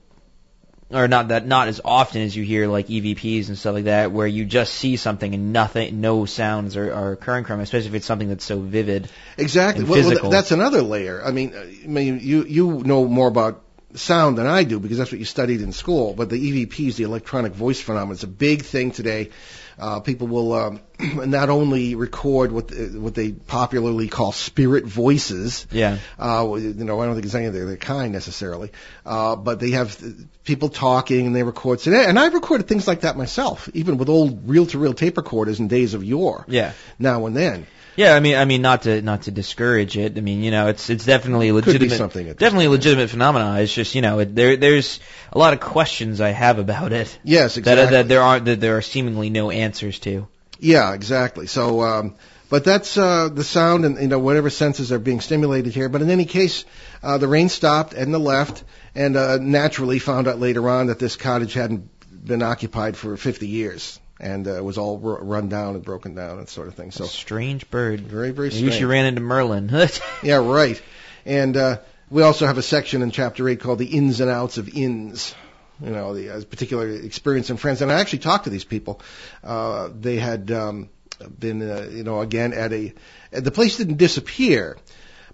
or 0.90 1.08
not 1.08 1.28
that, 1.28 1.46
not 1.46 1.68
as 1.68 1.80
often 1.84 2.22
as 2.22 2.36
you 2.36 2.44
hear 2.44 2.68
like 2.68 2.88
EVPs 2.88 3.48
and 3.48 3.58
stuff 3.58 3.74
like 3.74 3.84
that, 3.84 4.12
where 4.12 4.26
you 4.26 4.44
just 4.44 4.74
see 4.74 4.96
something 4.96 5.34
and 5.34 5.52
nothing, 5.52 6.00
no 6.00 6.24
sounds 6.24 6.76
are, 6.76 6.92
are 6.92 7.12
occurring 7.12 7.44
from 7.44 7.60
it, 7.60 7.64
especially 7.64 7.88
if 7.88 7.94
it's 7.94 8.06
something 8.06 8.28
that's 8.28 8.44
so 8.44 8.60
vivid. 8.60 9.10
Exactly. 9.36 9.84
Well, 9.84 10.14
well, 10.22 10.30
that's 10.30 10.52
another 10.52 10.82
layer. 10.82 11.22
I 11.24 11.30
mean, 11.32 11.54
uh, 11.54 11.60
I 11.60 11.86
mean, 11.86 12.20
you 12.20 12.44
you 12.44 12.82
know 12.84 13.06
more 13.06 13.28
about 13.28 13.62
sound 13.94 14.38
than 14.38 14.46
I 14.46 14.64
do 14.64 14.78
because 14.78 14.98
that's 14.98 15.10
what 15.10 15.18
you 15.18 15.24
studied 15.24 15.60
in 15.60 15.72
school. 15.72 16.14
But 16.14 16.30
the 16.30 16.66
EVPs, 16.66 16.96
the 16.96 17.04
electronic 17.04 17.52
voice 17.52 17.80
phenomenon, 17.80 18.16
is 18.16 18.22
a 18.22 18.28
big 18.28 18.62
thing 18.62 18.90
today. 18.90 19.30
Uh, 19.78 20.00
people 20.00 20.26
will 20.26 20.52
um, 20.52 20.80
not 20.98 21.48
only 21.48 21.94
record 21.94 22.52
what 22.52 22.68
the, 22.68 22.98
what 23.00 23.14
they 23.14 23.32
popularly 23.32 24.08
call 24.08 24.30
spirit 24.32 24.84
voices. 24.84 25.66
Yeah. 25.70 25.98
Uh, 26.18 26.54
you 26.56 26.84
know, 26.84 27.00
I 27.00 27.06
don't 27.06 27.14
think 27.14 27.24
it's 27.24 27.34
any 27.34 27.46
of 27.46 27.54
their, 27.54 27.76
kind 27.78 28.12
necessarily. 28.12 28.72
Uh, 29.06 29.36
but 29.36 29.58
they 29.58 29.70
have 29.70 29.98
people 30.44 30.68
talking 30.68 31.26
and 31.26 31.34
they 31.34 31.42
record. 31.42 31.86
And 31.86 32.18
I've 32.18 32.34
recorded 32.34 32.68
things 32.68 32.86
like 32.86 33.02
that 33.02 33.16
myself, 33.16 33.70
even 33.72 33.96
with 33.96 34.08
old 34.10 34.48
reel-to-reel 34.48 34.94
tape 34.94 35.16
recorders 35.16 35.60
in 35.60 35.68
days 35.68 35.94
of 35.94 36.04
yore. 36.04 36.44
Yeah. 36.46 36.72
Now 36.98 37.26
and 37.26 37.34
then. 37.34 37.66
Yeah, 38.00 38.14
I 38.14 38.20
mean, 38.20 38.34
I 38.34 38.46
mean, 38.46 38.62
not 38.62 38.82
to 38.82 39.02
not 39.02 39.22
to 39.22 39.30
discourage 39.30 39.94
it. 39.98 40.16
I 40.16 40.22
mean, 40.22 40.42
you 40.42 40.50
know, 40.50 40.68
it's 40.68 40.88
it's 40.88 41.04
definitely 41.04 41.50
a 41.50 41.52
Could 41.52 41.66
be 41.66 41.72
legitimate, 41.72 41.98
something 41.98 42.26
definitely 42.32 42.64
a 42.64 42.70
legitimate 42.70 43.10
phenomenon. 43.10 43.58
It's 43.58 43.74
just 43.74 43.94
you 43.94 44.00
know, 44.00 44.20
it, 44.20 44.34
there 44.34 44.56
there's 44.56 45.00
a 45.30 45.38
lot 45.38 45.52
of 45.52 45.60
questions 45.60 46.18
I 46.22 46.30
have 46.30 46.58
about 46.58 46.94
it 46.94 47.18
Yes, 47.24 47.58
exactly. 47.58 47.94
that 47.94 48.08
there 48.08 48.22
aren't 48.22 48.46
that 48.46 48.58
there 48.58 48.78
are 48.78 48.80
seemingly 48.80 49.28
no 49.28 49.50
answers 49.50 49.98
to. 50.00 50.26
Yeah, 50.58 50.94
exactly. 50.94 51.46
So, 51.46 51.82
um, 51.82 52.14
but 52.48 52.64
that's 52.64 52.96
uh, 52.96 53.28
the 53.28 53.44
sound 53.44 53.84
and 53.84 54.00
you 54.00 54.08
know 54.08 54.18
whatever 54.18 54.48
senses 54.48 54.92
are 54.92 54.98
being 54.98 55.20
stimulated 55.20 55.74
here. 55.74 55.90
But 55.90 56.00
in 56.00 56.08
any 56.08 56.24
case, 56.24 56.64
uh, 57.02 57.18
the 57.18 57.28
rain 57.28 57.50
stopped 57.50 57.92
and 57.92 58.14
the 58.14 58.18
left, 58.18 58.64
and 58.94 59.14
uh, 59.14 59.36
naturally 59.36 59.98
found 59.98 60.26
out 60.26 60.38
later 60.40 60.70
on 60.70 60.86
that 60.86 60.98
this 60.98 61.16
cottage 61.16 61.52
hadn't 61.52 61.90
been 62.24 62.40
occupied 62.40 62.96
for 62.96 63.18
50 63.18 63.46
years 63.46 63.99
and 64.20 64.46
uh, 64.46 64.62
was 64.62 64.78
all 64.78 65.00
r- 65.04 65.24
run 65.24 65.48
down 65.48 65.74
and 65.74 65.84
broken 65.84 66.14
down 66.14 66.38
and 66.38 66.48
sort 66.48 66.68
of 66.68 66.74
thing. 66.74 66.90
So 66.90 67.04
strange 67.06 67.68
bird. 67.70 68.00
very 68.00 68.30
very 68.30 68.50
strange. 68.50 68.74
she 68.74 68.84
ran 68.84 69.06
into 69.06 69.20
Merlin. 69.20 69.68
Yeah, 70.22 70.36
right. 70.36 70.80
And 71.24 71.56
uh, 71.56 71.78
we 72.10 72.22
also 72.22 72.46
have 72.46 72.58
a 72.58 72.62
section 72.62 73.02
in 73.02 73.10
chapter 73.10 73.48
eight 73.48 73.60
called 73.60 73.78
the 73.78 73.86
ins 73.86 74.20
and 74.20 74.30
outs 74.30 74.58
of 74.58 74.68
inns. 74.68 75.34
You 75.82 75.90
know, 75.90 76.14
the 76.14 76.28
uh, 76.28 76.44
particular 76.44 76.88
experience 76.90 77.48
in 77.48 77.56
France. 77.56 77.80
And 77.80 77.90
I 77.90 78.00
actually 78.00 78.18
talked 78.18 78.44
to 78.44 78.50
these 78.50 78.64
people. 78.64 79.00
Uh, 79.42 79.88
they 79.98 80.16
had 80.16 80.50
um, 80.50 80.90
been, 81.38 81.62
uh, 81.62 81.88
you 81.90 82.04
know, 82.04 82.20
again 82.20 82.52
at 82.52 82.72
a. 82.74 82.92
The 83.30 83.50
place 83.50 83.78
didn't 83.78 83.96
disappear, 83.96 84.76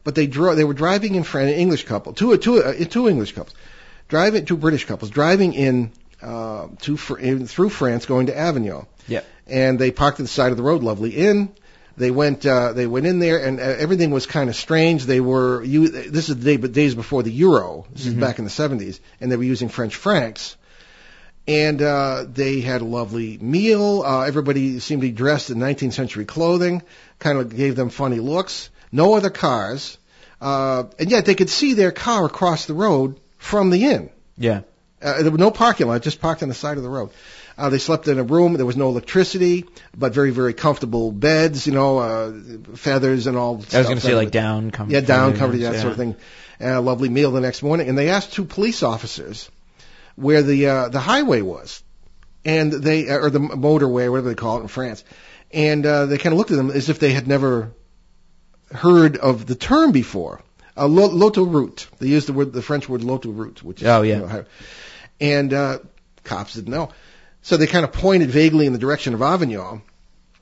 but 0.05 0.14
they 0.14 0.28
dro- 0.28 0.55
They 0.55 0.62
were 0.62 0.74
driving 0.74 1.16
in 1.16 1.24
France, 1.24 1.51
an 1.53 1.59
English 1.59 1.84
couple, 1.87 2.12
two 2.12 2.37
two 2.37 2.62
uh, 2.62 2.84
two 2.84 3.09
English 3.09 3.32
couples, 3.32 3.57
driving 4.07 4.45
two 4.45 4.57
British 4.57 4.84
couples 4.84 5.11
driving 5.11 5.53
in 5.55 5.91
uh, 6.22 6.68
to 6.82 6.96
Fr- 6.96 7.18
in, 7.18 7.46
through 7.46 7.70
France, 7.70 8.06
going 8.06 8.26
to 8.26 8.36
Avignon 8.36 8.86
yeah. 9.08 9.22
and 9.46 9.78
they 9.78 9.90
parked 9.90 10.20
at 10.20 10.24
the 10.24 10.28
side 10.28 10.50
of 10.50 10.56
the 10.56 10.62
road. 10.62 10.82
Lovely 10.82 11.10
inn. 11.10 11.52
They 11.96 12.10
went. 12.10 12.44
Uh, 12.44 12.72
they 12.72 12.86
went 12.86 13.06
in 13.06 13.20
there, 13.20 13.42
and 13.44 13.58
uh, 13.58 13.62
everything 13.62 14.10
was 14.10 14.26
kind 14.26 14.50
of 14.50 14.56
strange. 14.56 15.04
They 15.04 15.20
were. 15.20 15.62
You, 15.62 15.88
this 15.88 16.28
is 16.28 16.36
the 16.36 16.44
day, 16.44 16.56
but 16.58 16.72
days 16.72 16.94
before 16.94 17.22
the 17.22 17.32
euro. 17.32 17.86
This 17.90 18.06
is 18.06 18.14
back 18.14 18.38
in 18.38 18.44
the 18.44 18.50
70s, 18.50 19.00
and 19.20 19.32
they 19.32 19.36
were 19.36 19.44
using 19.44 19.68
French 19.68 19.96
francs. 19.96 20.56
And 21.48 21.80
uh, 21.80 22.26
they 22.28 22.60
had 22.60 22.80
a 22.80 22.84
lovely 22.84 23.38
meal. 23.38 24.02
Uh, 24.04 24.22
everybody 24.22 24.80
seemed 24.80 25.00
to 25.00 25.06
be 25.06 25.12
dressed 25.12 25.48
in 25.48 25.58
19th 25.58 25.92
century 25.92 26.24
clothing. 26.24 26.82
Kind 27.20 27.38
of 27.38 27.54
gave 27.54 27.76
them 27.76 27.88
funny 27.88 28.18
looks. 28.18 28.68
No 28.90 29.14
other 29.14 29.30
cars, 29.30 29.96
uh, 30.40 30.84
and 30.98 31.10
yet 31.10 31.24
they 31.24 31.34
could 31.34 31.48
see 31.48 31.74
their 31.74 31.92
car 31.92 32.26
across 32.26 32.66
the 32.66 32.74
road 32.74 33.18
from 33.38 33.70
the 33.70 33.84
inn. 33.84 34.10
Yeah. 34.36 34.62
Uh, 35.03 35.22
there 35.22 35.30
was 35.30 35.38
no 35.40 35.51
parking 35.51 35.86
lot, 35.88 36.01
just 36.03 36.20
parked 36.20 36.42
on 36.42 36.49
the 36.49 36.55
side 36.55 36.78
of 36.78 36.82
the 36.82 36.88
road. 36.88 37.11
Uh, 37.59 37.68
they 37.70 37.78
slept 37.78 38.09
in 38.09 38.18
a 38.18 38.22
room. 38.22 38.55
There 38.55 38.66
was 38.66 38.76
no 38.76 38.88
electricity, 38.88 39.64
but 39.97 40.12
very, 40.12 40.30
very 40.30 40.55
comfortable 40.55 41.12
beds. 41.12 41.66
You 41.66 41.72
know, 41.72 41.99
uh, 41.99 42.32
feathers 42.76 43.26
and 43.26 43.36
all. 43.36 43.55
I 43.55 43.57
was 43.57 43.86
going 43.86 43.97
to 43.97 44.01
say 44.01 44.14
like 44.14 44.30
down, 44.30 44.70
com- 44.70 44.90
yeah, 44.90 45.01
down 45.01 45.32
covered, 45.32 45.38
covered, 45.38 45.61
that 45.61 45.74
yeah. 45.74 45.80
sort 45.80 45.92
of 45.92 45.99
thing. 45.99 46.16
And 46.59 46.74
a 46.74 46.80
lovely 46.80 47.11
meal 47.11 47.30
the 47.32 47.40
next 47.40 47.62
morning. 47.62 47.88
And 47.88 47.99
they 47.99 48.09
asked 48.09 48.32
two 48.32 48.44
police 48.47 48.82
officers 48.82 49.51
where 50.16 50.42
the 50.42 50.66
uh, 50.66 50.88
the 50.88 51.01
highway 51.01 51.42
was, 51.42 51.82
and 52.44 52.72
they 52.72 53.09
or 53.09 53.28
the 53.28 53.40
motorway, 53.40 54.11
whatever 54.11 54.28
they 54.30 54.34
call 54.34 54.59
it 54.59 54.62
in 54.62 54.68
France. 54.68 55.05
And 55.53 55.84
uh, 55.84 56.07
they 56.07 56.18
kind 56.18 56.32
of 56.32 56.38
looked 56.38 56.51
at 56.51 56.57
them 56.57 56.70
as 56.70 56.88
if 56.88 56.99
they 56.99 57.12
had 57.12 57.28
never 57.28 57.72
heard 58.72 59.16
of 59.16 59.47
the 59.47 59.55
term 59.55 59.92
before. 59.92 60.40
Uh, 60.76 60.86
lo- 60.86 61.09
l'autoroute. 61.09 61.86
They 61.99 62.09
used 62.09 62.28
the 62.28 62.32
word, 62.34 62.53
the 62.53 62.61
French 62.61 62.88
word 62.88 63.03
l'autoroute, 63.03 63.62
which 63.62 63.80
is, 63.80 63.88
Oh, 63.88 64.03
yeah. 64.03 64.16
you 64.16 64.20
know, 64.26 64.44
and 65.20 65.52
uh, 65.52 65.78
cops 66.24 66.54
didn't 66.54 66.70
know. 66.70 66.90
So 67.42 67.56
they 67.56 67.66
kind 67.66 67.84
of 67.84 67.92
pointed 67.92 68.30
vaguely 68.30 68.66
in 68.66 68.72
the 68.72 68.78
direction 68.78 69.14
of 69.14 69.22
Avignon. 69.22 69.82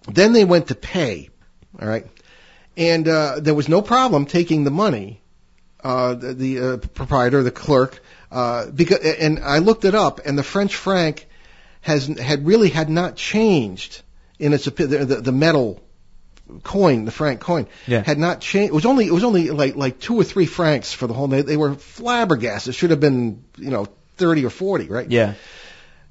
Then 0.08 0.32
they 0.32 0.44
went 0.44 0.68
to 0.68 0.74
pay. 0.74 1.30
All 1.80 1.88
right, 1.88 2.06
and 2.76 3.06
uh, 3.08 3.40
there 3.40 3.54
was 3.54 3.68
no 3.68 3.82
problem 3.82 4.26
taking 4.26 4.64
the 4.64 4.70
money. 4.70 5.20
Uh, 5.82 6.14
the 6.14 6.32
the 6.34 6.60
uh, 6.60 6.76
proprietor, 6.78 7.42
the 7.42 7.50
clerk, 7.50 8.00
uh, 8.30 8.70
because 8.70 8.98
and 9.00 9.38
I 9.40 9.58
looked 9.58 9.84
it 9.84 9.94
up, 9.94 10.20
and 10.24 10.38
the 10.38 10.42
French 10.42 10.74
franc 10.74 11.26
has 11.82 12.06
had 12.06 12.46
really 12.46 12.70
had 12.70 12.88
not 12.88 13.16
changed 13.16 14.00
in 14.38 14.52
its 14.54 14.64
the, 14.64 14.86
the, 14.86 15.20
the 15.20 15.32
metal 15.32 15.82
coin, 16.62 17.04
the 17.04 17.10
franc 17.10 17.40
coin, 17.40 17.66
Yeah. 17.86 18.02
had 18.02 18.18
not 18.18 18.40
changed. 18.40 18.70
It 18.70 18.74
was 18.74 18.86
only 18.86 19.06
it 19.06 19.12
was 19.12 19.24
only 19.24 19.50
like 19.50 19.76
like 19.76 19.98
two 20.00 20.14
or 20.16 20.24
three 20.24 20.46
francs 20.46 20.92
for 20.92 21.06
the 21.06 21.12
whole. 21.14 21.26
They, 21.28 21.42
they 21.42 21.56
were 21.58 21.74
flabbergasted. 21.74 22.70
It 22.70 22.76
should 22.76 22.90
have 22.90 23.00
been 23.00 23.44
you 23.58 23.70
know 23.70 23.86
thirty 24.16 24.44
or 24.44 24.50
forty, 24.50 24.86
right? 24.88 25.10
Yeah. 25.10 25.34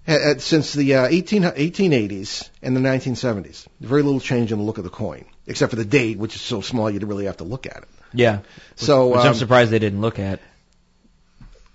Had- 0.06 0.42
since 0.42 0.74
the 0.74 0.96
uh, 0.96 1.08
18, 1.10 1.44
1880s 1.44 2.50
and 2.62 2.76
the 2.76 2.82
1970s. 2.82 3.66
Very 3.80 4.02
little 4.02 4.20
change 4.20 4.52
in 4.52 4.58
the 4.58 4.64
look 4.66 4.78
of 4.78 4.84
the 4.84 4.90
coin, 4.90 5.24
except 5.48 5.70
for 5.70 5.78
the 5.78 5.86
date, 5.86 6.18
which 6.18 6.36
is 6.36 6.42
so 6.42 6.60
small 6.60 6.90
you 6.92 7.00
don't 7.00 7.08
really 7.10 7.26
have 7.26 7.38
to 7.38 7.46
look 7.46 7.66
at 7.66 7.78
it. 7.78 7.88
Yeah. 8.14 8.40
So, 8.76 9.08
Which 9.08 9.20
um, 9.22 9.28
I'm 9.28 9.34
surprised 9.34 9.72
they 9.72 9.80
didn't 9.80 10.02
look 10.02 10.20
at. 10.20 10.42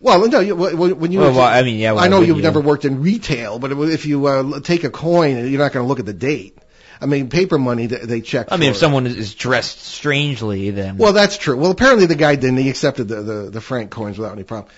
well, 0.01 0.29
no, 0.29 0.41
you, 0.41 0.55
when 0.55 1.11
you, 1.11 1.21
Well, 1.21 1.33
well, 1.33 1.41
I 1.41 1.63
mean, 1.63 1.79
yeah, 1.79 1.95
I 1.95 2.09
know 2.09 2.21
you've 2.21 2.37
you? 2.37 2.43
never 2.43 2.61
worked 2.61 2.85
in 2.85 3.01
retail, 3.03 3.59
but 3.59 3.73
if 3.73 4.05
you 4.05 4.27
uh, 4.27 4.61
take 4.61 4.85
a 4.85 4.91
coin, 4.91 5.49
you're 5.51 5.59
not 5.59 5.73
going 5.73 5.85
to 5.85 5.89
look 5.89 5.99
at 5.99 6.07
the 6.07 6.13
date. 6.13 6.59
I 7.01 7.07
mean, 7.07 7.31
paper 7.31 7.59
money 7.59 7.87
they, 7.87 7.97
they 8.05 8.21
check. 8.21 8.49
I 8.51 8.57
mean, 8.59 8.71
if 8.71 8.77
someone 8.77 9.07
is- 9.07 9.17
is 9.17 9.35
dressed 9.35 9.81
strangely, 9.81 10.71
then 10.71 10.99
Well, 10.99 11.13
that's 11.15 11.39
true. 11.39 11.57
Well, 11.57 11.71
apparently 11.71 12.07
the 12.07 12.15
guy 12.17 12.35
didn't. 12.35 12.59
He 12.59 12.69
accepted 12.69 13.09
the, 13.09 13.23
the, 13.23 13.51
the 13.51 13.61
franc 13.61 13.91
coins 13.91 14.19
without 14.19 14.33
any 14.35 14.45
problem. 14.45 14.71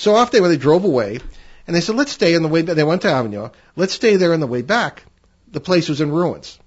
So 0.00 0.14
off 0.16 0.30
they 0.30 0.40
went. 0.40 0.50
They 0.52 0.56
drove 0.56 0.84
away, 0.84 1.20
and 1.66 1.76
they 1.76 1.82
said, 1.82 1.94
"Let's 1.94 2.12
stay 2.12 2.34
on 2.34 2.42
the 2.42 2.48
way." 2.48 2.62
back. 2.62 2.74
They 2.74 2.84
went 2.84 3.02
to 3.02 3.10
Avignon. 3.10 3.50
Let's 3.76 3.92
stay 3.92 4.16
there 4.16 4.32
on 4.32 4.40
the 4.40 4.46
way 4.46 4.62
back. 4.62 5.04
The 5.52 5.60
place 5.60 5.90
was 5.90 6.00
in 6.00 6.10
ruins, 6.10 6.58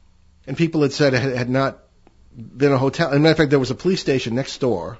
and 0.45 0.55
people 0.55 0.83
had 0.83 0.93
said 0.93 1.15
it 1.15 1.35
had, 1.35 1.49
not 1.49 1.79
been 2.35 2.71
a 2.71 2.77
hotel. 2.77 3.09
As 3.09 3.15
a 3.15 3.19
matter 3.19 3.31
of 3.31 3.37
fact, 3.37 3.49
there 3.49 3.57
was 3.57 3.71
a 3.71 3.75
police 3.75 4.01
station 4.01 4.35
next 4.35 4.59
door, 4.59 4.99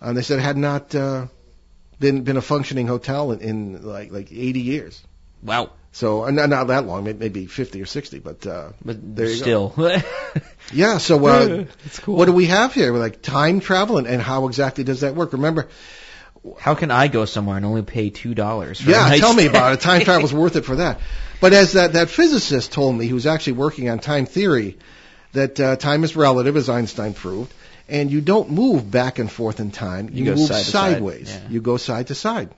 and 0.00 0.16
they 0.16 0.22
said 0.22 0.40
it 0.40 0.42
had 0.42 0.56
not 0.56 0.96
uh, 0.96 1.26
been 2.00 2.24
been 2.24 2.36
a 2.36 2.42
functioning 2.42 2.88
hotel 2.88 3.30
in, 3.30 3.40
in 3.40 3.86
like 3.86 4.10
like 4.10 4.32
80 4.32 4.60
years. 4.60 5.00
wow. 5.42 5.70
So 5.92 6.24
uh, 6.24 6.32
not, 6.32 6.48
not 6.48 6.66
that 6.66 6.86
long, 6.86 7.04
maybe 7.04 7.46
50 7.46 7.80
or 7.80 7.86
60, 7.86 8.18
but 8.18 8.44
uh, 8.48 8.72
But 8.84 8.96
there 9.14 9.28
you 9.30 9.44
go. 9.44 9.70
still, 9.70 10.02
Yeah. 10.72 10.98
So 10.98 11.24
uh, 11.24 11.66
cool. 12.02 12.16
what 12.16 12.24
do 12.24 12.32
we 12.32 12.46
have 12.46 12.74
here? 12.74 12.92
Like 12.92 13.22
time 13.22 13.60
travel, 13.60 13.98
and, 13.98 14.08
and 14.08 14.20
how 14.20 14.48
exactly 14.48 14.82
does 14.82 15.02
that 15.02 15.14
work? 15.14 15.32
Remember, 15.34 15.68
how 16.58 16.74
can 16.74 16.90
I 16.90 17.08
go 17.08 17.24
somewhere 17.24 17.56
and 17.56 17.64
only 17.66 17.82
pay 17.82 18.10
two 18.10 18.34
dollars? 18.34 18.84
Yeah, 18.84 19.14
tell 19.16 19.32
me 19.34 19.46
about 19.46 19.72
it. 19.72 19.80
Time 19.80 20.02
travel's 20.02 20.32
worth 20.32 20.56
it 20.56 20.64
for 20.64 20.76
that. 20.76 21.00
But 21.40 21.52
as 21.52 21.72
that, 21.72 21.92
that 21.94 22.08
physicist 22.10 22.72
told 22.72 22.96
me, 22.96 23.06
who's 23.06 23.26
actually 23.26 23.54
working 23.54 23.88
on 23.90 23.98
time 23.98 24.26
theory, 24.26 24.78
that 25.32 25.58
uh, 25.60 25.76
time 25.76 26.04
is 26.04 26.16
relative, 26.16 26.56
as 26.56 26.68
Einstein 26.68 27.12
proved, 27.14 27.52
and 27.88 28.10
you 28.10 28.20
don't 28.20 28.50
move 28.50 28.90
back 28.90 29.18
and 29.18 29.30
forth 29.30 29.60
in 29.60 29.70
time. 29.70 30.08
You 30.12 30.24
You, 30.24 30.30
move 30.36 30.48
side 30.48 30.64
to 30.64 30.70
side, 30.70 30.92
sideways. 30.94 31.30
yeah. 31.30 31.48
You 31.48 31.60
go 31.60 31.76
side 31.76 32.06
to 32.08 32.14
side, 32.14 32.50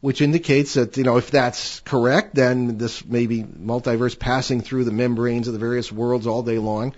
which 0.00 0.20
indicates 0.20 0.74
that 0.74 0.96
you 0.96 1.04
know 1.04 1.16
if 1.16 1.30
that's 1.30 1.80
correct, 1.80 2.34
then 2.34 2.78
this 2.78 3.04
may 3.04 3.26
be 3.26 3.42
multiverse 3.42 4.18
passing 4.18 4.60
through 4.60 4.84
the 4.84 4.92
membranes 4.92 5.46
of 5.46 5.52
the 5.54 5.60
various 5.60 5.90
worlds 5.92 6.26
all 6.26 6.42
day 6.42 6.58
long, 6.58 6.94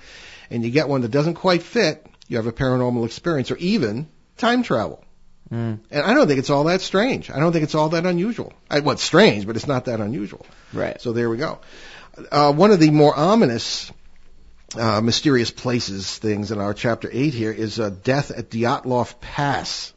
and 0.51 0.65
you 0.65 0.71
get 0.71 0.89
one 0.89 1.01
that 1.03 1.11
doesn't 1.11 1.35
quite 1.35 1.63
fit. 1.63 2.07
You 2.29 2.39
have 2.39 2.47
a 2.47 2.53
paranormal 2.53 3.05
experience, 3.07 3.51
or 3.51 3.57
even 3.57 4.09
time 4.37 4.63
travel. 4.63 5.04
Mm, 5.55 5.79
And 5.91 6.03
I 6.05 6.15
don't 6.15 6.27
think 6.27 6.39
it's 6.41 6.51
all 6.51 6.65
that 6.65 6.81
strange. 6.81 7.31
I 7.31 7.39
don't 7.39 7.53
think 7.53 7.63
it's 7.65 7.75
all 7.77 7.91
that 7.91 8.07
unusual. 8.07 8.53
I, 8.69 8.81
well, 8.81 8.93
it's 8.95 9.03
strange, 9.05 9.47
but 9.47 9.55
it's 9.57 9.69
not 9.69 9.85
that 9.85 10.01
unusual. 10.01 10.45
right. 10.73 11.01
So 11.01 11.13
there 11.13 11.31
we 11.31 11.37
go. 11.37 11.61
Uh, 12.31 12.53
one 12.53 12.71
of 12.73 12.81
the 12.81 12.91
more 12.91 13.17
ominous, 13.17 13.93
uh, 14.77 15.01
mysterious 15.01 15.51
places 15.51 16.19
things 16.19 16.51
in 16.51 16.59
our 16.59 16.75
chapter 16.75 17.09
eight 17.13 17.35
here 17.35 17.53
is 17.53 17.79
uh, 17.79 17.91
death 18.03 18.31
at 18.31 18.51
Dyatlov 18.51 19.21
Pass. 19.21 19.93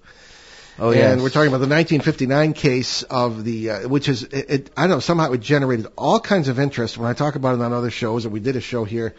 Oh 0.79 0.91
yeah. 0.91 1.11
and 1.11 1.23
we're 1.23 1.29
talking 1.29 1.47
about 1.47 1.57
the 1.57 1.73
1959 1.73 2.53
case 2.53 3.01
of 3.01 3.43
the, 3.43 3.69
uh, 3.71 3.87
which 3.87 4.07
is, 4.09 4.21
it, 4.23 4.45
it, 4.49 4.69
I 4.77 4.81
don't 4.81 4.97
know, 4.97 4.99
somehow 4.99 5.31
it 5.31 5.39
generated 5.41 5.87
all 5.97 6.19
kinds 6.19 6.49
of 6.49 6.59
interest 6.59 6.99
when 6.99 7.09
I 7.09 7.13
talk 7.13 7.33
about 7.35 7.55
it 7.55 7.61
on 7.63 7.73
other 7.73 7.89
shows, 7.89 8.25
and 8.25 8.31
we 8.33 8.39
did 8.39 8.55
a 8.55 8.61
show 8.61 8.83
here 8.83 9.15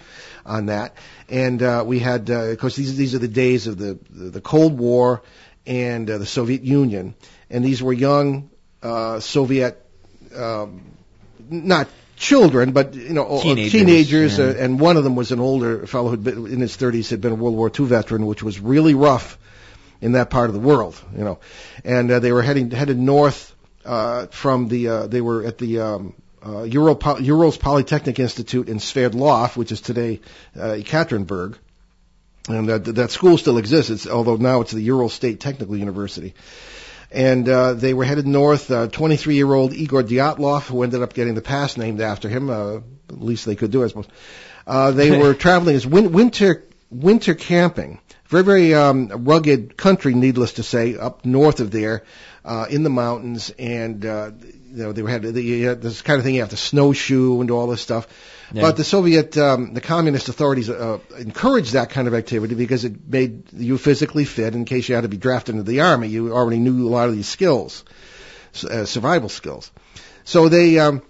on 0.47 0.66
that. 0.66 0.95
And 1.28 1.61
uh, 1.61 1.82
we 1.84 1.99
had, 1.99 2.30
uh, 2.30 2.34
of 2.53 2.59
course, 2.59 2.76
these 2.76 2.97
these 2.97 3.16
are 3.16 3.18
the 3.18 3.26
days 3.26 3.66
of 3.66 3.76
the 3.76 3.99
the, 4.09 4.30
the 4.30 4.41
Cold 4.41 4.78
War 4.78 5.22
and 5.69 6.11
uh, 6.11 6.19
the 6.19 6.27
Soviet 6.27 6.62
Union, 6.62 7.14
and 7.51 7.64
these 7.64 7.83
were 7.83 7.93
young 7.93 8.51
uh, 8.83 9.21
Soviet, 9.21 9.85
um, 10.35 10.83
not 11.51 11.89
children, 12.16 12.73
but 12.73 12.95
you 12.95 13.11
know, 13.12 13.41
Teenagers, 13.41 13.73
teenagers 13.73 14.39
yeah. 14.39 14.47
uh, 14.47 14.55
and 14.55 14.81
one 14.81 14.97
of 14.97 15.05
them 15.05 15.14
was 15.14 15.31
an 15.31 15.41
older 15.41 15.87
fellow 15.87 16.11
who'd 16.11 16.25
been 16.25 16.47
in 16.47 16.61
his 16.61 16.77
30s, 16.77 17.11
had 17.11 17.21
been 17.21 17.33
a 17.33 17.37
World 17.37 17.55
War 17.55 17.71
II 17.79 17.87
veteran, 17.87 18.27
which 18.27 18.43
was 18.43 18.59
really 18.59 18.95
rough 18.95 19.39
in 20.01 20.12
that 20.12 20.31
part 20.31 20.49
of 20.49 20.55
the 20.55 20.61
world, 20.61 21.01
you 21.16 21.25
know. 21.25 21.39
And 21.85 22.11
uh, 22.11 22.19
they 22.21 22.33
were 22.33 22.43
heading 22.43 22.71
headed 22.71 22.99
north 22.99 23.55
uh, 23.85 24.27
from 24.27 24.69
the. 24.69 24.89
Uh, 24.89 25.07
they 25.07 25.21
were 25.21 25.45
at 25.45 25.59
the 25.59 25.81
um, 25.81 26.14
uh, 26.45 26.62
Euro 26.62 26.99
Urals 27.21 27.59
Polytechnic 27.59 28.19
Institute 28.19 28.69
in 28.69 28.79
Sverdlov, 28.79 29.57
which 29.57 29.73
is 29.73 29.81
today 29.81 30.21
uh, 30.57 30.77
Ekaterinburg. 30.79 31.57
And 32.49 32.69
that 32.69 32.85
that 32.97 33.11
school 33.11 33.37
still 33.39 33.59
exists, 33.59 33.91
it's, 33.91 34.07
although 34.07 34.37
now 34.37 34.63
it's 34.63 34.73
the 34.73 34.81
Ural 34.81 35.09
State 35.09 35.41
Technical 35.41 35.77
University. 35.77 36.35
And 37.11 37.49
uh, 37.49 37.75
they 37.75 37.95
were 37.95 38.05
headed 38.05 38.27
north. 38.27 38.71
Uh, 38.71 38.89
23-year-old 38.89 39.73
Igor 39.73 40.03
Dyatlov, 40.03 40.67
who 40.67 40.83
ended 40.83 41.03
up 41.03 41.15
getting 41.15 41.35
the 41.35 41.41
pass 41.41 41.77
named 41.77 42.01
after 42.01 42.29
him, 42.29 42.51
uh, 42.51 42.77
at 42.77 43.23
least 43.23 43.47
they 43.47 43.57
could 43.57 43.71
do, 43.71 43.83
I 43.85 43.89
suppose. 43.89 44.09
Uh, 44.67 44.91
they 44.91 45.19
were 45.23 45.35
traveling 45.35 45.77
as 45.77 45.87
win- 45.87 46.13
winter 46.13 46.65
winter 46.91 47.35
camping. 47.35 48.01
Very 48.29 48.45
very 48.45 48.75
um, 48.75 49.09
rugged 49.25 49.77
country, 49.77 50.15
needless 50.15 50.55
to 50.55 50.63
say, 50.63 50.97
up 50.97 51.25
north 51.25 51.61
of 51.61 51.71
there, 51.71 52.05
uh, 52.45 52.67
in 52.69 52.83
the 52.83 52.91
mountains, 52.91 53.51
and 53.59 54.05
uh, 54.05 54.31
you 54.79 54.85
know 54.85 54.93
they 54.93 55.03
had 55.11 55.22
the, 55.22 55.43
you 55.43 55.68
had 55.68 55.83
this 55.83 56.03
kind 56.03 56.18
of 56.18 56.24
thing. 56.24 56.35
You 56.37 56.41
have 56.43 56.51
to 56.51 56.57
snowshoe 56.57 57.41
and 57.41 57.49
do 57.49 57.57
all 57.57 57.66
this 57.66 57.81
stuff. 57.81 58.07
Yeah. 58.53 58.62
But 58.62 58.76
the 58.76 58.85
Soviet, 58.85 59.37
um, 59.37 59.74
the 59.74 59.81
communist 59.81 60.29
authorities 60.29 60.70
uh, 60.70 60.99
encouraged 61.18 61.72
that 61.72 61.91
kind 61.91 62.09
of 62.09 62.14
activity 62.14 62.55
because 62.55 62.85
it 62.85 63.07
made 63.07 63.53
you 63.53 63.76
physically 63.76 64.24
fit 64.24 64.55
in 64.55 64.64
case 64.64 64.89
you 64.89 64.95
had 64.95 65.03
to 65.03 65.09
be 65.09 65.16
drafted 65.18 65.57
into 65.57 65.70
the 65.70 65.81
army. 65.81 66.09
You 66.09 66.33
already 66.33 66.59
knew 66.59 66.87
a 66.87 66.91
lot 66.91 67.09
of 67.09 67.14
these 67.14 67.29
skills, 67.29 67.85
uh, 68.70 68.85
survival 68.85 69.29
skills. 69.29 69.70
So 70.24 70.49
they, 70.49 70.79
um, 70.79 71.03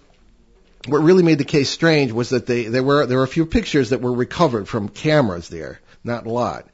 what 0.87 0.99
really 1.03 1.23
made 1.23 1.37
the 1.37 1.45
case 1.45 1.69
strange 1.69 2.11
was 2.11 2.29
that 2.29 2.45
they 2.45 2.63
there 2.63 2.83
were 2.83 3.05
there 3.05 3.19
were 3.19 3.23
a 3.23 3.27
few 3.27 3.45
pictures 3.45 3.91
that 3.91 4.01
were 4.01 4.13
recovered 4.13 4.67
from 4.67 4.89
cameras 4.89 5.47
there, 5.49 5.79
not 6.03 6.25
a 6.25 6.29
lot. 6.31 6.67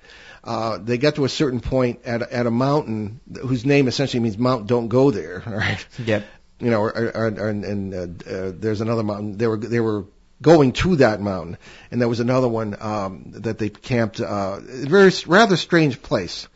Uh, 0.43 0.77
they 0.77 0.97
got 0.99 1.15
to 1.15 1.25
a 1.25 1.29
certain 1.29 1.59
point 1.59 2.01
at 2.05 2.21
a- 2.21 2.33
at 2.33 2.45
a 2.45 2.51
mountain 2.51 3.19
whose 3.41 3.65
name 3.65 3.87
essentially 3.87 4.21
means 4.21 4.37
Mount 4.37 4.67
Don't 4.67 4.87
Go 4.87 5.09
There. 5.11 5.43
All 5.45 5.53
right 5.67 5.85
Yep. 6.05 6.23
You 6.59 6.69
know, 6.69 6.81
or, 6.81 6.89
or, 6.89 7.27
or, 7.27 7.49
and 7.49 7.93
uh, 7.93 8.29
uh, 8.29 8.51
there's 8.55 8.81
another 8.81 9.03
mountain. 9.03 9.37
They 9.37 9.47
were 9.47 9.57
they 9.57 9.79
were 9.79 10.05
going 10.41 10.73
to 10.73 10.97
that 10.97 11.21
mountain, 11.21 11.57
and 11.91 11.99
there 11.99 12.07
was 12.07 12.19
another 12.19 12.47
one 12.47 12.75
um, 12.79 13.25
that 13.31 13.57
they 13.57 13.69
camped. 13.69 14.21
Uh, 14.21 14.59
a 14.59 14.85
very 14.87 15.11
rather 15.27 15.57
strange 15.57 16.01
place. 16.01 16.47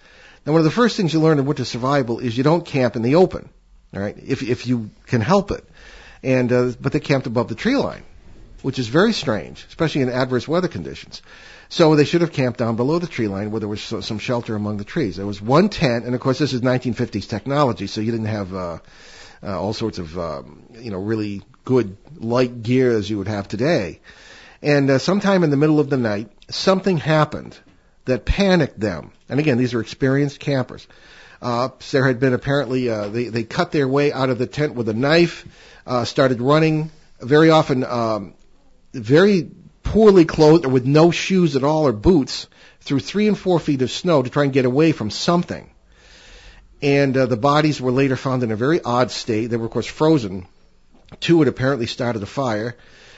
Now, 0.46 0.54
one 0.54 0.60
of 0.60 0.66
the 0.66 0.72
first 0.72 0.96
things 0.96 1.14
you 1.14 1.20
learn 1.20 1.40
in 1.40 1.46
winter 1.46 1.66
survival 1.66 2.20
is 2.20 2.38
you 2.38 2.44
don't 2.44 2.66
camp 2.66 2.96
in 2.96 3.02
the 3.02 3.16
open. 3.16 3.50
All 3.94 4.02
right, 4.02 4.16
if 4.18 4.42
if 4.42 4.68
you 4.68 4.92
can 5.08 5.22
help 5.22 5.52
it, 5.52 5.66
and 6.24 6.52
uh, 6.52 6.72
but 6.80 6.94
they 6.94 7.00
camped 7.00 7.28
above 7.28 7.50
the 7.50 7.56
tree 7.56 7.76
line, 7.76 8.04
which 8.62 8.80
is 8.80 8.88
very 8.88 9.14
strange, 9.14 9.66
especially 9.68 10.02
in 10.02 10.10
adverse 10.10 10.48
weather 10.48 10.68
conditions. 10.68 11.22
So 11.70 11.96
they 11.96 12.06
should 12.06 12.22
have 12.22 12.32
camped 12.32 12.58
down 12.58 12.78
below 12.78 12.98
the 12.98 13.08
tree 13.08 13.28
line 13.28 13.52
where 13.52 13.60
there 13.60 13.70
was 13.70 13.82
some 13.82 14.18
shelter 14.18 14.56
among 14.56 14.78
the 14.78 14.84
trees. 14.84 15.18
There 15.18 15.26
was 15.26 15.42
one 15.42 15.70
tent, 15.70 16.06
and 16.06 16.16
of 16.16 16.22
course 16.22 16.40
this 16.40 16.54
is 16.54 16.62
1950s 16.62 17.28
technology, 17.28 17.86
so 17.88 18.02
you 18.02 18.12
didn't 18.12 18.28
have 18.28 18.54
uh, 18.56 18.80
uh, 19.44 19.60
all 19.60 19.74
sorts 19.74 19.98
of 20.00 20.18
um, 20.18 20.64
you 20.74 20.92
know 20.92 21.00
really 21.00 21.42
good 21.66 21.98
light 22.16 22.64
gear 22.64 22.98
as 22.98 23.10
you 23.10 23.18
would 23.18 23.28
have 23.28 23.48
today. 23.48 24.00
And 24.62 24.90
uh, 24.90 24.98
sometime 24.98 25.44
in 25.44 25.52
the 25.52 25.58
middle 25.58 25.80
of 25.80 25.90
the 25.90 25.98
night, 25.98 26.30
something 26.50 26.98
happened 26.98 27.58
that 28.06 28.26
panicked 28.26 28.80
them. 28.80 29.12
And 29.30 29.40
again, 29.40 29.58
these 29.58 29.74
are 29.74 29.80
experienced 29.80 30.40
campers. 30.40 30.88
Uh, 31.42 31.70
there 31.92 32.06
had 32.06 32.20
been 32.20 32.34
apparently 32.34 32.90
uh, 32.90 33.08
they 33.08 33.26
they 33.26 33.44
cut 33.44 33.72
their 33.72 33.88
way 33.88 34.12
out 34.12 34.30
of 34.30 34.38
the 34.38 34.48
tent 34.48 34.76
with 34.76 34.90
a 34.90 34.94
knife, 34.94 35.46
uh, 35.86 36.04
started 36.04 36.42
running. 36.42 36.92
Very 37.22 37.50
often, 37.50 37.84
um, 37.84 38.34
very 38.94 39.50
poorly 39.84 40.26
clothed 40.26 40.66
or 40.66 40.70
with 40.70 40.86
no 40.86 41.12
shoes 41.12 41.56
at 41.56 41.64
all 41.64 41.88
or 41.88 41.94
boots 41.94 42.48
through 42.82 43.00
three 43.00 43.28
and 43.28 43.38
four 43.38 43.60
feet 43.60 43.82
of 43.82 43.92
snow 43.92 44.22
to 44.22 44.30
try 44.30 44.44
and 44.44 44.54
get 44.54 44.66
away 44.66 44.92
from 44.92 45.10
something. 45.10 45.70
And 46.82 47.18
uh, 47.18 47.26
the 47.26 47.38
bodies 47.38 47.82
were 47.82 47.92
later 47.92 48.16
found 48.16 48.44
in 48.44 48.52
a 48.52 48.56
very 48.56 48.82
odd 48.82 49.12
state. 49.12 49.48
They 49.48 49.58
were, 49.58 49.66
of 49.66 49.72
course, 49.72 49.86
frozen. 49.86 50.48
Two 51.20 51.40
had 51.40 51.48
apparently 51.48 51.88
started 51.88 52.24
a 52.24 52.28
fire, 52.28 52.78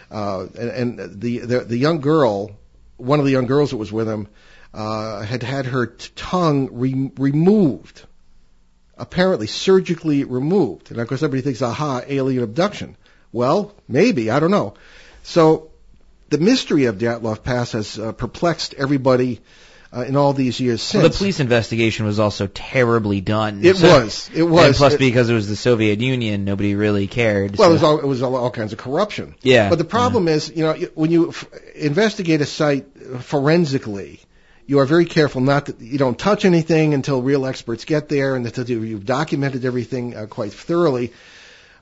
uh, 0.10 0.48
and, 0.58 1.00
and 1.00 1.22
the, 1.22 1.40
the 1.40 1.60
the 1.60 1.78
young 1.78 2.00
girl, 2.00 2.52
one 2.98 3.20
of 3.20 3.26
the 3.26 3.32
young 3.32 3.48
girls 3.48 3.72
that 3.72 3.78
was 3.78 3.92
with 3.92 4.08
him, 4.08 4.28
uh, 4.74 5.22
had 5.22 5.44
had 5.44 5.66
her 5.66 5.88
t- 5.88 6.10
tongue 6.16 6.70
re- 6.72 7.12
removed, 7.18 8.04
apparently 8.98 9.48
surgically 9.48 10.24
removed. 10.24 10.92
And 10.92 11.00
of 11.00 11.08
course, 11.08 11.22
everybody 11.22 11.42
thinks, 11.44 11.62
aha, 11.62 12.02
alien 12.08 12.44
abduction. 12.44 12.96
Well, 13.34 13.74
maybe 13.88 14.30
I 14.30 14.40
don't 14.40 14.52
know. 14.52 14.76
So 15.24 15.72
the 16.30 16.38
mystery 16.38 16.86
of 16.86 16.98
Dyatlov 16.98 17.44
Pass 17.44 17.74
has 17.74 18.00
uh, 18.00 18.14
perplexed 18.14 18.74
everybody 18.76 19.42
uh, 19.94 20.02
in 20.02 20.16
all 20.16 20.32
these 20.34 20.60
years 20.60 20.82
since. 20.82 21.02
Well, 21.02 21.10
the 21.12 21.18
police 21.18 21.40
investigation 21.40 22.06
was 22.06 22.20
also 22.20 22.48
terribly 22.48 23.20
done. 23.22 23.62
It 23.64 23.76
So- 23.78 24.04
was. 24.04 24.30
It 24.34 24.44
was. 24.44 24.66
And 24.68 24.76
plus, 24.76 24.94
It- 24.94 25.00
because 25.00 25.30
it 25.30 25.34
was 25.34 25.48
the 25.50 25.56
Soviet 25.56 26.00
Union, 26.00 26.46
nobody 26.46 26.76
really 26.76 27.08
cared. 27.08 27.58
Well, 27.58 27.68
so- 27.68 27.72
it 27.72 27.74
was 27.74 27.84
all, 27.84 27.98
it 28.00 28.06
was 28.08 28.22
all, 28.22 28.36
all 28.36 28.52
kinds 28.52 28.72
of 28.74 28.80
corruption. 28.80 29.36
Yeah. 29.42 29.70
But 29.70 29.78
the 29.80 29.84
problem 29.86 30.28
is, 30.28 30.50
you 30.56 30.64
know, 30.64 30.74
when 30.96 31.12
you 31.12 31.30
f- 31.30 31.46
investigate 31.76 32.40
a 32.42 32.46
site 32.46 32.86
forensically, 33.20 34.20
you 34.68 34.80
are 34.80 34.86
very 34.86 35.06
careful 35.06 35.42
not 35.42 35.66
to, 35.66 35.76
you 35.80 35.98
don't 35.98 36.18
touch 36.18 36.46
anything 36.46 36.94
until 36.94 37.22
real 37.22 37.46
experts 37.46 37.84
get 37.86 38.08
there 38.10 38.36
and 38.36 38.46
until 38.46 38.70
you- 38.70 38.84
you've 38.84 39.06
documented 39.06 39.66
everything 39.66 40.16
uh, 40.16 40.26
quite 40.28 40.54
thoroughly. 40.54 41.12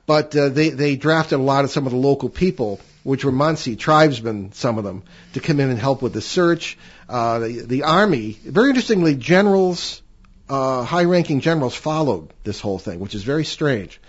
But 0.06 0.34
uh, 0.34 0.48
they 0.48 0.70
they 0.70 0.96
drafted 0.96 1.38
a 1.38 1.42
lot 1.42 1.64
of 1.64 1.70
some 1.70 1.86
of 1.86 1.92
the 1.92 1.98
local 1.98 2.28
people, 2.28 2.80
which 3.04 3.24
were 3.24 3.30
Mansi 3.30 3.78
tribesmen, 3.78 4.50
some 4.54 4.76
of 4.78 4.82
them, 4.82 5.02
to 5.34 5.40
come 5.40 5.60
in 5.60 5.70
and 5.70 5.78
help 5.78 6.02
with 6.02 6.12
the 6.14 6.20
search. 6.22 6.76
Uh, 7.10 7.40
the, 7.40 7.60
the 7.62 7.82
army, 7.82 8.38
very 8.44 8.68
interestingly, 8.68 9.16
generals, 9.16 10.00
uh, 10.48 10.84
high-ranking 10.84 11.40
generals 11.40 11.74
followed 11.74 12.32
this 12.44 12.60
whole 12.60 12.78
thing, 12.78 13.00
which 13.00 13.16
is 13.16 13.24
very 13.24 13.44
strange. 13.44 14.00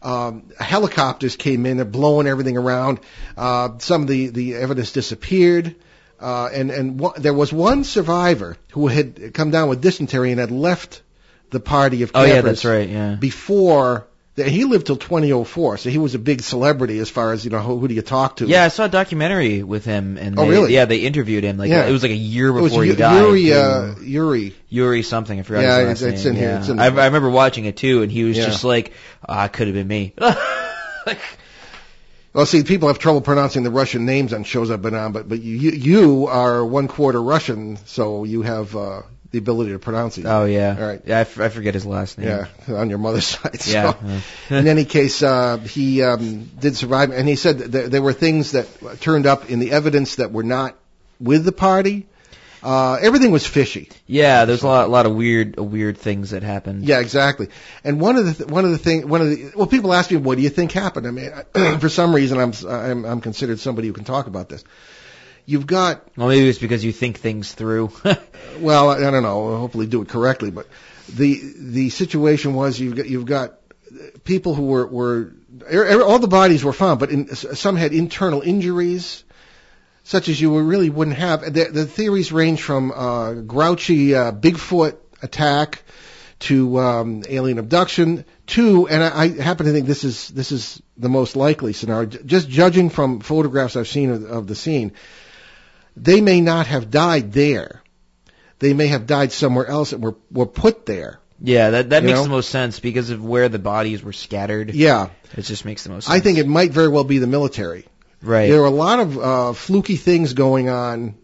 Um, 0.00 0.50
helicopters 0.56 1.34
came 1.34 1.66
in, 1.66 1.78
they're 1.78 1.84
blowing 1.84 2.28
everything 2.28 2.56
around. 2.56 3.00
Uh, 3.36 3.78
some 3.78 4.02
of 4.02 4.08
the, 4.08 4.28
the 4.28 4.54
evidence 4.54 4.92
disappeared. 4.92 5.74
Uh, 6.20 6.48
and 6.52 6.70
and 6.70 7.00
there 7.18 7.34
was 7.34 7.52
one 7.52 7.84
survivor 7.84 8.56
who 8.72 8.86
had 8.86 9.34
come 9.34 9.50
down 9.50 9.68
with 9.68 9.82
dysentery 9.82 10.30
and 10.30 10.40
had 10.40 10.50
left 10.50 11.02
the 11.50 11.60
party 11.60 12.02
of 12.02 12.12
campers 12.12 12.32
oh 12.32 12.34
yeah, 12.34 12.40
that's 12.40 12.64
right. 12.64 12.88
Yeah. 12.88 13.16
before 13.16 14.06
he 14.36 14.64
lived 14.64 14.86
till 14.86 14.96
2004, 14.96 15.78
so 15.78 15.88
he 15.88 15.96
was 15.98 16.14
a 16.14 16.18
big 16.18 16.42
celebrity 16.42 16.98
as 16.98 17.08
far 17.08 17.32
as 17.32 17.44
you 17.44 17.50
know 17.50 17.60
who, 17.60 17.78
who 17.78 17.88
do 17.88 17.94
you 17.94 18.02
talk 18.02 18.36
to? 18.36 18.46
Yeah, 18.46 18.64
I 18.64 18.68
saw 18.68 18.84
a 18.84 18.88
documentary 18.88 19.62
with 19.62 19.84
him, 19.86 20.18
and 20.18 20.38
Oh, 20.38 20.44
they, 20.44 20.50
really? 20.50 20.74
yeah, 20.74 20.84
they 20.84 20.98
interviewed 20.98 21.42
him. 21.42 21.56
Like 21.56 21.70
Yeah. 21.70 21.86
it 21.86 21.92
was 21.92 22.02
like 22.02 22.12
a 22.12 22.14
year 22.14 22.52
before 22.52 22.82
he 22.84 22.90
Yu- 22.90 22.96
died. 22.96 23.22
Yuri. 23.22 23.52
Uh, 23.54 23.94
Yuri. 24.02 24.54
Yuri 24.68 25.02
something. 25.02 25.38
I 25.38 25.42
forgot 25.42 25.62
Yeah, 25.62 25.78
his 25.88 25.88
last 25.88 26.02
it's- 26.02 26.24
name. 26.24 26.34
in 26.34 26.38
here, 26.40 26.48
Yeah. 26.50 26.58
it's 26.58 26.68
in 26.68 26.78
I. 26.78 26.84
I 26.86 27.06
remember 27.06 27.30
watching 27.30 27.64
it 27.64 27.76
too, 27.78 28.02
and 28.02 28.12
he 28.12 28.24
was 28.24 28.36
Yeah. 28.36 28.44
just 28.46 28.62
like, 28.64 28.92
"Ah, 29.26 29.48
could 29.48 29.68
have 29.68 29.74
been 29.74 29.88
me." 29.88 30.12
Well, 32.32 32.44
see, 32.44 32.62
people 32.64 32.88
have 32.88 32.98
trouble 32.98 33.22
pronouncing 33.22 33.62
the 33.62 33.70
Russian 33.70 34.04
names 34.04 34.34
on 34.34 34.44
shows 34.44 34.70
I've 34.70 34.82
been 34.82 34.94
on, 34.94 35.12
but 35.12 35.26
but 35.26 35.40
you 35.40 35.70
you 35.70 36.26
are 36.26 36.62
one 36.66 36.86
quarter 36.86 37.22
Russian, 37.22 37.78
so 37.86 38.24
you 38.24 38.42
have 38.42 38.76
uh, 38.76 39.00
the 39.30 39.38
ability 39.38 39.72
to 39.72 39.78
pronounce 39.78 40.18
it. 40.18 40.26
oh 40.26 40.44
yeah. 40.44 40.76
All 40.78 40.86
right. 40.86 41.02
Yeah, 41.04 41.18
I, 41.18 41.20
f- 41.22 41.40
I 41.40 41.48
forget 41.48 41.74
his 41.74 41.84
last 41.86 42.18
name. 42.18 42.28
Yeah, 42.28 42.74
on 42.74 42.88
your 42.90 42.98
mother's 42.98 43.26
side. 43.36 43.60
So. 43.60 43.72
Yeah. 43.72 44.20
in 44.58 44.66
any 44.68 44.84
case, 44.84 45.22
uh, 45.22 45.58
he 45.58 46.02
um, 46.02 46.50
did 46.58 46.76
survive, 46.76 47.10
and 47.10 47.28
he 47.28 47.36
said 47.36 47.58
that 47.58 47.72
there, 47.72 47.88
there 47.88 48.02
were 48.02 48.12
things 48.12 48.52
that 48.52 48.66
turned 49.00 49.26
up 49.26 49.50
in 49.50 49.58
the 49.58 49.72
evidence 49.72 50.16
that 50.16 50.32
were 50.32 50.44
not 50.44 50.76
with 51.20 51.44
the 51.44 51.52
party. 51.52 52.06
Uh, 52.62 52.94
everything 53.00 53.30
was 53.30 53.46
fishy. 53.46 53.88
Yeah, 54.06 54.44
there's 54.44 54.62
a 54.62 54.66
lot, 54.66 54.86
a 54.86 54.90
lot 54.90 55.06
of 55.06 55.14
weird, 55.14 55.56
weird 55.56 55.98
things 55.98 56.30
that 56.30 56.42
happened. 56.42 56.84
Yeah, 56.84 56.98
exactly. 56.98 57.48
And 57.84 58.00
one 58.00 58.16
of 58.16 58.26
the 58.26 58.34
th- 58.34 58.50
one 58.50 58.64
of 58.64 58.72
the 58.72 58.78
thing 58.78 59.08
one 59.08 59.20
of 59.20 59.28
the 59.30 59.52
well, 59.54 59.66
people 59.68 59.92
ask 59.92 60.10
me, 60.10 60.16
what 60.16 60.36
do 60.36 60.42
you 60.42 60.48
think 60.48 60.72
happened? 60.72 61.06
I 61.06 61.10
mean, 61.12 61.30
for 61.80 61.88
some 61.88 62.14
reason, 62.14 62.38
I'm 62.40 62.52
I'm 62.68 63.04
I'm 63.04 63.20
considered 63.20 63.60
somebody 63.60 63.86
who 63.88 63.92
can 63.94 64.04
talk 64.04 64.26
about 64.26 64.48
this. 64.48 64.64
You've 65.46 65.66
got 65.66 66.06
Well, 66.16 66.28
maybe 66.28 66.48
it's 66.48 66.58
because 66.58 66.84
you 66.84 66.92
think 66.92 67.18
things 67.18 67.52
through. 67.52 67.92
well, 68.58 68.90
I 68.90 68.96
I 68.96 69.10
don't 69.10 69.22
know. 69.22 69.56
Hopefully, 69.56 69.86
do 69.86 70.02
it 70.02 70.08
correctly. 70.08 70.50
But 70.50 70.66
the 71.08 71.40
the 71.56 71.90
situation 71.90 72.54
was 72.54 72.78
you've 72.80 72.96
got 72.96 73.06
you've 73.08 73.26
got 73.26 73.54
people 74.24 74.54
who 74.54 74.66
were 74.66 74.86
were 74.86 75.32
er- 75.72 76.02
all 76.02 76.18
the 76.18 76.28
bodies 76.28 76.64
were 76.64 76.72
found, 76.72 77.00
but 77.00 77.10
in, 77.10 77.34
some 77.34 77.76
had 77.76 77.92
internal 77.92 78.40
injuries, 78.40 79.24
such 80.04 80.28
as 80.28 80.40
you 80.40 80.58
really 80.58 80.90
wouldn't 80.90 81.16
have. 81.16 81.42
The, 81.42 81.64
the 81.64 81.86
theories 81.86 82.32
range 82.32 82.60
from 82.60 82.92
uh, 82.92 83.32
grouchy 83.34 84.14
uh, 84.14 84.32
Bigfoot 84.32 84.96
attack 85.22 85.82
to 86.38 86.78
um, 86.78 87.22
alien 87.28 87.58
abduction 87.58 88.24
to, 88.46 88.88
and 88.88 89.02
I, 89.02 89.22
I 89.22 89.28
happen 89.28 89.66
to 89.66 89.72
think 89.72 89.86
this 89.86 90.04
is 90.04 90.28
this 90.28 90.52
is 90.52 90.82
the 90.96 91.08
most 91.08 91.36
likely 91.36 91.72
scenario. 91.72 92.06
Just 92.06 92.48
judging 92.48 92.90
from 92.90 93.20
photographs 93.20 93.76
I've 93.76 93.88
seen 93.88 94.10
of, 94.10 94.24
of 94.24 94.46
the 94.46 94.54
scene, 94.54 94.92
they 95.96 96.20
may 96.20 96.40
not 96.40 96.66
have 96.66 96.90
died 96.90 97.32
there. 97.32 97.82
They 98.58 98.72
may 98.74 98.86
have 98.88 99.06
died 99.06 99.32
somewhere 99.32 99.66
else 99.66 99.92
and 99.92 100.02
were 100.02 100.16
were 100.30 100.46
put 100.46 100.86
there. 100.86 101.20
yeah, 101.40 101.70
that 101.70 101.90
that 101.90 102.02
You 102.02 102.08
makes 102.08 102.18
know? 102.18 102.24
the 102.24 102.30
most 102.30 102.48
sense 102.50 102.80
because 102.80 103.10
of 103.10 103.22
where 103.24 103.48
the 103.48 103.58
bodies 103.58 104.02
were 104.02 104.12
scattered. 104.14 104.74
Yeah, 104.74 105.08
It 105.36 105.42
just 105.42 105.64
makes 105.64 105.84
the 105.84 105.90
most 105.90 106.06
sense. 106.06 106.14
I 106.16 106.20
think 106.20 106.38
it 106.38 106.46
might 106.46 106.70
very 106.72 106.88
well 106.88 107.04
be 107.04 107.18
the 107.18 107.26
military. 107.26 107.86
right. 108.22 108.48
There 108.48 108.62
are 108.62 108.66
a 108.66 108.70
lot 108.70 109.00
of 109.00 109.18
uh, 109.18 109.52
fluky 109.52 109.96
things 109.96 110.32
going 110.32 110.68
on, 110.70 111.16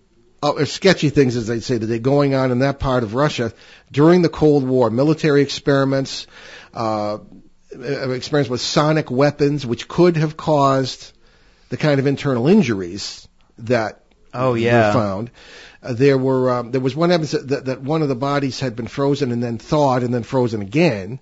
uh, 0.42 0.50
or 0.50 0.66
sketchy 0.66 1.08
things, 1.08 1.36
as 1.36 1.46
they'd 1.46 1.62
say 1.62 1.78
that 1.78 1.86
today, 1.86 1.98
going 1.98 2.34
on 2.34 2.50
in 2.50 2.58
that 2.58 2.78
part 2.78 3.02
of 3.02 3.14
Russia 3.14 3.52
during 3.90 4.20
the 4.22 4.28
Cold 4.28 4.64
War. 4.64 4.90
Military 4.90 5.40
experiments, 5.40 6.26
uh, 6.74 7.18
uh, 7.74 8.10
experiments 8.10 8.50
with 8.50 8.60
sonic 8.60 9.10
weapons, 9.10 9.64
which 9.64 9.88
could 9.88 10.18
have 10.18 10.36
caused 10.36 11.12
the 11.70 11.78
kind 11.78 11.98
of 11.98 12.06
internal 12.06 12.46
injuries 12.48 13.26
that 13.58 14.01
Oh 14.34 14.54
yeah. 14.54 14.88
were 14.88 14.92
found. 14.92 15.30
Uh, 15.82 15.92
there 15.94 16.16
were 16.16 16.52
um, 16.52 16.70
there 16.70 16.80
was 16.80 16.94
one 16.94 17.10
evidence 17.10 17.32
that, 17.32 17.48
that, 17.48 17.64
that 17.66 17.82
one 17.82 18.02
of 18.02 18.08
the 18.08 18.14
bodies 18.14 18.60
had 18.60 18.76
been 18.76 18.86
frozen 18.86 19.32
and 19.32 19.42
then 19.42 19.58
thawed 19.58 20.02
and 20.02 20.14
then 20.14 20.22
frozen 20.22 20.62
again. 20.62 21.20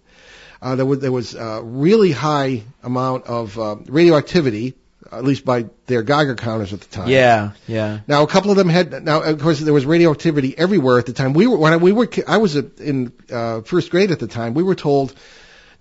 Uh, 0.62 0.76
there 0.76 0.84
was 0.84 0.98
there 1.00 1.12
was 1.12 1.34
a 1.34 1.62
really 1.62 2.12
high 2.12 2.62
amount 2.82 3.24
of 3.26 3.58
uh, 3.58 3.76
radioactivity, 3.86 4.74
at 5.10 5.24
least 5.24 5.44
by 5.44 5.66
their 5.86 6.02
Geiger 6.02 6.34
counters 6.34 6.74
at 6.74 6.80
the 6.82 6.88
time. 6.88 7.08
Yeah, 7.08 7.52
yeah. 7.66 8.00
Now 8.06 8.22
a 8.22 8.26
couple 8.26 8.50
of 8.50 8.58
them 8.58 8.68
had. 8.68 9.02
Now 9.02 9.22
of 9.22 9.40
course 9.40 9.58
there 9.60 9.72
was 9.72 9.86
radioactivity 9.86 10.56
everywhere 10.56 10.98
at 10.98 11.06
the 11.06 11.14
time. 11.14 11.32
We 11.32 11.46
were 11.46 11.56
when 11.56 11.72
I, 11.72 11.76
we 11.78 11.92
were 11.92 12.08
I 12.28 12.36
was 12.36 12.56
in 12.56 13.12
uh, 13.32 13.62
first 13.62 13.90
grade 13.90 14.10
at 14.10 14.18
the 14.18 14.28
time. 14.28 14.52
We 14.52 14.62
were 14.62 14.74
told 14.74 15.14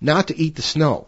not 0.00 0.28
to 0.28 0.36
eat 0.38 0.56
the 0.56 0.62
snow. 0.62 1.06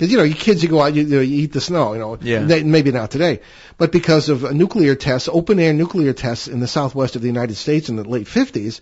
Because 0.00 0.12
you 0.12 0.16
know, 0.16 0.24
you 0.24 0.34
kids, 0.34 0.62
you 0.62 0.70
go 0.70 0.80
out, 0.80 0.94
you, 0.94 1.02
you, 1.02 1.20
eat 1.20 1.52
the 1.52 1.60
snow. 1.60 1.92
You 1.92 1.98
know, 1.98 2.18
Yeah. 2.22 2.42
They- 2.44 2.62
maybe 2.62 2.90
not 2.90 3.10
today, 3.10 3.40
but 3.76 3.92
because 3.92 4.30
of 4.30 4.50
nuclear 4.54 4.94
tests, 4.94 5.28
open 5.30 5.60
air 5.60 5.74
nuclear 5.74 6.14
tests 6.14 6.48
in 6.48 6.58
the 6.58 6.66
southwest 6.66 7.16
of 7.16 7.20
the 7.22 7.28
United 7.28 7.56
States 7.56 7.90
in 7.90 7.96
the 7.96 8.04
late 8.04 8.26
50s, 8.26 8.80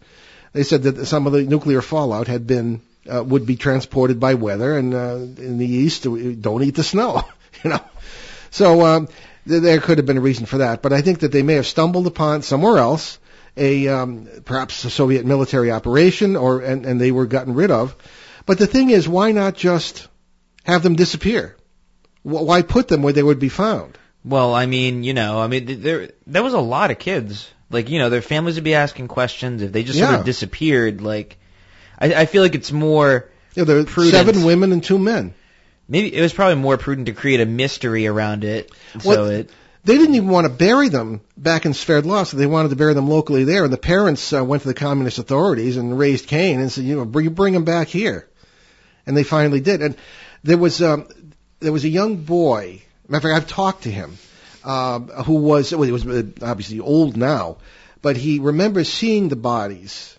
they 0.53 0.63
said 0.63 0.85
that 0.85 1.05
some 1.07 1.27
of 1.27 1.33
the 1.33 1.43
nuclear 1.43 1.83
fallout 1.83 2.29
had 2.29 2.47
been 2.47 2.83
uh, 3.13 3.25
would 3.25 3.47
be 3.47 3.57
transported 3.57 4.21
by 4.21 4.35
weather, 4.35 4.79
and 4.79 4.95
uh, 4.95 5.17
in 5.43 5.59
the 5.59 5.67
east, 5.67 6.05
don't 6.05 6.63
eat 6.63 6.77
the 6.77 6.85
snow. 6.85 7.23
You 7.65 7.71
know, 7.71 7.81
so 8.53 8.87
um, 8.87 9.09
th- 9.49 9.61
there 9.63 9.81
could 9.81 9.99
have 9.99 10.07
been 10.07 10.19
a 10.19 10.21
reason 10.21 10.47
for 10.47 10.59
that, 10.59 10.81
but 10.81 10.93
I 10.93 11.03
think 11.03 11.21
that 11.21 11.33
they 11.33 11.43
may 11.43 11.55
have 11.55 11.67
stumbled 11.67 12.07
upon 12.07 12.43
somewhere 12.43 12.79
else 12.79 13.19
a 13.57 13.89
um, 13.89 14.29
perhaps 14.45 14.85
a 14.85 14.91
Soviet 14.91 15.27
military 15.27 15.73
operation, 15.73 16.37
or 16.37 16.61
and, 16.61 16.87
and 16.87 17.01
they 17.01 17.11
were 17.11 17.27
gotten 17.27 17.55
rid 17.55 17.73
of. 17.73 17.97
But 18.47 18.59
the 18.59 18.67
thing 18.69 18.91
is, 18.91 19.09
why 19.09 19.33
not 19.33 19.57
just 19.57 20.08
have 20.69 20.83
them 20.83 20.95
disappear? 20.97 21.57
Why 22.23 22.63
put 22.63 22.89
them 22.89 23.03
where 23.03 23.13
they 23.13 23.23
would 23.23 23.39
be 23.39 23.49
found? 23.49 23.99
Well, 24.25 24.55
I 24.55 24.67
mean, 24.67 25.03
you 25.03 25.15
know, 25.15 25.41
I 25.41 25.47
mean, 25.47 25.83
there 25.83 26.11
there 26.27 26.43
was 26.43 26.55
a 26.55 26.61
lot 26.61 26.91
of 26.91 26.99
kids. 26.99 27.49
Like, 27.71 27.91
you 27.91 27.99
know, 27.99 28.11
their 28.11 28.23
families 28.23 28.55
would 28.55 28.65
be 28.65 28.75
asking 28.75 29.09
questions 29.09 29.63
if 29.63 29.73
they 29.73 29.83
just 29.83 29.99
sort 29.99 30.15
of 30.15 30.25
disappeared. 30.25 31.01
Like, 31.01 31.39
I, 31.99 32.15
I 32.15 32.27
feel 32.27 32.43
like 32.43 32.55
it's 32.55 32.73
more 32.73 33.29
know, 33.59 33.65
there 33.65 33.77
were 33.77 33.85
Prudent. 33.85 34.15
seven 34.15 34.45
women 34.45 34.73
and 34.73 34.83
two 34.83 34.99
men. 34.99 35.35
maybe 35.89 36.15
it 36.15 36.21
was 36.21 36.33
probably 36.33 36.57
more 36.57 36.77
prudent 36.77 37.07
to 37.07 37.13
create 37.13 37.41
a 37.41 37.47
mystery 37.47 38.07
around 38.07 38.45
it. 38.45 38.73
So 39.01 39.27
it 39.27 39.51
They 39.85 39.99
didn't 39.99 40.15
even 40.15 40.29
want 40.29 40.47
to 40.47 40.53
bury 40.53 40.89
them 40.89 41.21
back 41.37 41.67
in 41.67 41.73
Sverdlovsk. 41.73 42.33
They 42.33 42.47
wanted 42.47 42.71
to 42.71 42.77
bury 42.77 42.95
them 42.95 43.09
locally 43.09 43.45
there, 43.45 43.65
and 43.65 43.73
the 43.73 43.79
parents 43.79 44.33
uh, 44.33 44.45
went 44.45 44.63
to 44.63 44.69
the 44.69 44.75
communist 44.75 45.19
authorities 45.19 45.77
and 45.77 45.99
raised 45.99 46.27
Cain 46.27 46.61
and 46.61 46.71
said, 46.71 46.85
"You 46.85 46.97
know, 46.97 47.05
bring 47.05 47.29
bring 47.31 47.55
them 47.55 47.65
back 47.65 47.89
here." 47.89 48.29
And 49.07 49.17
they 49.17 49.25
finally 49.25 49.61
did. 49.61 49.83
And 49.83 49.97
there 50.49 50.59
was 50.59 50.81
um, 50.83 51.07
there 51.61 51.73
was 51.73 51.85
a 51.85 51.89
young 51.89 52.17
boy. 52.17 52.83
Matter 53.07 53.29
of 53.29 53.35
fact, 53.35 53.45
I've 53.45 53.51
talked 53.51 53.83
to 53.83 53.91
him, 53.91 54.17
uh, 54.65 54.99
who 54.99 55.35
was 55.35 55.73
well, 55.73 55.83
he 55.83 55.93
was 55.93 56.07
uh, 56.07 56.23
obviously 56.43 56.81
old 56.81 57.17
now, 57.17 57.59
but 58.01 58.17
he 58.17 58.39
remembers 58.39 58.91
seeing 58.91 59.29
the 59.29 59.37
bodies 59.37 60.19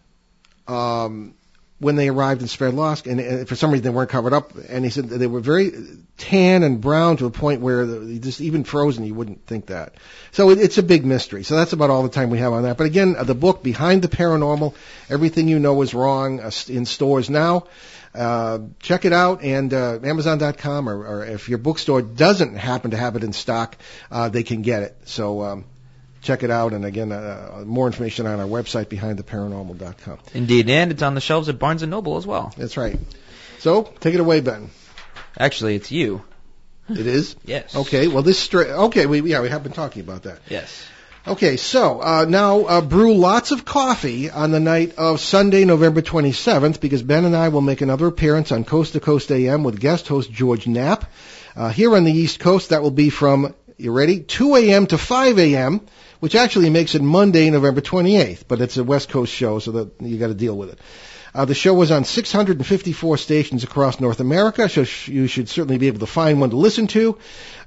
um, 0.68 1.34
when 1.80 1.96
they 1.96 2.10
arrived 2.10 2.42
in 2.42 2.48
Sverdlovsk, 2.48 3.10
and, 3.10 3.20
and 3.20 3.50
for 3.50 3.56
some 3.56 3.72
reason 3.72 3.84
they 3.84 3.90
weren't 3.90 4.12
covered 4.12 4.34
up. 4.34 4.54
And 4.70 4.86
he 4.86 4.92
said 4.92 5.10
they 5.10 5.28
were 5.28 5.40
very 5.40 5.72
tan 6.18 6.62
and 6.62 6.80
brown 6.80 7.18
to 7.18 7.26
a 7.26 7.32
point 7.32 7.62
where 7.62 7.86
just 8.20 8.40
even 8.42 8.64
frozen, 8.64 9.06
you 9.06 9.16
wouldn't 9.16 9.48
think 9.48 9.68
that. 9.68 9.96
So 10.32 10.52
it, 10.52 10.60
it's 10.60 10.78
a 10.78 10.84
big 10.84 11.06
mystery. 11.06 11.44
So 11.44 11.56
that's 11.56 11.74
about 11.74 11.90
all 11.90 12.04
the 12.04 12.10
time 12.10 12.30
we 12.30 12.40
have 12.40 12.54
on 12.54 12.64
that. 12.64 12.78
But 12.78 12.86
again, 12.86 13.16
uh, 13.18 13.24
the 13.24 13.36
book 13.36 13.64
Behind 13.64 14.04
the 14.04 14.10
Paranormal, 14.10 14.76
everything 15.10 15.48
you 15.48 15.58
know 15.58 15.82
is 15.82 15.96
wrong, 15.96 16.40
uh, 16.40 16.52
in 16.68 16.86
stores 16.86 17.30
now. 17.32 17.66
Uh, 18.20 18.60
check 18.82 19.06
it 19.06 19.14
out 19.14 19.42
and 19.44 19.74
uh, 19.74 19.98
Amazon.com, 20.04 20.90
or, 20.90 21.08
or 21.08 21.26
if 21.26 21.48
your 21.48 21.58
bookstore 21.58 22.02
doesn't 22.02 22.56
happen 22.56 22.92
to 22.92 22.98
have 22.98 23.16
it 23.16 23.24
in 23.24 23.32
stock, 23.32 23.78
uh, 24.12 24.28
they 24.28 24.44
can 24.44 24.62
get 24.62 24.84
it. 24.84 24.98
So 25.06 25.42
um, 25.42 25.66
check 26.22 26.44
it 26.44 26.52
out. 26.52 26.74
And 26.74 26.84
again, 26.84 27.14
uh, 27.14 27.64
more 27.66 27.88
information 27.88 28.28
on 28.28 28.42
our 28.42 28.46
website, 28.46 28.88
behindtheparanormal.com. 28.88 30.20
Indeed, 30.34 30.70
and 30.70 30.92
it's 30.92 31.02
on 31.02 31.16
the 31.16 31.22
shelves 31.22 31.48
at 31.48 31.60
Barnes 31.60 31.82
and 31.82 31.92
Noble 31.92 32.18
as 32.18 32.28
well. 32.28 32.54
That's 32.58 32.76
right. 32.76 33.00
So 33.60 33.84
take 33.84 34.16
it 34.16 34.20
away, 34.20 34.42
Ben. 34.42 34.70
Actually, 35.38 35.76
it's 35.76 35.90
you. 35.90 36.22
It 36.90 37.08
is. 37.08 37.36
Yes. 37.46 37.76
Okay. 37.76 38.08
Well, 38.08 38.24
this 38.24 38.40
stra- 38.40 38.86
okay. 38.86 39.06
We 39.06 39.22
yeah 39.22 39.42
we 39.42 39.50
have 39.50 39.64
been 39.64 39.72
talking 39.72 40.02
about 40.02 40.24
that. 40.24 40.40
Yes. 40.50 40.86
Okay, 41.30 41.58
so 41.58 42.02
uh, 42.02 42.26
now 42.28 42.62
uh, 42.62 42.82
brew 42.82 43.14
lots 43.14 43.52
of 43.52 43.64
coffee 43.64 44.32
on 44.32 44.50
the 44.50 44.60
night 44.60 44.96
of 44.98 45.20
Sunday, 45.20 45.64
November 45.64 46.02
27th, 46.02 46.80
because 46.80 47.04
Ben 47.04 47.24
and 47.24 47.36
I 47.36 47.50
will 47.50 47.62
make 47.62 47.82
another 47.82 48.08
appearance 48.08 48.52
on 48.52 48.64
Coast 48.64 48.94
to 48.94 49.00
Coast 49.00 49.32
AM 49.32 49.64
with 49.64 49.80
guest 49.80 50.08
host 50.08 50.32
George 50.32 50.66
Knapp. 50.66 51.06
Uh, 51.56 51.70
here 51.70 51.96
on 51.96 52.04
the 52.04 52.12
East 52.12 52.40
Coast, 52.40 52.70
that 52.70 52.82
will 52.82 52.90
be 52.90 53.12
from 53.12 53.54
you 53.78 53.92
ready 53.92 54.22
2 54.22 54.56
a.m. 54.56 54.88
to 54.88 54.98
5 54.98 55.38
a.m., 55.38 55.82
which 56.20 56.36
actually 56.36 56.70
makes 56.70 56.96
it 56.96 57.02
Monday, 57.02 57.50
November 57.50 57.82
28th, 57.82 58.44
but 58.48 58.62
it's 58.62 58.78
a 58.78 58.84
West 58.84 59.10
Coast 59.10 59.34
show, 59.34 59.60
so 59.60 59.72
that 59.72 59.92
you 60.02 60.18
got 60.18 60.28
to 60.28 60.34
deal 60.34 60.58
with 60.58 60.70
it. 60.72 60.80
Uh, 61.34 61.46
the 61.46 61.54
show 61.54 61.74
was 61.76 61.92
on 61.92 62.04
654 62.04 63.18
stations 63.18 63.64
across 63.64 64.00
North 64.00 64.20
America, 64.20 64.68
so 64.68 64.84
sh- 64.84 65.10
you 65.10 65.28
should 65.28 65.48
certainly 65.48 65.78
be 65.78 65.88
able 65.88 66.00
to 66.00 66.08
find 66.08 66.42
one 66.42 66.50
to 66.50 66.56
listen 66.58 66.88
to. 66.88 67.18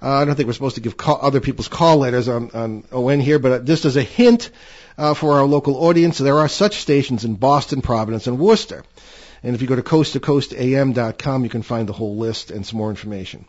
Uh, 0.03 0.09
I 0.11 0.25
don't 0.25 0.35
think 0.35 0.49
we're 0.49 0.53
supposed 0.53 0.75
to 0.75 0.81
give 0.81 0.97
call- 0.97 1.21
other 1.23 1.41
people's 1.41 1.69
call 1.69 1.99
letters 1.99 2.29
on, 2.29 2.51
on 2.51 2.85
ON 2.91 3.21
here, 3.21 3.39
but 3.39 3.53
uh, 3.53 3.59
just 3.65 3.85
as 3.85 3.95
a 3.97 4.03
hint 4.03 4.51
uh, 4.99 5.15
for 5.15 5.35
our 5.35 5.45
local 5.45 5.77
audience, 5.77 6.19
there 6.19 6.41
are 6.41 6.49
such 6.49 6.77
stations 6.79 7.25
in 7.25 7.37
Boston, 7.37 7.83
Providence, 7.83 8.27
and 8.27 8.39
Worcester. 8.39 8.83
And 9.45 9.55
if 9.55 9.63
you 9.63 9.69
go 9.69 9.77
to 9.77 9.83
coasttocoastam.com, 9.83 11.45
you 11.45 11.51
can 11.51 11.63
find 11.63 11.89
the 11.89 11.93
whole 11.93 12.17
list 12.17 12.51
and 12.51 12.67
some 12.67 12.79
more 12.79 12.91
information. 12.91 13.45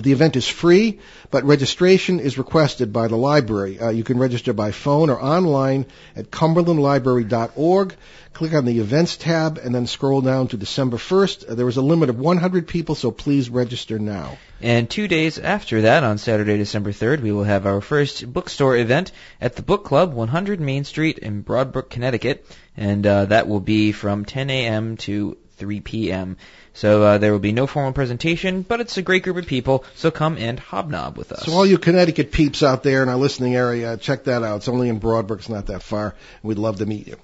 The 0.00 0.12
event 0.12 0.36
is 0.36 0.48
free, 0.48 1.00
but 1.30 1.44
registration 1.44 2.18
is 2.18 2.38
requested 2.38 2.94
by 2.94 3.08
the 3.08 3.16
library. 3.16 3.78
Uh, 3.78 3.90
you 3.90 4.04
can 4.04 4.18
register 4.18 4.54
by 4.54 4.70
phone 4.70 5.10
or 5.10 5.22
online 5.22 5.84
at 6.16 6.30
cumberlandlibrary.org. 6.30 7.94
Click 8.32 8.54
on 8.54 8.64
the 8.64 8.80
events 8.80 9.18
tab 9.18 9.58
and 9.58 9.74
then 9.74 9.86
scroll 9.86 10.22
down 10.22 10.48
to 10.48 10.56
December 10.56 10.96
1st. 10.96 11.50
Uh, 11.50 11.54
there 11.54 11.68
is 11.68 11.76
a 11.76 11.82
limit 11.82 12.08
of 12.08 12.18
100 12.18 12.66
people, 12.66 12.94
so 12.94 13.10
please 13.10 13.50
register 13.50 13.98
now. 13.98 14.38
And 14.62 14.88
two 14.88 15.08
days 15.08 15.38
after 15.38 15.82
that, 15.82 16.04
on 16.04 16.16
Saturday, 16.16 16.56
December 16.56 16.92
3rd, 16.92 17.20
we 17.20 17.32
will 17.32 17.44
have 17.44 17.66
our 17.66 17.82
first 17.82 18.32
bookstore 18.32 18.78
event 18.78 19.12
at 19.42 19.56
the 19.56 19.62
Book 19.62 19.84
Club, 19.84 20.14
100 20.14 20.58
Main 20.58 20.84
Street 20.84 21.18
in 21.18 21.44
Broadbrook, 21.44 21.90
Connecticut. 21.90 22.46
And 22.78 23.06
uh, 23.06 23.26
that 23.26 23.46
will 23.46 23.60
be 23.60 23.92
from 23.92 24.24
10 24.24 24.48
a.m. 24.48 24.96
to 24.98 25.36
3 25.58 25.80
p.m. 25.80 26.38
So 26.74 27.02
uh, 27.02 27.18
there 27.18 27.32
will 27.32 27.38
be 27.38 27.52
no 27.52 27.66
formal 27.66 27.92
presentation, 27.92 28.62
but 28.62 28.80
it's 28.80 28.96
a 28.96 29.02
great 29.02 29.22
group 29.22 29.36
of 29.36 29.46
people, 29.46 29.84
so 29.94 30.10
come 30.10 30.38
and 30.38 30.58
hobnob 30.58 31.18
with 31.18 31.32
us. 31.32 31.44
So 31.44 31.52
all 31.52 31.66
you 31.66 31.78
Connecticut 31.78 32.32
peeps 32.32 32.62
out 32.62 32.82
there 32.82 33.02
in 33.02 33.08
our 33.08 33.16
listening 33.16 33.54
area, 33.54 33.96
check 33.96 34.24
that 34.24 34.42
out. 34.42 34.56
It's 34.56 34.68
only 34.68 34.88
in 34.88 34.98
Broadbrook, 34.98 35.38
it's 35.38 35.48
not 35.48 35.66
that 35.66 35.82
far. 35.82 36.14
We'd 36.42 36.58
love 36.58 36.78
to 36.78 36.86
meet 36.86 37.06
you. 37.06 37.16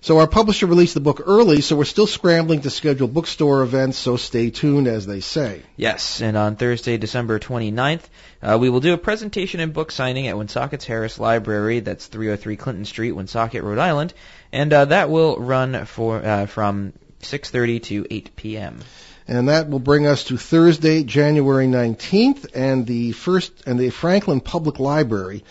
So 0.00 0.18
our 0.18 0.28
publisher 0.28 0.66
released 0.66 0.94
the 0.94 1.00
book 1.00 1.22
early, 1.26 1.60
so 1.60 1.74
we're 1.74 1.84
still 1.84 2.06
scrambling 2.06 2.60
to 2.60 2.70
schedule 2.70 3.08
bookstore 3.08 3.62
events, 3.62 3.98
so 3.98 4.16
stay 4.16 4.50
tuned, 4.50 4.86
as 4.86 5.06
they 5.06 5.18
say. 5.18 5.62
Yes, 5.76 6.22
and 6.22 6.36
on 6.36 6.54
Thursday, 6.54 6.96
December 6.98 7.40
29th, 7.40 8.04
uh, 8.40 8.58
we 8.60 8.70
will 8.70 8.78
do 8.78 8.94
a 8.94 8.98
presentation 8.98 9.58
and 9.58 9.72
book 9.72 9.90
signing 9.90 10.28
at 10.28 10.36
Woonsocket's 10.36 10.84
Harris 10.84 11.18
Library. 11.18 11.80
That's 11.80 12.06
303 12.06 12.56
Clinton 12.56 12.84
Street, 12.84 13.12
Woonsocket, 13.12 13.64
Rhode 13.64 13.78
Island, 13.78 14.14
and 14.52 14.72
uh, 14.72 14.84
that 14.84 15.10
will 15.10 15.36
run 15.36 15.84
for 15.84 16.24
uh, 16.24 16.46
from 16.46 16.92
6:30 17.22 17.82
to 17.84 18.06
8 18.10 18.36
p.m. 18.36 18.80
And 19.26 19.48
that 19.48 19.68
will 19.68 19.78
bring 19.78 20.06
us 20.06 20.24
to 20.24 20.38
Thursday, 20.38 21.04
January 21.04 21.66
19th, 21.66 22.46
and 22.54 22.86
the 22.86 23.12
first 23.12 23.52
and 23.66 23.78
the 23.78 23.90
Franklin 23.90 24.40
Public 24.40 24.78
Library. 24.78 25.44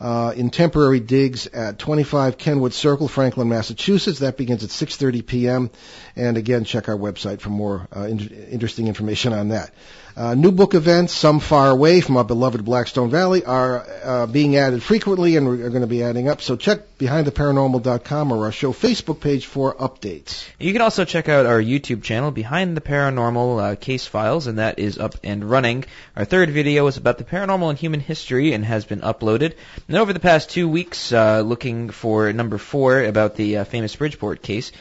Uh, 0.00 0.32
in 0.34 0.50
temporary 0.50 0.98
digs 0.98 1.46
at 1.46 1.78
25 1.78 2.36
Kenwood 2.36 2.72
Circle, 2.72 3.06
Franklin, 3.06 3.48
Massachusetts. 3.48 4.18
That 4.18 4.36
begins 4.36 4.64
at 4.64 4.70
6:30 4.70 5.24
p.m. 5.24 5.70
And 6.16 6.36
again, 6.36 6.64
check 6.64 6.88
our 6.88 6.96
website 6.96 7.40
for 7.40 7.50
more 7.50 7.86
uh, 7.96 8.06
in- 8.06 8.48
interesting 8.50 8.88
information 8.88 9.32
on 9.32 9.50
that. 9.50 9.72
Uh, 10.14 10.34
new 10.34 10.52
book 10.52 10.74
events, 10.74 11.14
some 11.14 11.40
far 11.40 11.70
away 11.70 12.00
from 12.02 12.18
our 12.18 12.24
beloved 12.24 12.64
Blackstone 12.64 13.08
Valley, 13.08 13.44
are 13.44 13.86
uh, 14.04 14.26
being 14.26 14.56
added 14.56 14.82
frequently 14.82 15.36
and 15.36 15.48
are 15.48 15.70
going 15.70 15.80
to 15.80 15.86
be 15.86 16.02
adding 16.02 16.28
up. 16.28 16.42
So 16.42 16.56
check 16.56 16.98
behindtheparanormal.com 16.98 18.32
or 18.32 18.44
our 18.44 18.52
show 18.52 18.72
Facebook 18.72 19.20
page 19.20 19.46
for 19.46 19.74
updates. 19.74 20.46
You 20.58 20.72
can 20.72 20.82
also 20.82 21.06
check 21.06 21.30
out 21.30 21.46
our 21.46 21.60
YouTube 21.60 22.02
channel, 22.02 22.30
Behind 22.30 22.76
the 22.76 22.82
Paranormal 22.82 23.72
uh, 23.72 23.76
Case 23.76 24.06
Files, 24.06 24.46
and 24.46 24.58
that 24.58 24.78
is 24.78 24.98
up 24.98 25.14
and 25.24 25.48
running. 25.48 25.84
Our 26.14 26.26
third 26.26 26.50
video 26.50 26.86
is 26.88 26.98
about 26.98 27.16
the 27.16 27.24
paranormal 27.24 27.70
and 27.70 27.78
human 27.78 28.00
history 28.00 28.52
and 28.52 28.64
has 28.64 28.84
been 28.84 29.00
uploaded. 29.00 29.54
And 29.88 29.96
over 29.96 30.12
the 30.12 30.20
past 30.20 30.50
two 30.50 30.68
weeks, 30.68 31.12
uh, 31.12 31.40
looking 31.40 31.88
for 31.88 32.30
number 32.32 32.58
four 32.58 33.02
about 33.02 33.36
the 33.36 33.58
uh, 33.58 33.64
famous 33.64 33.96
Bridgeport 33.96 34.42
case, 34.42 34.72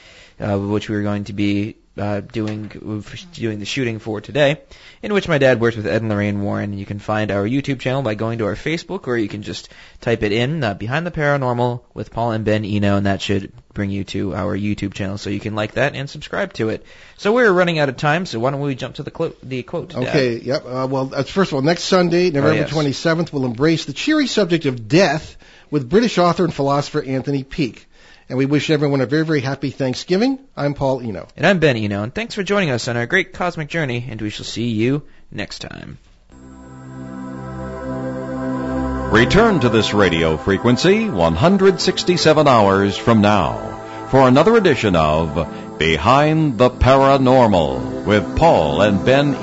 uh, 0.42 0.58
which 0.58 0.90
we 0.90 0.96
are 0.98 1.04
going 1.04 1.26
to 1.26 1.34
be 1.34 1.78
uh, 1.98 2.22
doing 2.22 2.68
doing 3.34 3.60
the 3.60 3.66
shooting 3.66 4.00
for 4.00 4.22
today, 4.22 4.62
in 5.02 5.14
which 5.14 5.28
my 5.28 5.38
dad 5.38 5.60
works 5.60 5.76
with 5.76 5.88
Ed 5.88 6.02
and 6.02 6.10
Lorraine 6.10 6.42
Warren. 6.42 6.78
You 6.78 6.86
can 6.86 7.00
find 7.00 7.32
our 7.32 7.44
YouTube 7.44 7.80
channel 7.80 8.02
by 8.02 8.16
going 8.16 8.38
to 8.40 8.46
our 8.46 8.56
Facebook, 8.56 9.08
or 9.08 9.18
you 9.18 9.28
can 9.28 9.44
just 9.44 9.70
type 10.00 10.24
it 10.24 10.32
in 10.32 10.64
uh, 10.64 10.74
"Behind 10.74 11.06
the 11.06 11.12
Paranormal" 11.12 11.82
with 11.94 12.12
Paul 12.12 12.32
and 12.32 12.46
Ben 12.46 12.64
Eno, 12.64 12.96
and 12.96 13.06
that 13.06 13.22
should 13.22 13.52
bring 13.74 13.90
you 13.90 14.04
to 14.06 14.36
our 14.36 14.58
YouTube 14.58 14.94
channel. 14.94 15.18
So 15.18 15.30
you 15.30 15.40
can 15.40 15.56
like 15.56 15.74
that 15.74 15.96
and 15.96 16.10
subscribe 16.10 16.54
to 16.54 16.70
it. 16.70 16.86
So 17.18 17.34
we're 17.34 17.52
running 17.52 17.80
out 17.80 17.90
of 17.90 17.98
time, 17.98 18.26
so 18.26 18.40
why 18.40 18.52
don't 18.52 18.62
we 18.62 18.76
jump 18.76 18.96
to 18.96 19.04
the, 19.04 19.12
clo- 19.12 19.36
the 19.44 19.64
quote? 19.64 19.90
Dad? 19.90 20.08
Okay. 20.08 20.40
Yep. 20.40 20.66
Uh, 20.66 20.88
well, 20.90 21.14
uh, 21.14 21.24
first 21.24 21.52
of 21.52 21.56
all, 21.56 21.62
next 21.62 21.84
Sunday, 21.84 22.32
November 22.32 22.62
yes. 22.62 22.72
27th, 22.72 23.34
we'll 23.34 23.46
embrace 23.46 23.86
the 23.86 23.94
cheery 23.94 24.28
subject 24.28 24.66
of 24.66 24.88
death 24.88 25.38
with 25.70 25.90
British 25.90 26.18
author 26.18 26.44
and 26.44 26.54
philosopher 26.54 27.02
Anthony 27.02 27.44
Peake. 27.44 27.88
And 28.32 28.38
we 28.38 28.46
wish 28.46 28.70
everyone 28.70 29.02
a 29.02 29.06
very, 29.06 29.26
very 29.26 29.42
happy 29.42 29.72
Thanksgiving. 29.72 30.40
I'm 30.56 30.74
Paul 30.74 31.02
Eno. 31.02 31.28
And 31.36 31.46
I'm 31.46 31.60
Ben 31.60 31.76
Eno, 31.76 32.02
and 32.02 32.16
thanks 32.16 32.34
for 32.34 32.44
joining 32.44 32.70
us 32.70 32.88
on 32.88 32.96
our 32.96 33.06
great 33.06 33.34
cosmic 33.34 33.68
journey, 33.68 34.08
and 34.10 34.22
we 34.22 34.30
shall 34.30 34.46
see 34.46 34.70
you 34.70 35.04
next 35.32 35.60
time. 35.60 35.98
Return 39.12 39.60
to 39.60 39.68
this 39.68 39.94
radio 39.94 40.38
frequency 40.38 41.10
167 41.10 42.48
hours 42.48 42.96
from 42.96 43.20
now 43.20 44.08
for 44.10 44.26
another 44.26 44.56
edition 44.56 44.96
of 44.96 45.78
Behind 45.78 46.58
the 46.58 46.70
Paranormal 46.70 48.06
with 48.06 48.38
Paul 48.38 48.82
and 48.82 49.06
Ben 49.06 49.34